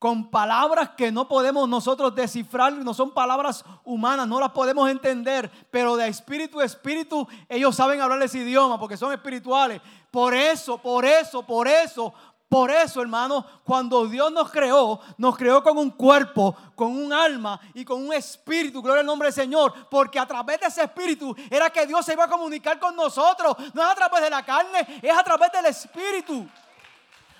con 0.00 0.30
palabras 0.30 0.92
que 0.96 1.12
no 1.12 1.28
podemos 1.28 1.68
nosotros 1.68 2.14
descifrar, 2.14 2.72
no 2.72 2.94
son 2.94 3.10
palabras 3.10 3.62
humanas, 3.84 4.26
no 4.26 4.40
las 4.40 4.50
podemos 4.52 4.88
entender, 4.88 5.50
pero 5.70 5.94
de 5.94 6.08
espíritu 6.08 6.58
a 6.58 6.64
espíritu 6.64 7.28
ellos 7.50 7.76
saben 7.76 8.00
hablar 8.00 8.22
ese 8.22 8.38
idioma 8.38 8.80
porque 8.80 8.96
son 8.96 9.12
espirituales. 9.12 9.82
Por 10.10 10.32
eso, 10.34 10.78
por 10.78 11.04
eso, 11.04 11.42
por 11.42 11.68
eso, 11.68 12.14
por 12.50 12.68
eso, 12.68 13.00
hermano, 13.00 13.46
cuando 13.62 14.08
Dios 14.08 14.32
nos 14.32 14.50
creó, 14.50 15.00
nos 15.18 15.36
creó 15.36 15.62
con 15.62 15.78
un 15.78 15.88
cuerpo, 15.88 16.56
con 16.74 16.90
un 16.90 17.12
alma 17.12 17.60
y 17.74 17.84
con 17.84 18.04
un 18.04 18.12
espíritu, 18.12 18.82
gloria 18.82 19.02
al 19.02 19.06
nombre 19.06 19.28
del 19.28 19.34
Señor, 19.34 19.72
porque 19.88 20.18
a 20.18 20.26
través 20.26 20.58
de 20.58 20.66
ese 20.66 20.82
espíritu 20.82 21.32
era 21.48 21.70
que 21.70 21.86
Dios 21.86 22.04
se 22.04 22.14
iba 22.14 22.24
a 22.24 22.28
comunicar 22.28 22.80
con 22.80 22.96
nosotros, 22.96 23.56
no 23.72 23.80
es 23.84 23.88
a 23.88 23.94
través 23.94 24.20
de 24.22 24.30
la 24.30 24.44
carne, 24.44 24.84
es 25.00 25.16
a 25.16 25.22
través 25.22 25.52
del 25.52 25.66
espíritu. 25.66 26.44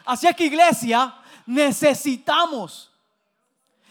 Así 0.05 0.29
es 0.29 0.37
que 0.37 0.45
iglesia, 0.45 1.13
necesitamos, 1.45 2.93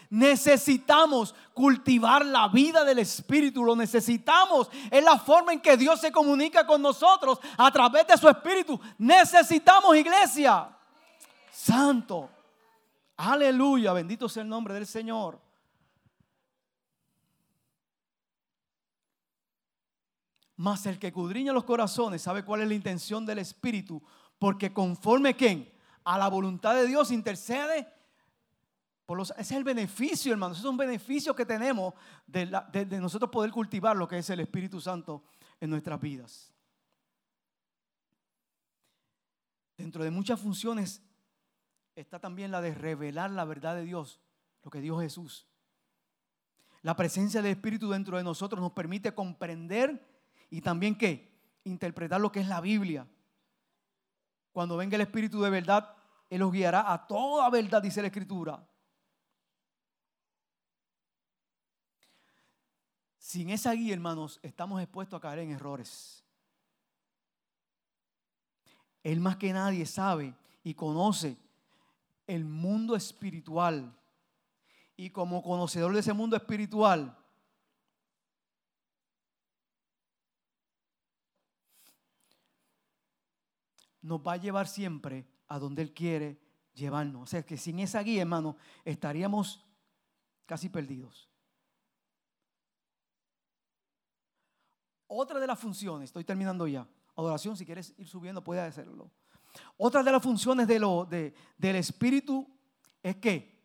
necesitamos 0.08 1.34
cultivar 1.52 2.24
la 2.24 2.48
vida 2.48 2.82
del 2.82 2.98
Espíritu, 2.98 3.62
lo 3.62 3.76
necesitamos. 3.76 4.70
Es 4.90 5.04
la 5.04 5.18
forma 5.18 5.52
en 5.52 5.60
que 5.60 5.76
Dios 5.76 6.00
se 6.00 6.10
comunica 6.10 6.66
con 6.66 6.80
nosotros 6.80 7.38
a 7.58 7.70
través 7.70 8.06
de 8.06 8.16
su 8.16 8.26
Espíritu. 8.26 8.80
Necesitamos 8.96 9.94
iglesia. 9.94 10.79
Santo. 11.62 12.30
Aleluya, 13.16 13.92
bendito 13.92 14.28
sea 14.28 14.42
el 14.42 14.48
nombre 14.48 14.74
del 14.74 14.86
Señor. 14.86 15.40
Mas 20.56 20.86
el 20.86 20.98
que 20.98 21.12
cudriña 21.12 21.52
los 21.52 21.64
corazones 21.64 22.22
sabe 22.22 22.44
cuál 22.44 22.62
es 22.62 22.68
la 22.68 22.74
intención 22.74 23.26
del 23.26 23.38
Espíritu, 23.38 24.02
porque 24.38 24.72
conforme 24.72 25.36
quién? 25.36 25.70
a 26.04 26.18
la 26.18 26.28
voluntad 26.28 26.74
de 26.74 26.86
Dios, 26.86 27.10
intercede. 27.10 27.86
Ese 29.20 29.34
es 29.38 29.52
el 29.52 29.64
beneficio, 29.64 30.32
hermanos. 30.32 30.58
Es 30.58 30.64
un 30.64 30.76
beneficio 30.76 31.34
que 31.34 31.44
tenemos 31.44 31.94
de 32.26 33.00
nosotros 33.00 33.30
poder 33.30 33.50
cultivar 33.50 33.96
lo 33.96 34.08
que 34.08 34.18
es 34.18 34.30
el 34.30 34.40
Espíritu 34.40 34.80
Santo 34.80 35.24
en 35.60 35.68
nuestras 35.68 36.00
vidas. 36.00 36.52
Dentro 39.76 40.04
de 40.04 40.10
muchas 40.10 40.40
funciones 40.40 41.02
está 41.94 42.18
también 42.18 42.50
la 42.50 42.60
de 42.60 42.74
revelar 42.74 43.30
la 43.30 43.44
verdad 43.44 43.74
de 43.74 43.84
Dios, 43.84 44.20
lo 44.62 44.70
que 44.70 44.80
dijo 44.80 45.00
Jesús. 45.00 45.46
La 46.82 46.96
presencia 46.96 47.42
del 47.42 47.52
Espíritu 47.52 47.90
dentro 47.90 48.16
de 48.16 48.24
nosotros 48.24 48.60
nos 48.60 48.72
permite 48.72 49.14
comprender 49.14 50.02
y 50.48 50.60
también 50.60 50.96
qué? 50.96 51.30
Interpretar 51.64 52.20
lo 52.20 52.32
que 52.32 52.40
es 52.40 52.48
la 52.48 52.60
Biblia. 52.60 53.06
Cuando 54.52 54.76
venga 54.76 54.96
el 54.96 55.02
Espíritu 55.02 55.42
de 55.42 55.50
verdad, 55.50 55.94
Él 56.28 56.40
los 56.40 56.52
guiará 56.52 56.92
a 56.92 57.06
toda 57.06 57.50
verdad, 57.50 57.82
dice 57.82 58.00
la 58.00 58.08
Escritura. 58.08 58.66
Sin 63.18 63.50
esa 63.50 63.72
guía, 63.72 63.92
hermanos, 63.92 64.40
estamos 64.42 64.82
expuestos 64.82 65.18
a 65.18 65.20
caer 65.20 65.40
en 65.40 65.52
errores. 65.52 66.24
Él 69.02 69.20
más 69.20 69.36
que 69.36 69.52
nadie 69.52 69.86
sabe 69.86 70.34
y 70.64 70.74
conoce 70.74 71.36
el 72.30 72.44
mundo 72.44 72.94
espiritual. 72.96 73.96
Y 74.96 75.10
como 75.10 75.42
conocedor 75.42 75.92
de 75.92 76.00
ese 76.00 76.12
mundo 76.12 76.36
espiritual, 76.36 77.16
nos 84.02 84.20
va 84.20 84.34
a 84.34 84.36
llevar 84.36 84.68
siempre 84.68 85.26
a 85.48 85.58
donde 85.58 85.82
Él 85.82 85.92
quiere 85.92 86.40
llevarnos. 86.74 87.22
O 87.22 87.26
sea 87.26 87.42
que 87.42 87.56
sin 87.56 87.80
esa 87.80 88.02
guía, 88.02 88.22
hermano, 88.22 88.56
estaríamos 88.84 89.64
casi 90.46 90.68
perdidos. 90.68 91.28
Otra 95.06 95.40
de 95.40 95.46
las 95.46 95.58
funciones, 95.58 96.10
estoy 96.10 96.24
terminando 96.24 96.66
ya. 96.68 96.86
Adoración, 97.16 97.56
si 97.56 97.66
quieres 97.66 97.94
ir 97.98 98.06
subiendo, 98.06 98.44
puedes 98.44 98.62
hacerlo. 98.62 99.10
Otra 99.76 100.02
de 100.02 100.12
las 100.12 100.22
funciones 100.22 100.66
de 100.68 100.78
lo, 100.78 101.04
de, 101.04 101.34
del 101.56 101.76
Espíritu 101.76 102.46
es 103.02 103.16
que 103.16 103.60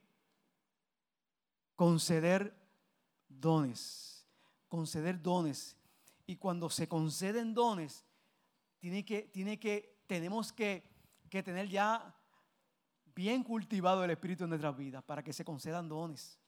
conceder 1.75 2.55
dones. 3.27 4.25
Conceder 4.67 5.21
dones. 5.21 5.77
Y 6.25 6.37
cuando 6.37 6.69
se 6.69 6.87
conceden 6.87 7.53
dones, 7.53 8.05
tiene 8.79 9.05
que, 9.05 9.23
tiene 9.23 9.59
que 9.59 9.95
tenemos 10.07 10.53
que, 10.53 10.93
tener 11.29 11.67
ya 11.67 12.15
bien 13.13 13.43
cultivado 13.43 14.03
el 14.03 14.11
Espíritu 14.11 14.45
en 14.45 14.49
nuestras 14.51 14.75
vidas 14.77 15.03
para 15.03 15.21
que 15.21 15.33
se 15.33 15.43
concedan 15.43 15.89
dones. 15.89 16.39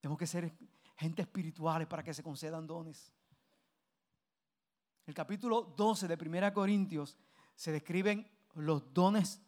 Tenemos 0.00 0.18
que 0.18 0.26
ser 0.26 0.52
gente 0.96 1.22
espirituales 1.22 1.86
para 1.86 2.02
que 2.02 2.12
se 2.12 2.22
concedan 2.22 2.66
dones. 2.66 3.12
el 5.06 5.14
capítulo 5.14 5.62
12 5.76 6.08
de 6.08 6.14
1 6.14 6.52
Corintios 6.52 7.16
se 7.54 7.72
describen 7.72 8.30
los 8.54 8.92
dones 8.92 9.40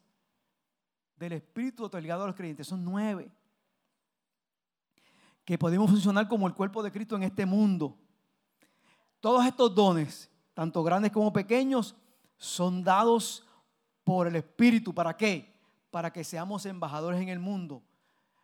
del 1.16 1.32
Espíritu 1.32 1.84
otorgado 1.84 2.24
a 2.24 2.26
los 2.26 2.36
creyentes. 2.36 2.66
Son 2.66 2.84
nueve. 2.84 3.30
Que 5.44 5.58
podemos 5.58 5.90
funcionar 5.90 6.28
como 6.28 6.46
el 6.46 6.54
cuerpo 6.54 6.82
de 6.82 6.90
Cristo 6.90 7.16
en 7.16 7.22
este 7.22 7.44
mundo. 7.44 7.98
Todos 9.20 9.44
estos 9.46 9.74
dones, 9.74 10.30
tanto 10.54 10.82
grandes 10.82 11.12
como 11.12 11.32
pequeños, 11.32 11.94
son 12.36 12.82
dados 12.82 13.46
por 14.04 14.26
el 14.26 14.36
Espíritu. 14.36 14.94
¿Para 14.94 15.16
qué? 15.16 15.54
Para 15.90 16.12
que 16.12 16.24
seamos 16.24 16.66
embajadores 16.66 17.20
en 17.20 17.28
el 17.28 17.38
mundo, 17.38 17.82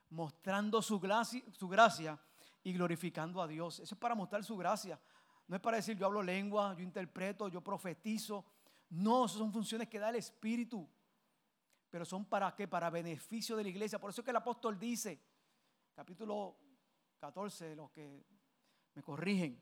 mostrando 0.09 0.81
su 0.83 1.01
gracia, 1.01 1.43
su 1.53 1.69
gracia 1.69 2.19
y 2.63 2.73
glorificando 2.73 3.43
a 3.43 3.49
Dios. 3.49 3.81
Eso 3.81 3.95
es 3.95 3.99
para 3.99 4.15
mostrar 4.15 4.45
su 4.45 4.57
gracia. 4.57 4.99
No 5.47 5.57
es 5.57 5.63
para 5.63 5.79
decir 5.79 5.97
yo 5.97 6.07
hablo 6.07 6.23
lengua, 6.23 6.75
yo 6.77 6.83
interpreto, 6.83 7.49
yo 7.49 7.61
profetizo. 7.61 8.45
No, 8.91 9.29
son 9.29 9.53
funciones 9.53 9.89
que 9.89 9.99
da 9.99 10.11
el 10.11 10.17
Espíritu. 10.17 10.89
Pero 11.91 12.05
son 12.05 12.25
para 12.25 12.55
qué? 12.55 12.69
Para 12.69 12.91
beneficio 12.91 13.57
de 13.57 13.65
la 13.65 13.69
iglesia. 13.69 14.01
Por 14.01 14.11
eso 14.11 14.21
es 14.21 14.25
que 14.25 14.31
el 14.31 14.37
apóstol 14.37 14.79
dice, 14.79 15.21
capítulo 15.95 16.57
14, 17.19 17.75
los 17.75 17.91
que 17.91 18.25
me 18.95 19.03
corrigen. 19.03 19.61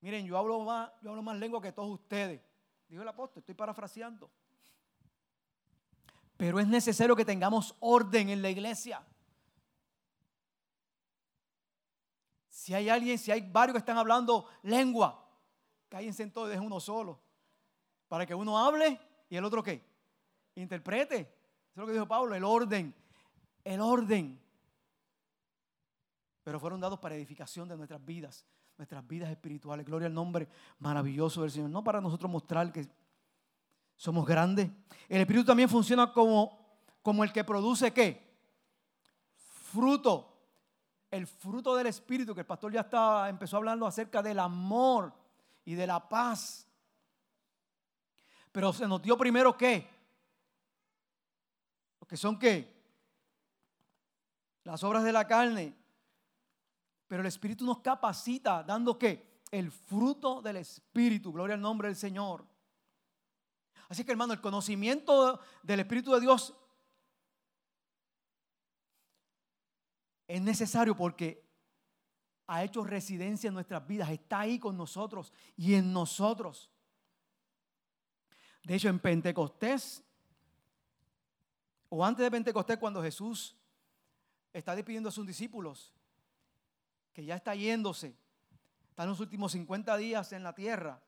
Miren, 0.00 0.26
yo 0.26 0.36
hablo 0.38 0.60
más, 0.60 0.90
yo 1.02 1.10
hablo 1.10 1.22
más 1.22 1.36
lengua 1.36 1.60
que 1.60 1.72
todos 1.72 1.90
ustedes. 1.90 2.40
Dijo 2.88 3.02
el 3.02 3.08
apóstol, 3.08 3.40
estoy 3.40 3.54
parafraseando. 3.54 4.30
Pero 6.36 6.60
es 6.60 6.68
necesario 6.68 7.16
que 7.16 7.24
tengamos 7.24 7.74
orden 7.80 8.28
en 8.28 8.42
la 8.42 8.50
iglesia. 8.50 9.04
Si 12.48 12.74
hay 12.74 12.88
alguien, 12.88 13.18
si 13.18 13.30
hay 13.30 13.40
varios 13.40 13.74
que 13.74 13.78
están 13.78 13.96
hablando 13.96 14.48
lengua, 14.62 15.24
cállense 15.88 16.22
en 16.22 16.32
todo 16.32 16.46
y 16.46 16.50
dejen 16.50 16.66
uno 16.66 16.80
solo. 16.80 17.25
Para 18.08 18.26
que 18.26 18.34
uno 18.34 18.58
hable 18.58 19.00
y 19.28 19.36
el 19.36 19.44
otro 19.44 19.62
qué? 19.62 19.84
Interprete. 20.54 21.20
Eso 21.20 21.30
es 21.72 21.76
lo 21.76 21.86
que 21.86 21.92
dijo 21.92 22.06
Pablo, 22.06 22.34
el 22.34 22.44
orden. 22.44 22.94
El 23.64 23.80
orden. 23.80 24.40
Pero 26.42 26.60
fueron 26.60 26.80
dados 26.80 26.98
para 26.98 27.14
edificación 27.14 27.68
de 27.68 27.76
nuestras 27.76 28.04
vidas, 28.04 28.46
nuestras 28.78 29.06
vidas 29.06 29.30
espirituales. 29.30 29.84
Gloria 29.84 30.06
al 30.06 30.14
nombre 30.14 30.48
maravilloso 30.78 31.42
del 31.42 31.50
Señor. 31.50 31.70
No 31.70 31.82
para 31.82 32.00
nosotros 32.00 32.30
mostrar 32.30 32.72
que 32.72 32.88
somos 33.96 34.24
grandes. 34.26 34.70
El 35.08 35.20
Espíritu 35.20 35.44
también 35.44 35.68
funciona 35.68 36.12
como, 36.12 36.80
como 37.02 37.24
el 37.24 37.32
que 37.32 37.42
produce 37.42 37.92
qué? 37.92 38.24
Fruto 39.72 40.36
el 41.10 41.26
fruto 41.26 41.74
del 41.76 41.86
Espíritu, 41.86 42.34
que 42.34 42.40
el 42.40 42.46
pastor 42.46 42.72
ya 42.72 42.80
estaba, 42.80 43.28
empezó 43.28 43.56
hablando 43.56 43.86
acerca 43.86 44.22
del 44.22 44.38
amor 44.38 45.12
y 45.64 45.74
de 45.74 45.86
la 45.86 46.08
paz. 46.08 46.65
Pero 48.56 48.72
se 48.72 48.88
nos 48.88 49.02
dio 49.02 49.18
primero 49.18 49.54
qué? 49.54 49.86
Lo 52.00 52.06
que 52.06 52.16
son 52.16 52.38
qué? 52.38 52.74
Las 54.64 54.82
obras 54.82 55.04
de 55.04 55.12
la 55.12 55.26
carne. 55.26 55.76
Pero 57.06 57.20
el 57.20 57.26
Espíritu 57.26 57.66
nos 57.66 57.80
capacita 57.80 58.62
dando 58.62 58.98
qué? 58.98 59.42
El 59.50 59.70
fruto 59.70 60.40
del 60.40 60.56
Espíritu. 60.56 61.34
Gloria 61.34 61.52
al 61.52 61.60
nombre 61.60 61.88
del 61.88 61.98
Señor. 61.98 62.46
Así 63.90 64.04
que 64.04 64.12
hermano, 64.12 64.32
el 64.32 64.40
conocimiento 64.40 65.38
del 65.62 65.80
Espíritu 65.80 66.14
de 66.14 66.20
Dios 66.20 66.54
Es 70.26 70.40
necesario 70.40 70.96
porque 70.96 71.46
ha 72.46 72.64
hecho 72.64 72.82
residencia 72.84 73.48
en 73.48 73.54
nuestras 73.54 73.86
vidas, 73.86 74.08
está 74.08 74.40
ahí 74.40 74.58
con 74.58 74.78
nosotros 74.78 75.30
y 75.58 75.74
en 75.74 75.92
nosotros. 75.92 76.70
De 78.66 78.74
hecho, 78.74 78.88
en 78.88 78.98
Pentecostés, 78.98 80.02
o 81.88 82.04
antes 82.04 82.24
de 82.24 82.30
Pentecostés, 82.32 82.78
cuando 82.78 83.00
Jesús 83.00 83.56
está 84.52 84.74
despidiendo 84.74 85.08
a 85.08 85.12
sus 85.12 85.24
discípulos, 85.24 85.94
que 87.12 87.24
ya 87.24 87.36
está 87.36 87.54
yéndose, 87.54 88.16
están 88.90 89.08
los 89.08 89.20
últimos 89.20 89.52
50 89.52 89.96
días 89.98 90.32
en 90.32 90.42
la 90.42 90.52
tierra, 90.52 91.00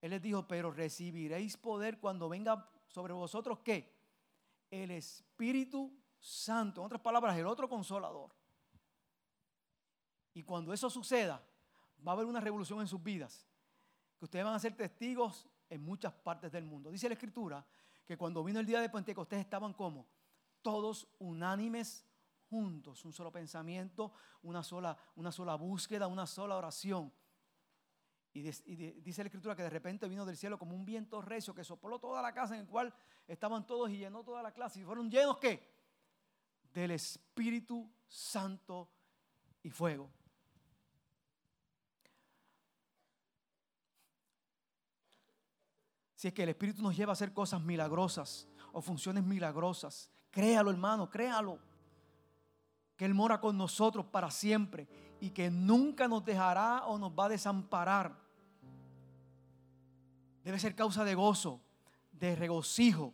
Él 0.00 0.10
les 0.10 0.22
dijo, 0.22 0.46
pero 0.46 0.70
recibiréis 0.70 1.56
poder 1.56 1.98
cuando 1.98 2.28
venga 2.28 2.70
sobre 2.86 3.12
vosotros, 3.12 3.58
¿qué? 3.58 3.92
El 4.70 4.92
Espíritu 4.92 5.92
Santo, 6.20 6.82
en 6.82 6.86
otras 6.86 7.00
palabras, 7.00 7.36
el 7.36 7.48
otro 7.48 7.68
consolador. 7.68 8.32
Y 10.34 10.44
cuando 10.44 10.72
eso 10.72 10.88
suceda, 10.88 11.44
va 12.06 12.12
a 12.12 12.14
haber 12.14 12.26
una 12.26 12.38
revolución 12.38 12.80
en 12.80 12.86
sus 12.86 13.02
vidas, 13.02 13.44
que 14.20 14.26
ustedes 14.26 14.44
van 14.44 14.54
a 14.54 14.60
ser 14.60 14.76
testigos 14.76 15.48
en 15.72 15.82
muchas 15.82 16.12
partes 16.12 16.52
del 16.52 16.64
mundo. 16.64 16.90
Dice 16.90 17.08
la 17.08 17.14
Escritura 17.14 17.64
que 18.04 18.16
cuando 18.16 18.44
vino 18.44 18.60
el 18.60 18.66
día 18.66 18.80
de 18.80 18.88
Pentecostés 18.88 19.40
estaban 19.40 19.72
como 19.72 20.06
todos 20.60 21.08
unánimes 21.18 22.06
juntos, 22.48 23.04
un 23.04 23.12
solo 23.12 23.32
pensamiento, 23.32 24.12
una 24.42 24.62
sola, 24.62 24.96
una 25.16 25.32
sola 25.32 25.54
búsqueda, 25.54 26.06
una 26.06 26.26
sola 26.26 26.56
oración. 26.56 27.12
Y, 28.34 28.40
dice 28.42 29.22
la 29.22 29.26
escritura 29.26 29.54
que 29.54 29.62
de 29.62 29.70
repente 29.70 30.08
vino 30.08 30.24
del 30.24 30.38
cielo 30.38 30.58
como 30.58 30.74
un 30.74 30.86
viento 30.86 31.20
recio 31.20 31.54
que 31.54 31.64
sopló 31.64 31.98
toda 31.98 32.22
la 32.22 32.32
casa 32.32 32.54
en 32.54 32.64
la 32.64 32.70
cual 32.70 32.94
estaban 33.26 33.66
todos 33.66 33.90
y 33.90 33.98
llenó 33.98 34.24
toda 34.24 34.42
la 34.42 34.52
clase. 34.52 34.80
¿Y 34.80 34.84
fueron 34.84 35.10
llenos 35.10 35.38
qué? 35.38 35.72
del 36.72 36.92
Espíritu 36.92 37.90
Santo 38.06 38.90
y 39.62 39.70
fuego. 39.70 40.10
Si 46.22 46.28
es 46.28 46.34
que 46.34 46.44
el 46.44 46.50
Espíritu 46.50 46.82
nos 46.82 46.96
lleva 46.96 47.10
a 47.10 47.14
hacer 47.14 47.32
cosas 47.32 47.60
milagrosas 47.60 48.46
o 48.70 48.80
funciones 48.80 49.24
milagrosas, 49.24 50.08
créalo 50.30 50.70
hermano, 50.70 51.10
créalo. 51.10 51.58
Que 52.94 53.06
Él 53.06 53.12
mora 53.12 53.40
con 53.40 53.58
nosotros 53.58 54.06
para 54.06 54.30
siempre 54.30 54.86
y 55.20 55.30
que 55.30 55.50
nunca 55.50 56.06
nos 56.06 56.24
dejará 56.24 56.86
o 56.86 56.96
nos 56.96 57.10
va 57.10 57.24
a 57.24 57.30
desamparar. 57.30 58.16
Debe 60.44 60.60
ser 60.60 60.76
causa 60.76 61.02
de 61.04 61.16
gozo, 61.16 61.60
de 62.12 62.36
regocijo, 62.36 63.12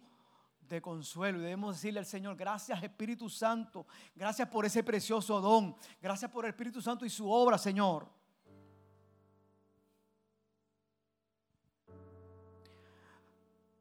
de 0.69 0.83
consuelo. 0.83 1.39
Y 1.39 1.45
debemos 1.45 1.77
decirle 1.77 2.01
al 2.01 2.05
Señor, 2.05 2.37
gracias 2.37 2.83
Espíritu 2.83 3.31
Santo, 3.31 3.87
gracias 4.15 4.51
por 4.51 4.67
ese 4.67 4.85
precioso 4.85 5.41
don, 5.41 5.75
gracias 6.03 6.31
por 6.31 6.45
el 6.45 6.51
Espíritu 6.51 6.83
Santo 6.83 7.07
y 7.07 7.09
su 7.09 7.27
obra, 7.31 7.57
Señor. 7.57 8.18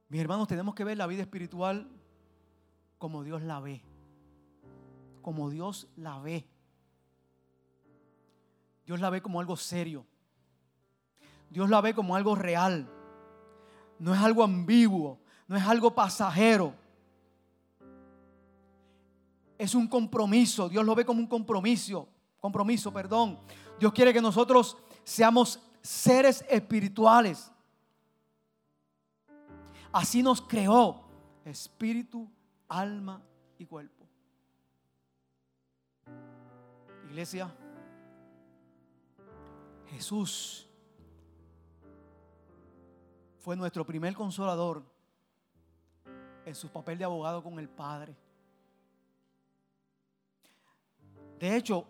Mis 0.10 0.22
hermanos, 0.22 0.47
tenemos 0.47 0.76
que 0.76 0.84
ver 0.84 0.97
la 0.97 1.08
vida 1.08 1.22
espiritual 1.22 1.89
como 2.97 3.24
Dios 3.24 3.41
la 3.41 3.60
ve, 3.60 3.82
como 5.22 5.49
Dios 5.49 5.88
la 5.95 6.20
ve. 6.20 6.47
Dios 8.86 8.99
la 9.01 9.10
ve 9.10 9.22
como 9.22 9.39
algo 9.39 9.58
serio. 9.58 10.05
Dios 11.49 11.70
la 11.70 11.82
ve 11.82 11.93
como 11.93 12.16
algo 12.16 12.36
real. 12.36 12.89
No 13.99 14.14
es 14.14 14.22
algo 14.22 14.43
ambiguo 14.43 15.20
no 15.47 15.55
es 15.55 15.64
algo 15.64 15.95
pasajero. 15.95 16.74
Es 19.58 19.74
un 19.74 19.88
compromiso. 19.88 20.70
Dios 20.70 20.86
lo 20.86 20.93
ve 20.93 21.05
como 21.05 21.20
un 21.20 21.28
compromiso. 21.28 22.08
Compromiso, 22.39 22.93
perdón. 22.93 23.39
Dios 23.80 23.93
quiere 23.93 24.14
que 24.14 24.22
nosotros 24.22 24.78
seamos 25.03 25.60
seres 25.82 26.45
espirituales. 26.49 27.51
Así 29.97 30.21
nos 30.21 30.43
creó 30.43 31.01
espíritu, 31.43 32.29
alma 32.67 33.19
y 33.57 33.65
cuerpo. 33.65 34.05
Iglesia, 37.09 37.51
Jesús 39.87 40.67
fue 43.39 43.55
nuestro 43.55 43.83
primer 43.87 44.13
consolador 44.13 44.83
en 46.45 46.53
su 46.53 46.69
papel 46.69 46.99
de 46.99 47.05
abogado 47.05 47.41
con 47.41 47.57
el 47.57 47.67
Padre. 47.67 48.15
De 51.39 51.55
hecho, 51.55 51.87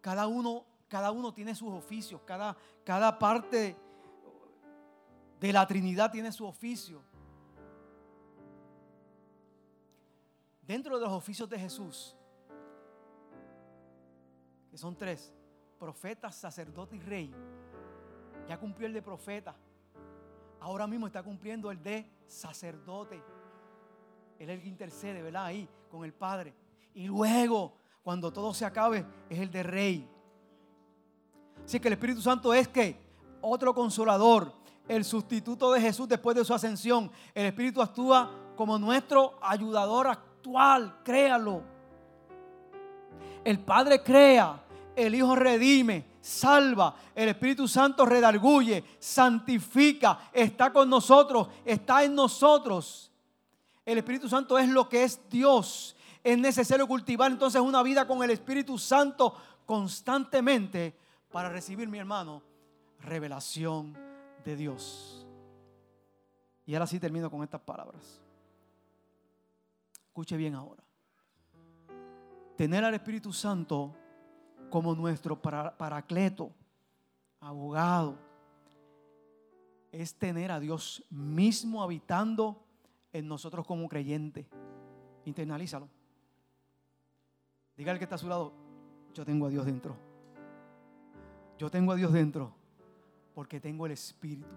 cada 0.00 0.26
uno, 0.26 0.64
cada 0.88 1.12
uno 1.12 1.32
tiene 1.32 1.54
sus 1.54 1.70
oficios, 1.70 2.20
cada, 2.24 2.56
cada 2.82 3.16
parte 3.16 3.76
de 5.38 5.52
la 5.52 5.64
Trinidad 5.64 6.10
tiene 6.10 6.32
su 6.32 6.44
oficio. 6.44 7.14
Dentro 10.66 10.98
de 10.98 11.04
los 11.04 11.12
oficios 11.12 11.48
de 11.48 11.58
Jesús, 11.58 12.16
que 14.70 14.76
son 14.76 14.96
tres, 14.96 15.32
profeta, 15.78 16.32
sacerdote 16.32 16.96
y 16.96 17.00
rey, 17.00 17.34
ya 18.48 18.58
cumplió 18.58 18.88
el 18.88 18.92
de 18.92 19.02
profeta, 19.02 19.54
ahora 20.60 20.86
mismo 20.86 21.06
está 21.06 21.22
cumpliendo 21.22 21.70
el 21.70 21.82
de 21.82 22.10
sacerdote. 22.26 23.22
Él 24.38 24.50
es 24.50 24.56
el 24.56 24.62
que 24.62 24.68
intercede, 24.68 25.22
¿verdad? 25.22 25.44
Ahí 25.44 25.68
con 25.88 26.04
el 26.04 26.12
Padre. 26.12 26.52
Y 26.94 27.06
luego, 27.06 27.76
cuando 28.02 28.32
todo 28.32 28.52
se 28.52 28.64
acabe, 28.64 29.06
es 29.30 29.38
el 29.38 29.50
de 29.50 29.62
Rey. 29.62 30.10
Así 31.64 31.78
que 31.78 31.88
el 31.88 31.94
Espíritu 31.94 32.20
Santo 32.20 32.52
es 32.52 32.68
que 32.68 33.00
otro 33.40 33.72
consolador, 33.72 34.52
el 34.88 35.04
sustituto 35.04 35.72
de 35.72 35.80
Jesús 35.80 36.08
después 36.08 36.36
de 36.36 36.44
su 36.44 36.54
ascensión. 36.54 37.10
El 37.34 37.46
Espíritu 37.46 37.80
actúa 37.80 38.52
como 38.56 38.78
nuestro 38.78 39.38
ayudador 39.42 40.08
créalo. 41.02 41.62
El 43.44 43.60
Padre 43.60 44.02
crea, 44.02 44.60
el 44.96 45.14
Hijo 45.14 45.36
redime, 45.36 46.04
salva, 46.20 46.96
el 47.14 47.28
Espíritu 47.28 47.68
Santo 47.68 48.04
redarguye, 48.04 48.82
santifica, 48.98 50.30
está 50.32 50.72
con 50.72 50.90
nosotros, 50.90 51.48
está 51.64 52.02
en 52.02 52.14
nosotros. 52.14 53.12
El 53.84 53.98
Espíritu 53.98 54.28
Santo 54.28 54.58
es 54.58 54.68
lo 54.68 54.88
que 54.88 55.04
es 55.04 55.20
Dios. 55.30 55.94
Es 56.24 56.36
necesario 56.36 56.88
cultivar 56.88 57.30
entonces 57.30 57.60
una 57.60 57.82
vida 57.84 58.06
con 58.06 58.22
el 58.24 58.30
Espíritu 58.30 58.78
Santo 58.78 59.34
constantemente 59.64 60.98
para 61.30 61.48
recibir, 61.48 61.88
mi 61.88 61.98
hermano, 61.98 62.42
revelación 63.00 63.96
de 64.44 64.56
Dios. 64.56 65.24
Y 66.66 66.74
ahora 66.74 66.88
sí 66.88 66.98
termino 66.98 67.30
con 67.30 67.44
estas 67.44 67.60
palabras. 67.60 68.25
Escuche 70.16 70.38
bien 70.38 70.54
ahora. 70.54 70.82
Tener 72.56 72.82
al 72.82 72.94
Espíritu 72.94 73.34
Santo 73.34 73.94
como 74.70 74.94
nuestro 74.94 75.38
paracleto, 75.42 76.52
abogado, 77.38 78.16
es 79.92 80.14
tener 80.14 80.50
a 80.50 80.58
Dios 80.58 81.04
mismo 81.10 81.82
habitando 81.82 82.64
en 83.12 83.28
nosotros 83.28 83.66
como 83.66 83.86
creyentes. 83.90 84.46
Internalízalo. 85.26 85.86
Diga 87.76 87.92
al 87.92 87.98
que 87.98 88.04
está 88.04 88.14
a 88.14 88.18
su 88.18 88.30
lado, 88.30 88.54
yo 89.12 89.22
tengo 89.22 89.44
a 89.44 89.50
Dios 89.50 89.66
dentro. 89.66 89.98
Yo 91.58 91.70
tengo 91.70 91.92
a 91.92 91.94
Dios 91.94 92.10
dentro 92.10 92.54
porque 93.34 93.60
tengo 93.60 93.84
el 93.84 93.92
Espíritu. 93.92 94.48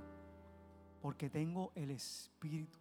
Porque 1.02 1.30
tengo 1.30 1.74
el 1.76 1.92
Espíritu. 1.92 2.80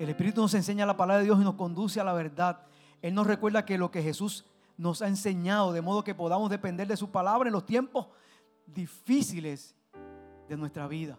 El 0.00 0.08
Espíritu 0.08 0.40
nos 0.40 0.54
enseña 0.54 0.86
la 0.86 0.96
palabra 0.96 1.18
de 1.18 1.24
Dios 1.24 1.38
y 1.38 1.44
nos 1.44 1.56
conduce 1.56 2.00
a 2.00 2.04
la 2.04 2.14
verdad. 2.14 2.62
Él 3.02 3.12
nos 3.12 3.26
recuerda 3.26 3.66
que 3.66 3.76
lo 3.76 3.90
que 3.90 4.02
Jesús 4.02 4.46
nos 4.78 5.02
ha 5.02 5.08
enseñado, 5.08 5.74
de 5.74 5.82
modo 5.82 6.02
que 6.02 6.14
podamos 6.14 6.48
depender 6.48 6.88
de 6.88 6.96
su 6.96 7.10
palabra 7.10 7.50
en 7.50 7.52
los 7.52 7.66
tiempos 7.66 8.08
difíciles 8.64 9.76
de 10.48 10.56
nuestra 10.56 10.88
vida. 10.88 11.18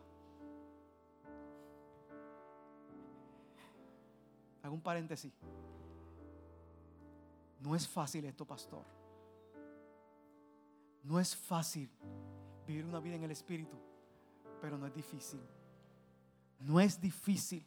Hago 4.64 4.74
un 4.74 4.82
paréntesis. 4.82 5.32
No 7.60 7.76
es 7.76 7.88
fácil 7.88 8.26
esto, 8.26 8.48
pastor. 8.48 8.84
No 11.04 11.20
es 11.20 11.36
fácil 11.36 11.88
vivir 12.66 12.84
una 12.84 13.00
vida 13.00 13.14
en 13.14 13.26
el 13.26 13.32
Espíritu, 13.32 13.78
pero 14.60 14.76
no 14.76 14.88
es 14.88 14.94
difícil. 14.96 15.40
No 16.60 16.80
es 16.80 17.00
difícil. 17.00 17.64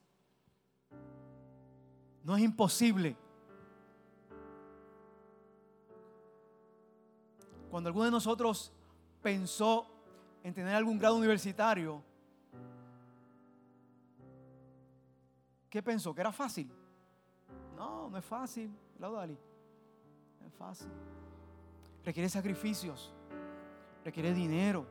No 2.24 2.36
es 2.36 2.42
imposible. 2.42 3.16
Cuando 7.70 7.88
alguno 7.88 8.06
de 8.06 8.10
nosotros 8.10 8.72
pensó 9.22 9.86
en 10.42 10.54
tener 10.54 10.74
algún 10.74 10.98
grado 10.98 11.16
universitario, 11.16 12.02
¿qué 15.68 15.82
pensó? 15.82 16.14
¿Que 16.14 16.22
era 16.22 16.32
fácil? 16.32 16.70
No, 17.76 18.08
no 18.08 18.16
es 18.16 18.24
fácil. 18.24 18.74
No 18.98 20.46
es 20.46 20.54
fácil. 20.54 20.88
Requiere 22.04 22.28
sacrificios. 22.28 23.12
Requiere 24.04 24.32
dinero. 24.32 24.86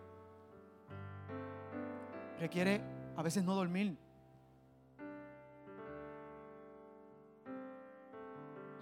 Requiere 2.39 2.81
a 3.15 3.23
veces 3.23 3.43
no 3.43 3.55
dormir. 3.55 3.97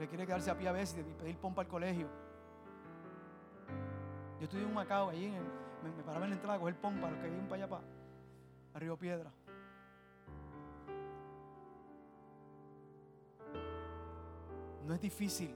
Requiere 0.01 0.25
quedarse 0.25 0.49
a 0.49 0.57
pie 0.57 0.67
a 0.67 0.71
veces 0.71 1.05
y 1.07 1.13
pedir 1.13 1.37
pompa 1.37 1.61
al 1.61 1.67
colegio. 1.67 2.07
Yo 4.39 4.45
estudié 4.45 4.65
en 4.65 4.73
Macao, 4.73 5.09
allí 5.09 5.31
me, 5.83 6.03
paraba 6.03 6.25
en 6.25 6.31
la 6.31 6.35
entrada 6.37 6.55
a 6.55 6.59
coger 6.59 6.75
pompa, 6.75 7.11
los 7.11 7.19
que 7.19 7.27
iban 7.27 7.47
para 7.47 7.63
allá, 7.63 7.83
para, 8.73 8.97
Piedra. 8.97 9.31
No 14.87 14.95
es 14.95 15.01
difícil, 15.01 15.55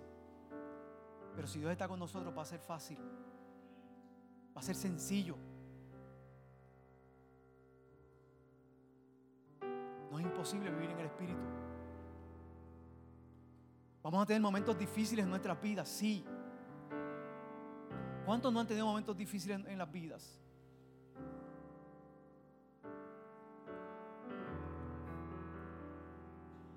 pero 1.36 1.48
si 1.48 1.58
Dios 1.58 1.72
está 1.72 1.88
con 1.88 1.98
nosotros 1.98 2.32
va 2.38 2.44
a 2.44 2.46
ser 2.46 2.60
fácil, 2.60 3.00
va 4.56 4.60
a 4.60 4.64
ser 4.64 4.76
sencillo. 4.76 5.38
No 10.12 10.20
es 10.20 10.26
imposible 10.26 10.70
vivir 10.70 10.92
en 10.92 11.00
el 11.00 11.06
Espíritu. 11.08 11.65
Vamos 14.06 14.22
a 14.22 14.26
tener 14.28 14.40
momentos 14.40 14.78
difíciles 14.78 15.24
en 15.24 15.32
nuestras 15.32 15.60
vidas, 15.60 15.90
sí. 15.90 16.24
¿Cuántos 18.24 18.54
no 18.54 18.60
han 18.60 18.68
tenido 18.68 18.86
momentos 18.86 19.18
difíciles 19.18 19.66
en, 19.66 19.78
las 19.80 19.92
vidas? 19.92 20.40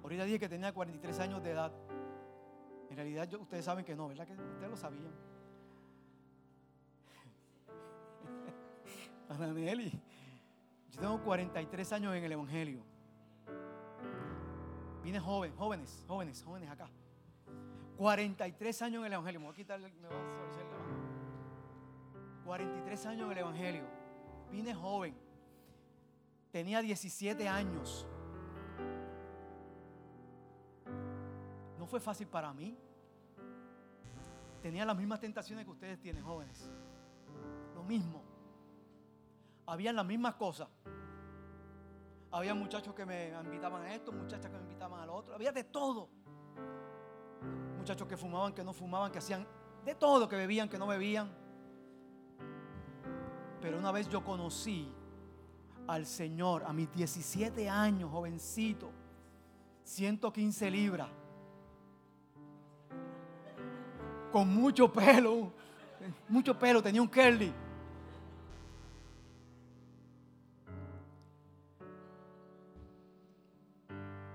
Ahorita 0.03 0.24
dije 0.24 0.39
que 0.39 0.49
tenía 0.49 0.72
43 0.72 1.20
años 1.20 1.43
de 1.43 1.51
edad. 1.51 1.70
En 2.89 2.97
realidad 2.97 3.31
ustedes 3.35 3.62
saben 3.62 3.85
que 3.85 3.95
no, 3.95 4.09
¿verdad? 4.09 4.26
Que 4.26 4.33
ustedes 4.33 4.70
lo 4.70 4.76
sabían. 4.79 5.12
Ana 9.29 9.53
Nelly, 9.53 9.91
yo 10.93 10.99
tengo 10.99 11.22
43 11.22 11.93
años 11.93 12.14
en 12.14 12.24
el 12.24 12.33
Evangelio. 12.33 12.83
Vine 15.03 15.20
joven, 15.20 15.55
jóvenes, 15.57 16.03
jóvenes, 16.09 16.43
jóvenes 16.43 16.70
acá. 16.70 16.89
43 17.99 18.82
años 18.82 19.01
en 19.01 19.07
el 19.07 19.12
Evangelio. 19.14 19.40
Me 19.40 19.46
voy 19.46 19.53
a 19.53 19.57
quitar, 19.57 19.80
me 19.80 19.88
voy 19.88 20.16
a 20.16 20.38
43 22.44 23.07
años 23.07 23.26
en 23.26 23.32
el 23.32 23.38
Evangelio. 23.38 23.84
Vine 24.53 24.72
joven. 24.72 25.14
Tenía 26.53 26.80
17 26.80 27.49
años. 27.49 28.07
No 31.76 31.86
fue 31.86 31.99
fácil 31.99 32.28
para 32.28 32.55
mí. 32.55 32.78
Tenía 34.62 34.86
las 34.86 34.96
mismas 34.96 35.18
tentaciones 35.18 35.64
que 35.64 35.70
ustedes 35.72 36.01
tienen, 36.01 36.22
jóvenes. 36.22 36.70
Lo 37.74 37.82
mismo. 37.82 38.22
Habían 39.66 39.96
las 39.96 40.07
mismas 40.07 40.36
cosas. 40.36 40.68
Había 42.30 42.55
muchachos 42.55 42.94
que 42.94 43.05
me 43.05 43.30
invitaban 43.44 43.82
a 43.82 43.94
esto, 43.94 44.12
muchachas 44.12 44.51
que 44.51 44.57
me 44.57 44.62
invitaban 44.62 45.01
a 45.01 45.07
lo 45.07 45.14
otro. 45.14 45.34
Había 45.34 45.51
de 45.51 45.64
todo 45.64 46.09
muchachos 47.89 48.07
que 48.07 48.18
fumaban, 48.18 48.53
que 48.53 48.62
no 48.62 48.74
fumaban, 48.74 49.11
que 49.11 49.16
hacían 49.16 49.47
de 49.82 49.95
todo, 49.95 50.28
que 50.28 50.36
bebían, 50.36 50.68
que 50.68 50.78
no 50.78 50.86
bebían. 50.86 51.30
Pero 53.62 53.78
una 53.78 53.91
vez 53.93 54.11
yo 54.11 54.22
conocí 54.22 54.93
al 55.86 56.05
Señor 56.05 56.64
a 56.66 56.74
mis 56.74 56.93
17 56.93 57.66
años, 57.66 58.11
jovencito, 58.11 58.91
115 59.84 60.70
libras, 60.70 61.09
con 64.32 64.55
mucho 64.55 64.93
pelo, 64.93 65.51
mucho 66.28 66.59
pelo, 66.59 66.82
tenía 66.82 67.01
un 67.01 67.09
curly. 67.09 67.55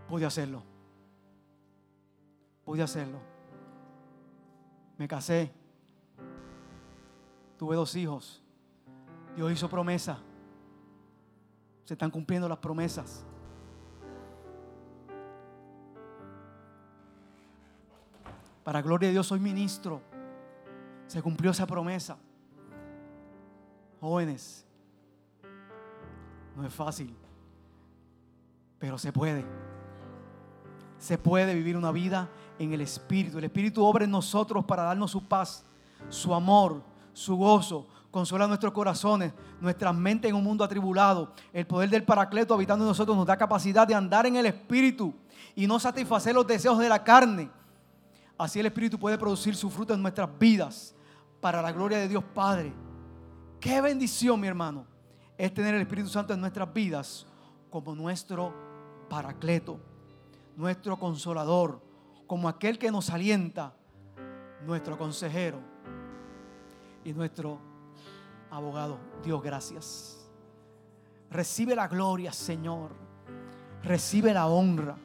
Pude 0.09 0.25
hacerlo. 0.25 0.63
Pude 2.65 2.81
hacerlo. 2.81 3.32
Me 4.97 5.07
casé. 5.07 5.51
Tuve 7.57 7.75
dos 7.75 7.95
hijos. 7.95 8.41
Dios 9.35 9.51
hizo 9.51 9.69
promesa. 9.69 10.19
Se 11.85 11.93
están 11.93 12.11
cumpliendo 12.11 12.47
las 12.47 12.59
promesas. 12.59 13.25
Para 18.63 18.81
gloria 18.81 19.07
de 19.07 19.13
Dios 19.13 19.27
soy 19.27 19.39
ministro. 19.39 20.01
Se 21.07 21.21
cumplió 21.21 21.51
esa 21.51 21.67
promesa. 21.67 22.17
Jóvenes, 23.99 24.65
no 26.55 26.65
es 26.65 26.73
fácil, 26.73 27.15
pero 28.79 28.97
se 28.97 29.11
puede. 29.13 29.45
Se 31.03 31.17
puede 31.17 31.53
vivir 31.53 31.75
una 31.75 31.91
vida 31.91 32.29
en 32.57 32.71
el 32.71 32.79
Espíritu. 32.79 33.37
El 33.37 33.43
Espíritu 33.43 33.83
obra 33.83 34.05
en 34.05 34.11
nosotros 34.11 34.63
para 34.63 34.83
darnos 34.83 35.11
su 35.11 35.21
paz, 35.27 35.65
su 36.07 36.33
amor, 36.33 36.81
su 37.11 37.35
gozo, 37.35 37.89
consola 38.09 38.47
nuestros 38.47 38.71
corazones, 38.71 39.33
nuestras 39.59 39.93
mentes 39.93 40.29
en 40.29 40.35
un 40.37 40.45
mundo 40.45 40.63
atribulado. 40.63 41.33
El 41.51 41.67
poder 41.67 41.89
del 41.89 42.05
Paracleto 42.05 42.53
habitando 42.53 42.85
en 42.85 42.87
nosotros 42.87 43.17
nos 43.17 43.27
da 43.27 43.35
capacidad 43.35 43.85
de 43.85 43.93
andar 43.93 44.25
en 44.27 44.37
el 44.37 44.45
Espíritu 44.45 45.13
y 45.57 45.67
no 45.67 45.77
satisfacer 45.77 46.33
los 46.33 46.47
deseos 46.47 46.79
de 46.79 46.87
la 46.87 47.03
carne. 47.03 47.51
Así 48.37 48.61
el 48.61 48.67
Espíritu 48.67 48.97
puede 48.97 49.17
producir 49.17 49.57
su 49.57 49.69
fruto 49.69 49.93
en 49.93 50.01
nuestras 50.01 50.29
vidas 50.39 50.95
para 51.41 51.61
la 51.61 51.73
gloria 51.73 51.97
de 51.97 52.07
Dios 52.07 52.23
Padre. 52.33 52.73
qué 53.59 53.81
bendición, 53.81 54.39
mi 54.39 54.47
hermano, 54.47 54.85
es 55.37 55.53
tener 55.53 55.75
el 55.75 55.81
Espíritu 55.81 56.07
Santo 56.07 56.33
en 56.33 56.39
nuestras 56.39 56.73
vidas 56.73 57.25
como 57.69 57.93
nuestro 57.93 58.53
paracleto, 59.09 59.81
nuestro 60.55 60.97
consolador, 60.97 61.81
como 62.27 62.47
aquel 62.47 62.77
que 62.77 62.91
nos 62.91 63.09
alienta, 63.09 63.73
nuestro 64.65 64.97
consejero 64.97 65.59
y 67.03 67.13
nuestro 67.13 67.59
abogado. 68.49 68.97
Dios, 69.23 69.41
gracias. 69.41 70.29
Recibe 71.29 71.75
la 71.75 71.87
gloria, 71.87 72.31
Señor. 72.31 72.91
Recibe 73.83 74.33
la 74.33 74.47
honra. 74.47 74.95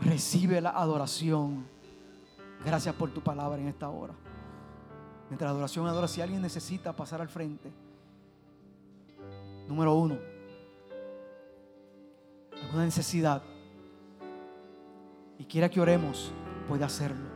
Recibe 0.00 0.60
la 0.60 0.70
adoración. 0.70 1.66
Gracias 2.64 2.94
por 2.94 3.10
tu 3.10 3.20
palabra 3.20 3.60
en 3.60 3.68
esta 3.68 3.88
hora. 3.88 4.14
Mientras 5.28 5.48
la 5.48 5.52
adoración 5.52 5.86
adora, 5.86 6.08
si 6.08 6.20
alguien 6.20 6.40
necesita 6.40 6.94
pasar 6.94 7.20
al 7.20 7.28
frente. 7.28 7.70
Número 9.68 9.94
uno. 9.94 10.16
Alguna 12.62 12.86
necesidad. 12.86 13.42
Y 15.38 15.44
quiera 15.44 15.68
que 15.68 15.80
oremos, 15.80 16.32
puede 16.66 16.84
hacerlo. 16.84 17.26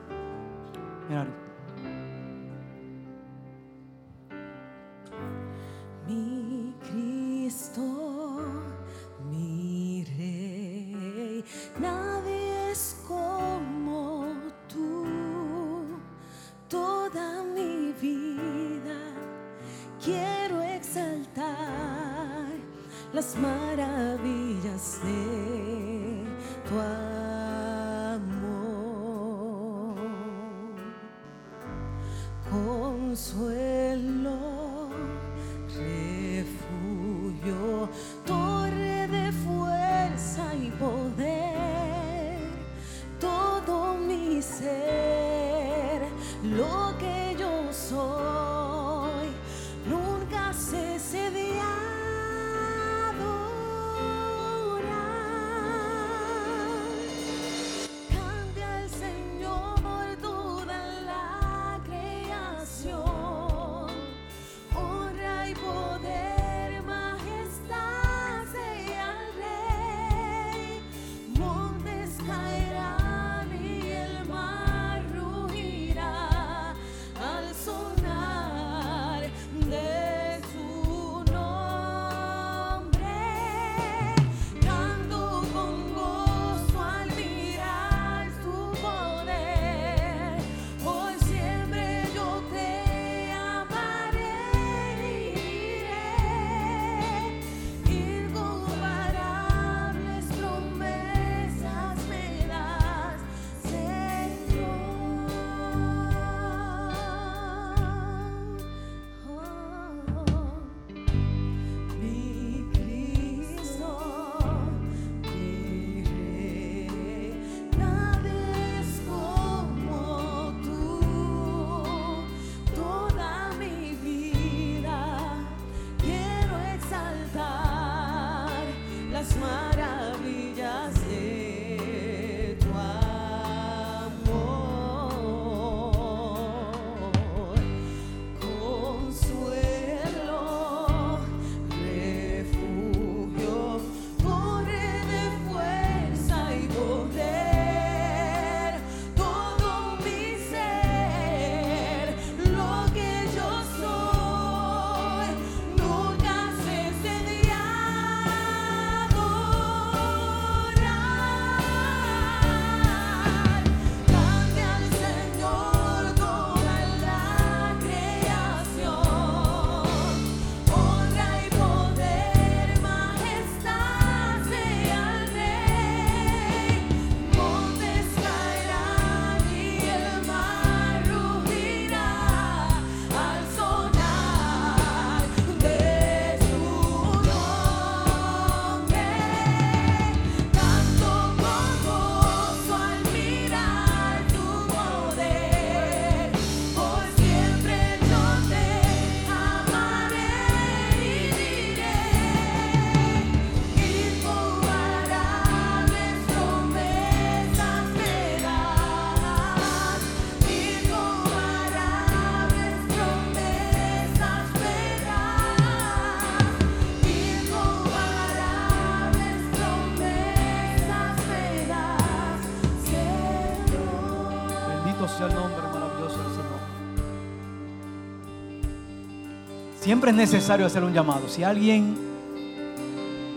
Siempre 229.92 230.10
es 230.10 230.16
necesario 230.16 230.64
hacer 230.64 230.82
un 230.84 230.94
llamado. 230.94 231.28
Si 231.28 231.44
alguien 231.44 231.94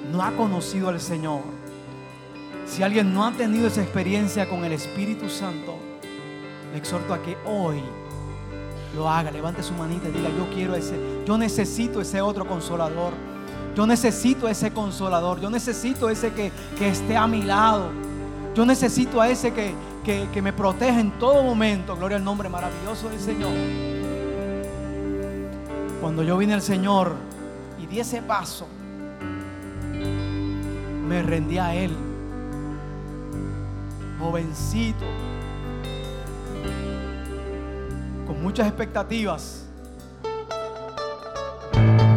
no 0.10 0.24
ha 0.24 0.32
conocido 0.32 0.88
al 0.88 1.01
Señor, 1.01 1.41
si 2.66 2.82
alguien 2.82 3.14
no 3.14 3.26
ha 3.26 3.34
tenido 3.34 3.68
esa 3.68 3.82
experiencia 3.82 4.47
con 4.47 4.64
el 4.64 4.72
Espíritu 4.72 5.28
Santo, 5.28 5.76
le 6.72 6.78
exhorto 6.78 7.14
a 7.14 7.22
que 7.22 7.36
hoy 7.45 7.82
lo 8.95 9.10
haga. 9.10 9.32
Levante 9.32 9.64
su 9.64 9.74
manita 9.74 10.08
y 10.08 10.14
diga, 10.14 10.30
yo 10.30 10.47
quiero 10.56 10.76
ese, 10.76 10.97
yo 11.26 11.38
necesito 11.38 11.99
ese 11.99 12.22
otro 12.22 12.47
consolador. 12.47 13.12
Yo 13.76 13.86
necesito 13.86 14.47
ese 14.47 14.72
consolador. 14.72 15.41
Yo 15.41 15.49
necesito 15.49 16.10
ese 16.10 16.32
que, 16.32 16.53
que 16.80 16.88
esté 16.88 17.18
a 17.18 17.28
mi 17.28 17.41
lado. 17.41 17.89
Yo 18.56 18.66
necesito 18.66 19.20
a 19.20 19.28
ese 19.28 19.51
que, 19.51 19.74
que, 20.06 20.30
que 20.34 20.41
me 20.41 20.53
protege 20.53 21.01
en 21.01 21.20
todo 21.20 21.43
momento. 21.43 21.97
Gloria 21.97 22.16
al 22.16 22.24
nombre 22.24 22.47
maravilloso 22.47 23.10
del 23.10 23.20
Señor. 23.20 23.94
Cuando 26.06 26.22
yo 26.22 26.38
vine 26.38 26.53
al 26.53 26.62
Señor 26.62 27.16
y 27.82 27.88
di 27.88 27.99
ese 27.99 28.22
paso, 28.22 28.68
me 31.08 31.24
rendí 31.24 31.58
a 31.58 31.74
Él. 31.74 31.89
Jovencito, 34.20 35.03
con 38.28 38.39
muchas 38.43 38.68
expectativas. 38.68 39.66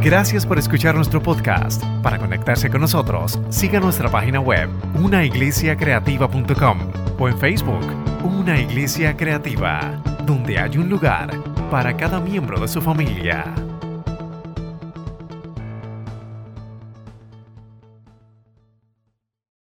Gracias 0.02 0.44
por 0.44 0.58
escuchar 0.58 0.94
nuestro 0.94 1.22
podcast. 1.22 1.82
Para 2.02 2.18
conectarse 2.18 2.68
con 2.68 2.82
nosotros, 2.82 3.40
siga 3.48 3.80
nuestra 3.80 4.10
página 4.10 4.38
web, 4.38 4.68
unaiglesiacreativa.com 5.02 6.78
o 7.18 7.26
en 7.26 7.38
Facebook, 7.38 7.86
Una 8.22 8.60
Iglesia 8.60 9.16
Creativa, 9.16 10.02
donde 10.26 10.58
hay 10.58 10.76
un 10.76 10.90
lugar 10.90 11.30
para 11.70 11.96
cada 11.96 12.20
miembro 12.20 12.60
de 12.60 12.68
su 12.68 12.82
familia. 12.82 13.54